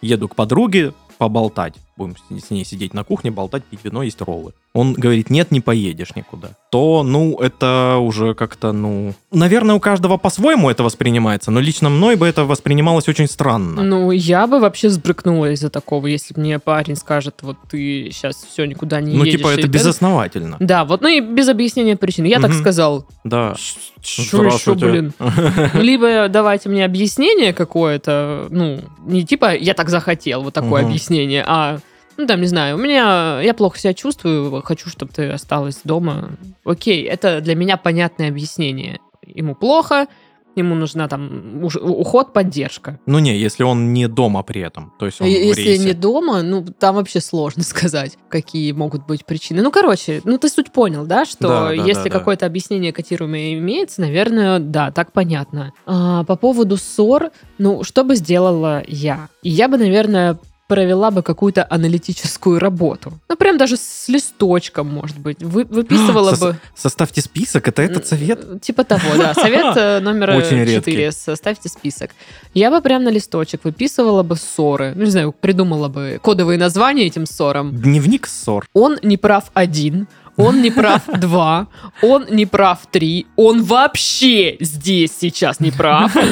Еду 0.00 0.28
к 0.28 0.34
подруге 0.36 0.92
поболтать. 1.18 1.74
Будем 1.96 2.14
с- 2.40 2.50
ней 2.50 2.64
сидеть 2.64 2.92
на 2.94 3.04
кухне, 3.04 3.30
болтать, 3.30 3.64
пить 3.64 3.80
вино, 3.82 4.02
есть 4.02 4.20
роллы. 4.20 4.52
Он 4.74 4.92
говорит, 4.92 5.30
нет, 5.30 5.50
не 5.50 5.62
поедешь 5.62 6.14
никуда. 6.14 6.48
То, 6.70 7.02
ну, 7.02 7.38
это 7.38 7.96
уже 7.98 8.34
как-то, 8.34 8.72
ну... 8.72 9.14
Наверное, 9.32 9.74
у 9.74 9.80
каждого 9.80 10.18
по-своему 10.18 10.68
это 10.68 10.82
воспринимается, 10.82 11.50
но 11.50 11.60
лично 11.60 11.88
мной 11.88 12.16
бы 12.16 12.26
это 12.26 12.44
воспринималось 12.44 13.08
очень 13.08 13.26
странно. 13.26 13.82
Ну, 13.82 14.10
я 14.10 14.46
бы 14.46 14.60
вообще 14.60 14.90
сбрыкнула 14.90 15.52
из-за 15.52 15.70
такого, 15.70 16.06
если 16.08 16.34
бы 16.34 16.40
мне 16.40 16.58
парень 16.58 16.96
скажет, 16.96 17.36
вот 17.40 17.56
ты 17.70 18.10
сейчас 18.12 18.36
все 18.36 18.66
никуда 18.66 19.00
не 19.00 19.14
Ну, 19.14 19.24
едешь. 19.24 19.38
типа, 19.38 19.48
и 19.48 19.52
это 19.54 19.62
так- 19.62 19.70
безосновательно. 19.70 20.56
Да, 20.60 20.84
вот, 20.84 21.00
ну 21.00 21.08
и 21.08 21.20
без 21.20 21.48
объяснения 21.48 21.96
причин. 21.96 22.26
Я 22.26 22.40
так 22.40 22.50
Мгм. 22.50 22.60
сказал. 22.60 23.06
Да. 23.24 23.54
Что 24.02 24.44
еще, 24.44 24.74
блин? 24.74 25.14
Либо 25.74 26.28
давайте 26.28 26.68
мне 26.68 26.84
объяснение 26.84 27.54
какое-то, 27.54 28.48
ну, 28.50 28.80
не 29.06 29.24
типа 29.24 29.54
я 29.56 29.72
так 29.72 29.88
захотел, 29.88 30.42
вот 30.42 30.52
такое 30.54 30.84
объяснение, 30.84 31.42
а, 31.46 31.78
ну, 32.16 32.26
там, 32.26 32.40
не 32.40 32.46
знаю, 32.46 32.76
у 32.76 32.78
меня, 32.78 33.40
я 33.42 33.54
плохо 33.54 33.78
себя 33.78 33.94
чувствую, 33.94 34.62
хочу, 34.62 34.88
чтобы 34.88 35.12
ты 35.12 35.28
осталась 35.30 35.80
дома. 35.84 36.30
Окей, 36.64 37.02
это 37.04 37.40
для 37.40 37.54
меня 37.54 37.76
понятное 37.76 38.28
объяснение. 38.28 39.00
Ему 39.26 39.54
плохо, 39.54 40.06
ему 40.54 40.74
нужна 40.74 41.06
там 41.08 41.60
уход, 41.62 42.32
поддержка. 42.32 42.98
Ну 43.04 43.18
не, 43.18 43.36
если 43.36 43.62
он 43.62 43.92
не 43.92 44.08
дома 44.08 44.42
при 44.42 44.62
этом. 44.62 44.92
То 44.98 45.04
есть 45.06 45.20
он 45.20 45.26
в 45.26 45.30
Если 45.30 45.60
рейсе. 45.62 45.84
не 45.84 45.92
дома, 45.92 46.42
ну, 46.42 46.64
там 46.64 46.94
вообще 46.94 47.20
сложно 47.20 47.62
сказать, 47.64 48.16
какие 48.30 48.72
могут 48.72 49.06
быть 49.06 49.26
причины. 49.26 49.60
Ну, 49.62 49.70
короче, 49.70 50.22
ну, 50.24 50.38
ты 50.38 50.48
суть 50.48 50.72
понял, 50.72 51.04
да, 51.04 51.26
что 51.26 51.48
Да, 51.48 51.60
да, 51.66 51.72
если 51.72 52.04
да, 52.04 52.10
да. 52.10 52.18
какое-то 52.18 52.46
объяснение 52.46 52.92
котируемое 52.92 53.54
имеется, 53.54 54.00
наверное, 54.00 54.58
да, 54.58 54.90
так 54.92 55.12
понятно. 55.12 55.72
А, 55.84 56.24
по 56.24 56.36
поводу 56.36 56.78
ссор, 56.78 57.32
ну, 57.58 57.82
что 57.84 58.02
бы 58.04 58.16
сделала 58.16 58.82
я? 58.88 59.28
Я 59.42 59.68
бы, 59.68 59.76
наверное, 59.76 60.38
провела 60.66 61.10
бы 61.10 61.22
какую-то 61.22 61.66
аналитическую 61.68 62.58
работу. 62.58 63.12
Ну, 63.28 63.36
прям 63.36 63.58
даже 63.58 63.76
с 63.76 64.08
листочком, 64.08 64.88
может 64.88 65.18
быть. 65.18 65.42
Вы, 65.42 65.64
выписывала 65.64 66.32
Сос- 66.32 66.40
бы... 66.40 66.56
Составьте 66.74 67.20
список, 67.20 67.68
это 67.68 67.82
этот 67.82 68.06
совет? 68.06 68.60
Типа 68.62 68.84
того, 68.84 69.16
да. 69.16 69.34
Совет 69.46 69.76
э, 69.76 70.00
номер 70.00 70.30
Очень 70.30 70.58
редкий. 70.64 70.92
4. 70.92 71.12
Составьте 71.12 71.68
список. 71.68 72.10
Я 72.54 72.70
бы 72.70 72.80
прям 72.80 73.04
на 73.04 73.08
листочек 73.10 73.64
выписывала 73.64 74.22
бы 74.22 74.36
ссоры. 74.36 74.92
Ну, 74.96 75.04
не 75.04 75.10
знаю, 75.10 75.32
придумала 75.32 75.88
бы 75.88 76.18
кодовые 76.22 76.58
названия 76.58 77.06
этим 77.06 77.26
ссорам. 77.26 77.74
Дневник 77.74 78.26
ссор. 78.26 78.66
Он 78.72 78.98
не 79.02 79.16
прав 79.16 79.50
один, 79.54 80.08
он 80.36 80.62
не 80.62 80.70
прав 80.70 81.02
два, 81.20 81.66
он 82.02 82.26
не 82.30 82.46
прав 82.46 82.78
три, 82.90 83.26
он 83.36 83.62
вообще 83.62 84.56
здесь 84.60 85.12
сейчас 85.18 85.60
не 85.60 85.70
прав. 85.70 86.14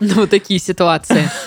Ну, 0.00 0.14
вот 0.14 0.30
такие 0.30 0.60
ситуации. 0.60 1.28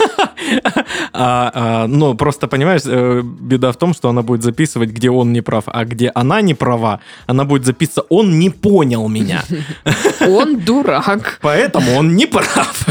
А, 1.13 1.51
а, 1.53 1.87
ну, 1.87 2.15
просто, 2.15 2.47
понимаешь, 2.47 2.81
э, 2.85 3.21
беда 3.23 3.71
в 3.71 3.77
том, 3.77 3.93
что 3.93 4.09
она 4.09 4.21
будет 4.23 4.43
записывать, 4.43 4.89
где 4.89 5.09
он 5.09 5.31
не 5.31 5.41
прав, 5.41 5.63
а 5.67 5.85
где 5.85 6.11
она 6.13 6.41
не 6.41 6.53
права, 6.53 6.99
она 7.27 7.45
будет 7.45 7.65
записываться, 7.65 8.01
он 8.09 8.39
не 8.39 8.49
понял 8.49 9.07
меня, 9.07 9.43
Он 10.27 10.59
дурак. 10.59 11.39
поэтому 11.41 11.97
он 11.97 12.15
не 12.15 12.25
прав. 12.25 12.87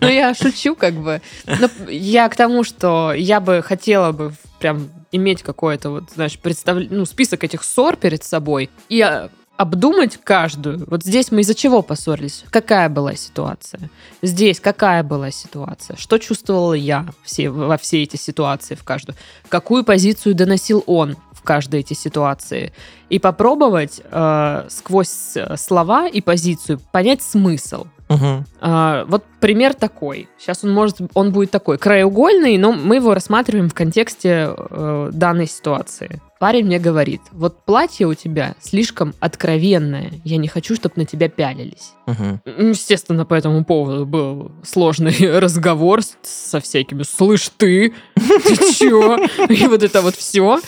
Ну, 0.00 0.08
я 0.08 0.34
шучу, 0.34 0.74
как 0.74 0.94
бы. 0.94 1.20
Но 1.46 1.68
я 1.88 2.28
к 2.28 2.36
тому, 2.36 2.64
что 2.64 3.12
я 3.12 3.40
бы 3.40 3.62
хотела 3.62 4.12
бы 4.12 4.32
прям 4.58 4.88
иметь 5.16 5.42
какое-то, 5.42 5.90
вот, 5.90 6.04
знаешь, 6.14 6.38
представление, 6.38 6.98
ну, 6.98 7.04
список 7.04 7.44
этих 7.44 7.62
ссор 7.62 7.96
перед 7.96 8.22
собой 8.22 8.70
и 8.88 9.00
а, 9.00 9.30
обдумать 9.56 10.18
каждую. 10.22 10.84
Вот 10.88 11.02
здесь 11.02 11.30
мы 11.30 11.40
из-за 11.40 11.54
чего 11.54 11.82
поссорились? 11.82 12.44
Какая 12.50 12.88
была 12.88 13.14
ситуация? 13.14 13.90
Здесь 14.22 14.60
какая 14.60 15.02
была 15.02 15.30
ситуация? 15.30 15.96
Что 15.96 16.18
чувствовала 16.18 16.74
я 16.74 17.06
все, 17.24 17.50
во 17.50 17.76
все 17.78 18.02
эти 18.02 18.16
ситуации 18.16 18.74
в 18.74 18.84
каждую? 18.84 19.16
Какую 19.48 19.84
позицию 19.84 20.34
доносил 20.34 20.84
он 20.86 21.16
в 21.32 21.42
каждой 21.42 21.80
эти 21.80 21.94
ситуации? 21.94 22.72
И 23.08 23.18
попробовать 23.18 24.00
э, 24.04 24.66
сквозь 24.68 25.36
э, 25.36 25.56
слова 25.56 26.08
и 26.08 26.20
позицию 26.20 26.80
понять 26.92 27.22
смысл. 27.22 27.86
Мгм. 28.08 28.44
А, 28.60 29.04
вот 29.08 29.24
пример 29.40 29.74
такой. 29.74 30.28
Сейчас 30.38 30.62
он 30.64 30.72
может, 30.72 30.98
он 31.14 31.32
будет 31.32 31.50
такой 31.50 31.78
краеугольный, 31.78 32.56
но 32.58 32.72
мы 32.72 32.96
его 32.96 33.14
рассматриваем 33.14 33.68
в 33.68 33.74
контексте 33.74 34.54
э, 34.56 35.10
данной 35.12 35.46
ситуации. 35.46 36.20
Парень 36.38 36.66
мне 36.66 36.78
говорит: 36.78 37.22
вот 37.32 37.64
платье 37.64 38.06
у 38.06 38.14
тебя 38.14 38.54
слишком 38.60 39.14
откровенное, 39.20 40.12
я 40.24 40.36
не 40.36 40.48
хочу, 40.48 40.76
чтобы 40.76 40.94
на 40.96 41.04
тебя 41.06 41.28
пялились. 41.28 41.92
Ну, 42.06 42.40
Естественно, 42.44 43.24
по 43.24 43.34
этому 43.34 43.64
поводу 43.64 44.04
был 44.04 44.52
сложный 44.62 45.16
разговор 45.38 46.00
со 46.22 46.60
всякими. 46.60 47.02
Слышь, 47.02 47.50
ты, 47.56 47.94
ты 48.14 48.72
чё? 48.74 49.16
И 49.48 49.66
вот 49.66 49.82
это 49.82 50.02
вот 50.02 50.14
все. 50.14 50.60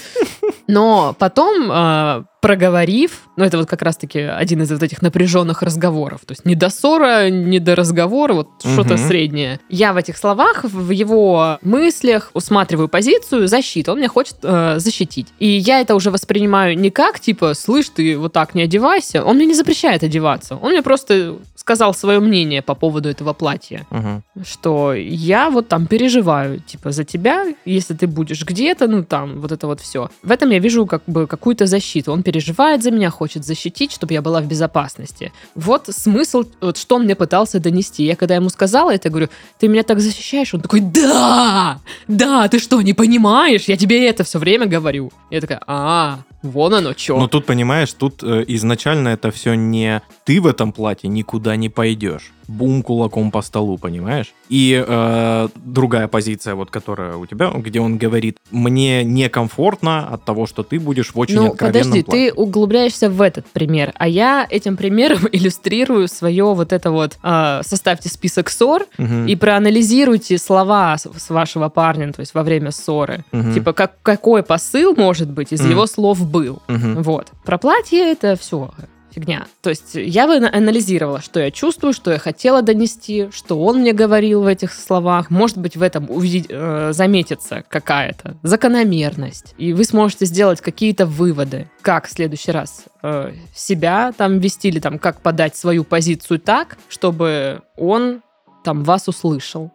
Но 0.67 1.15
потом, 1.19 1.69
а, 1.71 2.25
проговорив, 2.41 3.23
ну 3.37 3.45
это 3.45 3.59
вот 3.59 3.69
как 3.69 3.83
раз-таки 3.83 4.21
один 4.21 4.63
из 4.63 4.71
вот 4.71 4.83
этих 4.83 5.03
напряженных 5.03 5.63
разговоров, 5.63 6.21
то 6.27 6.33
есть 6.33 6.45
не 6.45 6.55
до 6.55 6.71
ссора, 6.71 7.31
не 7.31 7.59
до 7.59 7.75
разговора, 7.75 8.33
вот 8.35 8.49
что-то 8.61 8.95
Мгм. 8.95 9.09
среднее. 9.09 9.61
Я 9.69 9.93
в 9.93 9.97
этих 9.97 10.17
словах, 10.17 10.65
в 10.65 10.91
его 10.91 11.59
мыслях 11.63 12.31
усматриваю 12.35 12.89
позицию 12.89 13.49
защиты. 13.49 13.91
Он 13.91 13.99
меня 13.99 14.09
хочет 14.09 14.37
э, 14.43 14.79
защитить. 14.79 15.29
И 15.39 15.47
я 15.49 15.81
это 15.81 15.95
уже 15.95 16.11
воспринимаю 16.11 16.79
не 16.79 16.91
как, 16.91 17.21
типа, 17.21 17.55
слышь, 17.55 17.89
ты 17.89 18.17
вот 18.17 18.33
так 18.33 18.55
не 18.55 18.63
одевайся. 18.63 19.25
Он 19.25 19.37
мне 19.37 19.47
не 19.47 19.55
запрещает 19.55 20.03
одеваться. 20.03 20.57
Он 20.57 20.73
мне 20.73 20.83
просто 20.83 21.37
сказал 21.69 21.93
свое 21.95 22.19
мнение 22.19 22.63
по 22.63 22.75
поводу 22.75 23.09
этого 23.11 23.35
платья 23.35 23.87
Мгм. 23.91 24.23
что 24.45 24.95
я 24.95 25.51
вот 25.51 25.69
там 25.69 25.87
переживаю, 25.87 26.61
типа, 26.61 26.93
за 26.93 27.05
тебя, 27.05 27.45
если 27.67 27.95
ты 27.95 28.07
будешь 28.07 28.43
где-то, 28.43 28.89
ну, 28.89 29.05
там, 29.05 29.41
вот 29.41 29.53
это 29.53 29.67
вот 29.67 29.81
все. 29.81 30.09
В 30.23 30.31
этом 30.31 30.51
я 30.53 30.61
вижу 30.61 30.87
как 30.87 31.03
бы 31.07 31.27
какую-то 31.27 31.67
защиту. 31.67 32.13
Он 32.13 32.23
переживает 32.23 32.83
за 32.83 32.91
меня, 32.91 33.11
хочет 33.11 33.45
защитить, 33.45 33.93
чтобы 33.93 34.15
я 34.15 34.23
была 34.23 34.41
в 34.41 34.47
безопасности. 34.47 35.31
Вот 35.55 35.89
смысл, 35.91 36.45
вот 36.61 36.79
что 36.79 36.97
он 36.97 37.03
мне 37.05 37.15
пытался 37.15 37.61
донести. 37.61 38.05
Я 38.05 38.17
когда 38.17 38.37
ему 38.37 38.49
сказала 38.49 38.91
это, 38.95 39.11
говорю, 39.11 39.29
ты 39.61 39.69
меня 39.69 39.83
так 39.83 40.01
защищаешь? 40.01 40.55
Он 40.55 40.61
такой, 40.61 40.81
да, 40.81 41.79
да, 42.09 42.49
ты 42.49 42.59
что, 42.61 42.83
не 42.83 42.95
понимаешь? 42.95 43.69
Я 43.69 43.77
тебе 43.77 44.09
это 44.09 44.25
все 44.25 44.39
время 44.39 44.67
говорю. 44.67 45.11
Я 45.31 45.41
такая, 45.41 45.61
а, 45.67 46.19
вон 46.43 46.75
оно 46.75 46.95
что. 46.95 47.19
Но 47.19 47.29
тут, 47.29 47.47
понимаешь, 47.47 47.93
тут 47.93 48.23
э, 48.23 48.45
изначально 48.49 49.09
это 49.09 49.31
все 49.31 49.55
не 49.55 50.03
ты 50.25 50.41
в 50.41 50.47
этом 50.47 50.73
платье 50.73 51.09
никуда 51.09 51.57
не 51.57 51.69
пойдешь. 51.69 52.33
Бум 52.49 52.83
кулаком 52.83 53.31
по 53.31 53.43
столу, 53.43 53.79
понимаешь? 53.79 54.33
И 54.49 54.83
э, 54.87 55.49
другая 55.55 56.09
позиция, 56.09 56.55
вот 56.55 56.71
которая 56.71 57.17
у 57.17 57.27
тебя, 57.27 57.51
где 57.55 57.79
он 57.81 57.99
говорит, 57.99 58.39
мне 58.51 59.05
некомфортно 59.05 60.09
от 60.09 60.25
того, 60.25 60.47
что 60.47 60.63
ты 60.63 60.81
будешь 60.81 61.13
в 61.15 61.19
очень 61.19 61.37
Ну, 61.37 61.47
откровенном 61.53 61.83
подожди, 61.91 62.03
платье. 62.03 62.31
ты 62.33 62.35
углубляешься 62.35 63.11
в 63.11 63.21
этот 63.21 63.47
пример, 63.47 63.93
а 63.97 64.09
я 64.09 64.47
этим 64.49 64.77
примером 64.77 65.21
иллюстрирую 65.33 66.09
свое 66.09 66.45
вот 66.55 66.73
это 66.73 66.91
вот, 66.91 67.19
а, 67.23 67.63
составьте 67.63 68.09
список 68.09 68.49
ссор 68.51 68.87
Мгм. 68.97 69.27
и 69.27 69.37
проанализируйте 69.37 70.39
слова 70.39 70.97
с, 70.97 71.07
с 71.17 71.31
вашего 71.31 71.69
парня, 71.69 72.13
то 72.13 72.21
есть 72.21 72.35
во 72.35 72.43
время 72.43 72.71
ссоры. 72.71 73.25
Мгм. 73.33 73.55
Типа, 73.55 73.73
как, 73.75 74.01
какой 74.03 74.43
посыл, 74.43 74.95
может 74.97 75.31
быть, 75.31 75.53
из 75.53 75.61
Мгм. 75.61 75.71
его 75.71 75.87
слов 75.87 76.27
был. 76.27 76.63
Мгм. 76.69 77.03
Вот. 77.03 77.29
Про 77.45 77.59
платье 77.59 78.01
это 78.13 78.37
все 78.37 78.71
фигня. 79.19 79.47
То 79.63 79.71
есть 79.71 79.95
я 79.95 80.27
бы 80.27 80.41
на- 80.41 80.55
анализировала, 80.55 81.21
что 81.21 81.41
я 81.41 81.51
чувствую, 81.51 81.93
что 81.93 82.11
я 82.13 82.19
хотела 82.19 82.63
донести, 82.63 83.29
что 83.33 83.61
он 83.63 83.81
мне 83.81 83.93
говорил 83.93 84.43
в 84.43 84.47
этих 84.47 84.73
словах. 84.73 85.31
Может 85.31 85.59
быть, 85.59 85.77
в 85.77 85.83
этом 85.83 86.11
увидеть, 86.11 86.47
э, 86.49 86.93
заметится 86.93 87.65
какая-то 87.69 88.37
закономерность. 88.43 89.55
И 89.59 89.73
вы 89.73 89.85
сможете 89.85 90.27
сделать 90.27 90.61
какие-то 90.61 91.07
выводы, 91.07 91.69
как 91.83 92.07
в 92.07 92.13
следующий 92.13 92.53
раз 92.53 92.85
э, 93.03 93.33
себя 93.55 94.13
там 94.17 94.39
вести 94.39 94.69
или 94.69 94.81
там 94.81 94.99
как 94.99 95.21
подать 95.21 95.57
свою 95.57 95.85
позицию 95.85 96.39
так, 96.39 96.79
чтобы 96.89 97.63
он 97.77 98.23
там 98.65 98.85
вас 98.85 99.09
услышал. 99.09 99.71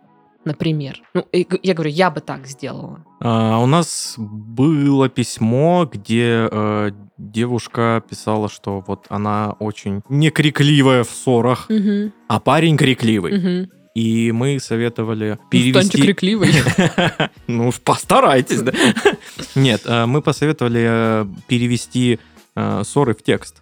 Например. 0.46 1.02
Ну, 1.14 1.26
я 1.32 1.74
говорю, 1.74 1.90
я 1.90 2.12
бы 2.12 2.20
так 2.20 2.48
сделала. 2.48 3.06
А, 3.24 3.58
у 3.60 3.66
нас 3.66 4.16
было 4.18 5.08
письмо, 5.10 5.90
где 5.92 6.48
э, 6.52 6.92
девушка 7.18 8.04
писала, 8.10 8.50
что 8.50 8.84
вот 8.86 9.06
она 9.10 9.56
очень 9.60 10.02
некрикливая 10.10 11.04
в 11.04 11.10
ссорах, 11.10 11.68
Мгм, 11.70 12.12
а 12.28 12.40
парень 12.40 12.76
крикливый. 12.78 13.38
мгм. 13.38 13.70
И 13.96 14.32
мы 14.32 14.60
советовали 14.60 15.38
Ну, 15.52 15.60
станьте 15.60 15.72
перевести... 15.72 16.02
крикливой. 16.02 16.52
Ну, 17.48 17.68
уж 17.68 17.80
постарайтесь, 17.80 18.62
да. 18.62 18.74
Нет, 19.56 19.84
э, 19.86 20.06
мы 20.06 20.22
посоветовали 20.22 20.82
э, 20.84 21.26
перевести 21.48 22.20
э, 22.56 22.82
ссоры 22.84 23.14
в 23.14 23.22
текст. 23.22 23.62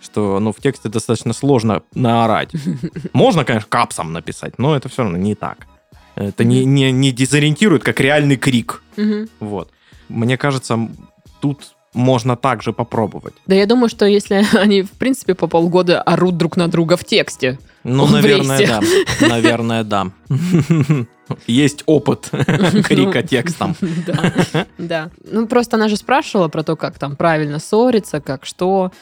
Что, 0.00 0.38
ну, 0.40 0.52
в 0.52 0.60
тексте 0.60 0.88
достаточно 0.88 1.32
сложно 1.32 1.82
наорать. 1.94 2.52
Можно, 3.12 3.44
конечно, 3.44 3.68
капсом 3.68 4.12
написать, 4.12 4.58
но 4.58 4.76
это 4.76 4.88
все 4.88 5.02
равно 5.02 5.18
не 5.18 5.34
так. 5.34 5.66
Это 6.14 6.44
не, 6.44 6.64
не, 6.64 6.92
не 6.92 7.12
дезориентирует, 7.12 7.82
как 7.84 8.00
реальный 8.00 8.36
крик. 8.36 8.82
Мгм. 8.96 9.28
Вот. 9.40 9.70
Мне 10.08 10.36
кажется, 10.36 10.78
тут 11.40 11.74
можно 11.94 12.36
также 12.36 12.72
попробовать. 12.72 13.34
Да 13.46 13.54
я 13.54 13.66
думаю, 13.66 13.88
что 13.88 14.06
если 14.06 14.44
они, 14.56 14.82
в 14.82 14.92
принципе, 14.92 15.34
по 15.34 15.46
полгода 15.46 16.00
орут 16.02 16.36
друг 16.36 16.56
на 16.56 16.68
друга 16.68 16.96
в 16.96 17.04
тексте. 17.04 17.58
Ну, 17.84 18.04
В 18.06 18.12
наверное, 18.12 18.58
рейсе. 18.58 18.80
да. 19.20 19.28
Наверное, 19.28 19.84
да. 19.84 20.06
Есть 21.46 21.82
опыт 21.86 22.30
крика 22.84 23.22
текстом. 23.22 23.74
Да, 24.06 24.66
да. 24.76 25.10
Ну, 25.24 25.46
просто 25.46 25.76
она 25.76 25.88
же 25.88 25.96
спрашивала 25.96 26.48
про 26.48 26.62
то, 26.62 26.76
как 26.76 26.98
там 26.98 27.16
правильно 27.16 27.58
ссориться, 27.58 28.20
как 28.20 28.44
что. 28.44 28.92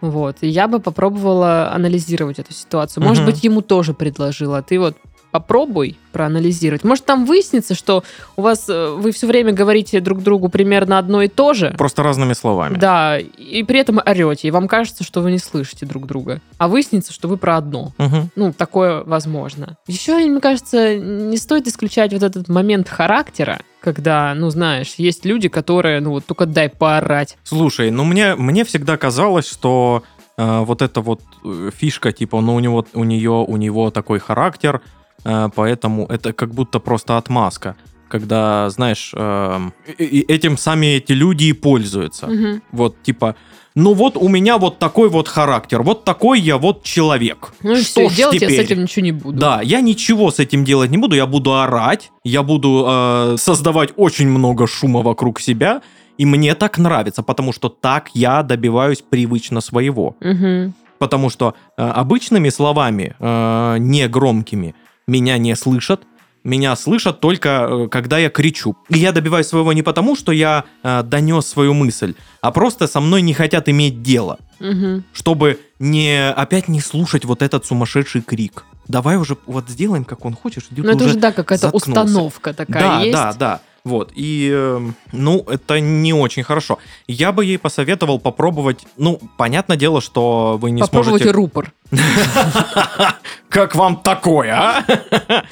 Вот. 0.00 0.36
И 0.40 0.48
я 0.48 0.68
бы 0.68 0.78
попробовала 0.78 1.72
анализировать 1.72 2.38
эту 2.38 2.52
ситуацию. 2.52 3.04
Может 3.04 3.24
быть, 3.24 3.44
ему 3.44 3.60
тоже 3.60 3.92
предложила. 3.92 4.62
Ты 4.62 4.78
вот 4.78 4.96
попробуй 5.30 5.96
проанализировать. 6.12 6.84
Может, 6.84 7.04
там 7.04 7.24
выяснится, 7.24 7.74
что 7.74 8.02
у 8.36 8.42
вас 8.42 8.68
э, 8.68 8.94
вы 8.96 9.12
все 9.12 9.26
время 9.26 9.52
говорите 9.52 10.00
друг 10.00 10.22
другу 10.22 10.48
примерно 10.48 10.98
одно 10.98 11.22
и 11.22 11.28
то 11.28 11.54
же. 11.54 11.74
Просто 11.78 12.02
разными 12.02 12.32
словами. 12.32 12.76
Да, 12.76 13.18
и 13.18 13.62
при 13.62 13.80
этом 13.80 14.00
орете, 14.04 14.48
и 14.48 14.50
вам 14.50 14.68
кажется, 14.68 15.04
что 15.04 15.20
вы 15.20 15.30
не 15.30 15.38
слышите 15.38 15.86
друг 15.86 16.06
друга. 16.06 16.40
А 16.58 16.68
выяснится, 16.68 17.12
что 17.12 17.28
вы 17.28 17.36
про 17.36 17.56
одно. 17.56 17.92
Мгм. 17.98 18.30
Ну, 18.36 18.52
такое 18.52 19.04
возможно. 19.04 19.76
Еще, 19.86 20.16
мне 20.16 20.40
кажется, 20.40 20.96
не 20.98 21.36
стоит 21.36 21.66
исключать 21.66 22.12
вот 22.12 22.22
этот 22.22 22.48
момент 22.48 22.88
характера, 22.88 23.60
когда, 23.80 24.34
ну, 24.34 24.50
знаешь, 24.50 24.94
есть 24.98 25.24
люди, 25.24 25.48
которые, 25.48 26.00
ну, 26.00 26.10
вот 26.10 26.26
только 26.26 26.46
дай 26.46 26.68
поорать. 26.68 27.38
Слушай, 27.44 27.90
ну 27.90 28.04
мне, 28.04 28.34
мне 28.34 28.64
всегда 28.64 28.96
казалось, 28.96 29.48
что 29.48 30.02
э, 30.36 30.60
вот 30.60 30.82
эта 30.82 31.00
вот 31.00 31.22
э, 31.44 31.70
фишка, 31.74 32.12
типа, 32.12 32.40
ну 32.40 32.54
у 32.54 32.60
него, 32.60 32.86
у 32.94 33.04
нее, 33.04 33.44
у 33.46 33.56
него 33.56 33.90
такой 33.90 34.18
характер, 34.18 34.80
поэтому 35.22 36.06
это 36.06 36.32
как 36.32 36.54
будто 36.54 36.78
просто 36.80 37.16
отмазка. 37.16 37.76
Когда, 38.08 38.68
знаешь, 38.70 39.12
эм, 39.14 39.72
этим 39.98 40.58
сами 40.58 40.86
эти 40.96 41.12
люди 41.12 41.44
и 41.44 41.52
пользуются. 41.52 42.26
Мгм. 42.26 42.62
Вот, 42.72 43.00
типа, 43.02 43.36
ну 43.76 43.94
вот 43.94 44.16
у 44.16 44.28
меня 44.28 44.58
вот 44.58 44.80
такой 44.80 45.08
вот 45.08 45.28
характер, 45.28 45.82
вот 45.82 46.04
такой 46.04 46.40
я 46.40 46.58
вот 46.58 46.82
человек. 46.82 47.52
Ну 47.62 47.72
и 47.72 47.82
Что 47.82 48.08
все, 48.08 48.16
делать 48.16 48.40
я 48.42 48.48
с 48.48 48.52
теперь? 48.52 48.64
этим 48.64 48.82
ничего 48.82 49.04
не 49.04 49.12
буду. 49.12 49.38
Да, 49.38 49.60
я 49.62 49.80
ничего 49.80 50.30
с 50.32 50.40
этим 50.40 50.64
делать 50.64 50.90
не 50.90 50.98
буду, 50.98 51.14
я 51.14 51.26
буду 51.26 51.54
орать, 51.54 52.10
я 52.24 52.42
буду 52.42 52.84
э, 52.88 53.36
создавать 53.38 53.90
очень 53.96 54.28
много 54.28 54.66
шума 54.66 55.02
вокруг 55.02 55.38
себя, 55.40 55.82
и 56.18 56.26
мне 56.26 56.54
так 56.56 56.78
нравится, 56.78 57.22
потому 57.22 57.52
что 57.52 57.68
так 57.68 58.10
я 58.14 58.42
добиваюсь 58.42 59.02
привычно 59.08 59.60
своего. 59.60 60.16
Мгм. 60.20 60.74
Потому 60.98 61.30
что 61.30 61.54
э, 61.78 61.82
обычными 61.82 62.48
словами, 62.50 63.14
э, 63.20 63.76
не 63.78 64.08
громкими, 64.08 64.74
меня 65.10 65.38
не 65.38 65.56
слышат, 65.56 66.02
меня 66.44 66.74
слышат 66.76 67.20
только 67.20 67.48
э, 67.68 67.88
когда 67.88 68.18
я 68.18 68.30
кричу. 68.30 68.76
И 68.88 68.98
я 68.98 69.12
добиваюсь 69.12 69.46
своего 69.46 69.72
не 69.72 69.82
потому, 69.82 70.16
что 70.16 70.32
я 70.32 70.64
э, 70.82 71.02
донес 71.02 71.46
свою 71.46 71.74
мысль, 71.74 72.14
а 72.40 72.50
просто 72.50 72.86
со 72.86 73.00
мной 73.00 73.22
не 73.22 73.34
хотят 73.34 73.68
иметь 73.68 74.02
дело 74.02 74.38
Мгм. 74.60 75.04
чтобы 75.12 75.58
не 75.78 76.30
опять 76.30 76.68
не 76.68 76.80
слушать 76.80 77.24
вот 77.24 77.42
этот 77.42 77.64
сумасшедший 77.66 78.20
крик. 78.20 78.64
Давай 78.88 79.16
уже 79.16 79.36
вот 79.46 79.68
сделаем, 79.68 80.04
как 80.04 80.24
он 80.24 80.34
хочет. 80.34 80.64
Ну, 80.70 80.84
это 80.84 81.04
уже, 81.04 81.14
да, 81.14 81.32
какая-то 81.32 81.70
установка 81.70 82.52
такая 82.52 82.82
да, 82.82 83.00
есть. 83.00 83.12
да, 83.12 83.32
да. 83.32 83.60
Вот. 83.90 84.12
И, 84.14 84.48
э, 84.54 84.80
ну, 85.10 85.44
это 85.48 85.80
не 85.80 86.12
очень 86.12 86.44
хорошо. 86.44 86.78
Я 87.08 87.32
бы 87.32 87.44
ей 87.44 87.58
посоветовал 87.58 88.20
попробовать, 88.20 88.86
ну, 88.96 89.18
понятное 89.36 89.76
дело, 89.76 90.00
что 90.00 90.56
вы 90.62 90.70
не 90.70 90.80
Попробуйте 90.80 91.08
сможете... 91.24 91.30
рупор. 91.32 91.72
Как 93.48 93.74
вам 93.74 93.96
такое, 93.96 94.52
а? 94.54 94.84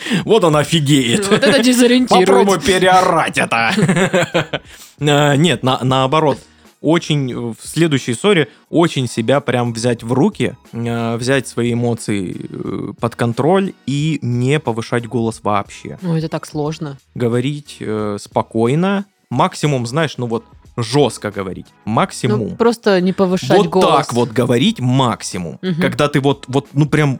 Вот 0.25 0.45
он 0.45 0.55
офигеет. 0.55 1.27
Вот 1.29 1.43
это 1.43 1.61
дезориентирует. 1.61 2.29
Попробуй 2.29 2.61
переорать 2.61 3.39
это. 3.39 3.73
Э, 5.01 5.37
Нет, 5.37 5.63
на- 5.63 5.81
наоборот. 5.83 6.39
Очень 6.81 7.33
э, 7.33 7.37
в 7.37 7.67
следующей 7.67 8.15
ссоре 8.15 8.49
очень 8.71 9.09
себя 9.09 9.41
прям 9.41 9.73
взять 9.73 10.03
в 10.03 10.13
руки, 10.13 10.55
э, 10.73 11.17
взять 11.17 11.49
свои 11.49 11.73
эмоции 11.73 12.37
э, 12.49 12.93
под 13.01 13.17
контроль 13.17 13.73
и 13.87 14.19
не 14.23 14.61
повышать 14.61 15.07
голос 15.07 15.41
вообще. 15.43 15.99
Ну, 16.03 16.17
это 16.17 16.29
так 16.29 16.47
сложно. 16.47 16.99
Говорить 17.15 17.83
спокойно, 18.19 19.07
максимум, 19.31 19.87
знаешь, 19.87 20.17
ну 20.19 20.27
вот 20.27 20.45
жестко 20.77 21.31
говорить, 21.33 21.67
максимум. 21.85 22.51
Ну, 22.51 22.57
просто 22.57 23.01
не 23.01 23.13
повышать 23.13 23.59
вот 23.59 23.67
голос. 23.67 24.07
так 24.07 24.13
вот 24.13 24.31
говорить 24.31 24.79
максимум, 24.79 25.59
Мгм. 25.61 25.81
когда 25.81 26.09
ты 26.09 26.21
вот, 26.21 26.45
вот, 26.47 26.69
ну 26.73 26.87
прям, 26.87 27.19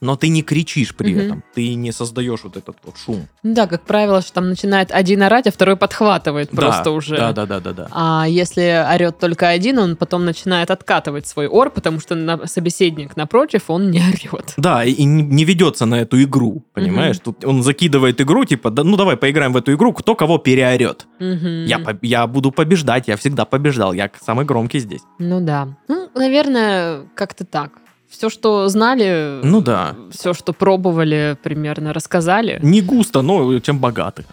но 0.00 0.16
ты 0.16 0.28
не 0.28 0.42
кричишь 0.42 0.94
при 0.94 1.12
Мгм. 1.14 1.20
этом, 1.24 1.44
ты 1.54 1.74
не 1.74 1.92
создаешь 1.92 2.40
вот 2.44 2.56
этот 2.56 2.76
вот 2.84 2.96
шум. 2.98 3.26
Да, 3.42 3.66
как 3.66 3.82
правило, 3.82 4.20
что 4.22 4.32
там 4.34 4.48
начинает 4.48 4.90
один 4.92 5.22
орать, 5.22 5.46
а 5.46 5.50
второй 5.52 5.76
подхватывает 5.76 6.50
просто 6.50 6.84
да, 6.84 6.90
уже. 6.90 7.16
Да, 7.16 7.32
да, 7.32 7.46
да, 7.46 7.60
да, 7.60 7.72
да. 7.72 7.88
А 7.92 8.26
если 8.28 8.84
орет 8.92 9.18
только 9.18 9.48
один, 9.48 9.78
он 9.78 9.96
потом 9.96 10.24
начинает 10.24 10.70
откатывать 10.70 11.26
свой 11.26 11.46
ор, 11.46 11.70
потому 11.70 12.00
что 12.00 12.14
на- 12.14 12.46
собеседник 12.46 13.16
напротив, 13.16 13.64
он 13.68 13.90
не 13.90 14.00
орет. 14.00 14.54
Да, 14.56 14.84
и, 14.84 15.04
не, 15.04 15.22
не 15.22 15.44
ведется 15.44 15.86
на 15.86 15.96
эту 15.96 16.22
игру, 16.22 16.64
понимаешь? 16.74 17.18
Тут 17.18 17.44
он 17.44 17.62
закидывает 17.62 18.20
игру, 18.20 18.44
типа, 18.44 18.70
да, 18.70 18.84
ну 18.84 18.96
давай 18.96 19.16
поиграем 19.16 19.52
в 19.52 19.56
эту 19.56 19.72
игру, 19.74 19.92
кто 19.92 20.14
кого 20.14 20.38
переорет. 20.38 21.06
Мгм. 21.18 21.64
Я, 21.64 21.80
я 22.02 22.26
буду 22.26 22.50
побеждать, 22.50 23.08
я 23.08 23.16
всегда 23.16 23.44
побеждал, 23.44 23.92
я 23.92 24.10
самый 24.20 24.44
громкий 24.44 24.78
здесь. 24.80 25.00
Ну 25.18 25.40
да. 25.40 25.68
Ну, 25.88 26.08
наверное, 26.14 27.02
как-то 27.14 27.44
так. 27.44 27.72
Все, 28.16 28.30
что 28.30 28.66
знали, 28.68 29.40
Ну 29.42 29.60
да. 29.60 29.94
все, 30.10 30.32
что 30.32 30.54
пробовали, 30.54 31.36
примерно 31.42 31.92
рассказали. 31.92 32.58
Не 32.62 32.80
густо, 32.80 33.20
но 33.20 33.58
чем 33.60 33.78
богаты. 33.78 34.24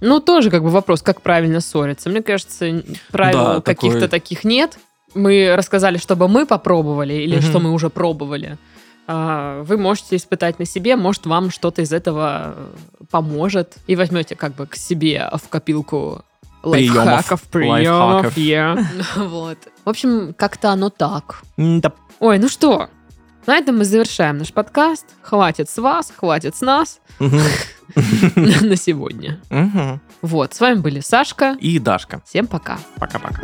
Ну, 0.00 0.18
тоже 0.18 0.50
как 0.50 0.62
бы 0.64 0.70
вопрос, 0.70 1.02
как 1.02 1.22
правильно 1.22 1.60
ссориться. 1.60 2.08
Мне 2.10 2.20
кажется, 2.22 2.82
правил 3.12 3.38
Да, 3.44 3.60
каких-то 3.60 4.00
такой- 4.00 4.08
таких 4.08 4.42
нет. 4.44 4.78
Мы 5.14 5.54
рассказали, 5.56 5.98
чтобы 5.98 6.26
мы 6.26 6.46
попробовали, 6.46 7.14
или 7.14 7.36
Мгм. 7.36 7.42
что 7.44 7.60
мы 7.60 7.70
уже 7.72 7.90
пробовали. 7.90 8.58
А, 9.06 9.62
Вы 9.62 9.76
можете 9.76 10.16
испытать 10.16 10.58
на 10.58 10.64
себе, 10.64 10.96
может, 10.96 11.26
вам 11.26 11.50
что-то 11.50 11.82
из 11.82 11.92
этого 11.92 12.56
поможет. 13.10 13.76
И 13.86 13.94
возьмете 13.94 14.34
как 14.34 14.56
бы 14.56 14.66
к 14.66 14.74
себе 14.74 15.30
в 15.32 15.48
копилку 15.48 16.22
Приемов. 16.62 17.06
лайфхаков, 17.06 17.42
приемов. 17.42 18.24
Лайфхаков. 18.24 18.36
yeah. 18.36 18.84
Вот. 19.28 19.58
В 19.84 19.88
общем, 19.88 20.34
как-то 20.36 20.70
оно 20.70 20.90
так. 20.90 21.42
М-да. 21.56 21.92
Ой, 22.18 22.38
ну 22.40 22.48
что, 22.48 22.88
на 23.46 23.56
этом 23.56 23.78
мы 23.78 23.84
завершаем 23.84 24.38
наш 24.38 24.52
подкаст. 24.52 25.06
Хватит 25.22 25.70
с 25.70 25.78
вас, 25.78 26.12
хватит 26.16 26.56
с 26.56 26.60
нас 26.60 27.00
на 27.18 28.76
сегодня. 28.76 29.40
Вот, 30.22 30.54
с 30.54 30.60
вами 30.60 30.80
были 30.80 31.00
Сашка. 31.00 31.56
И 31.60 31.78
Дашка. 31.78 32.20
Всем 32.24 32.46
пока. 32.46 32.78
Пока-пока. 32.98 33.42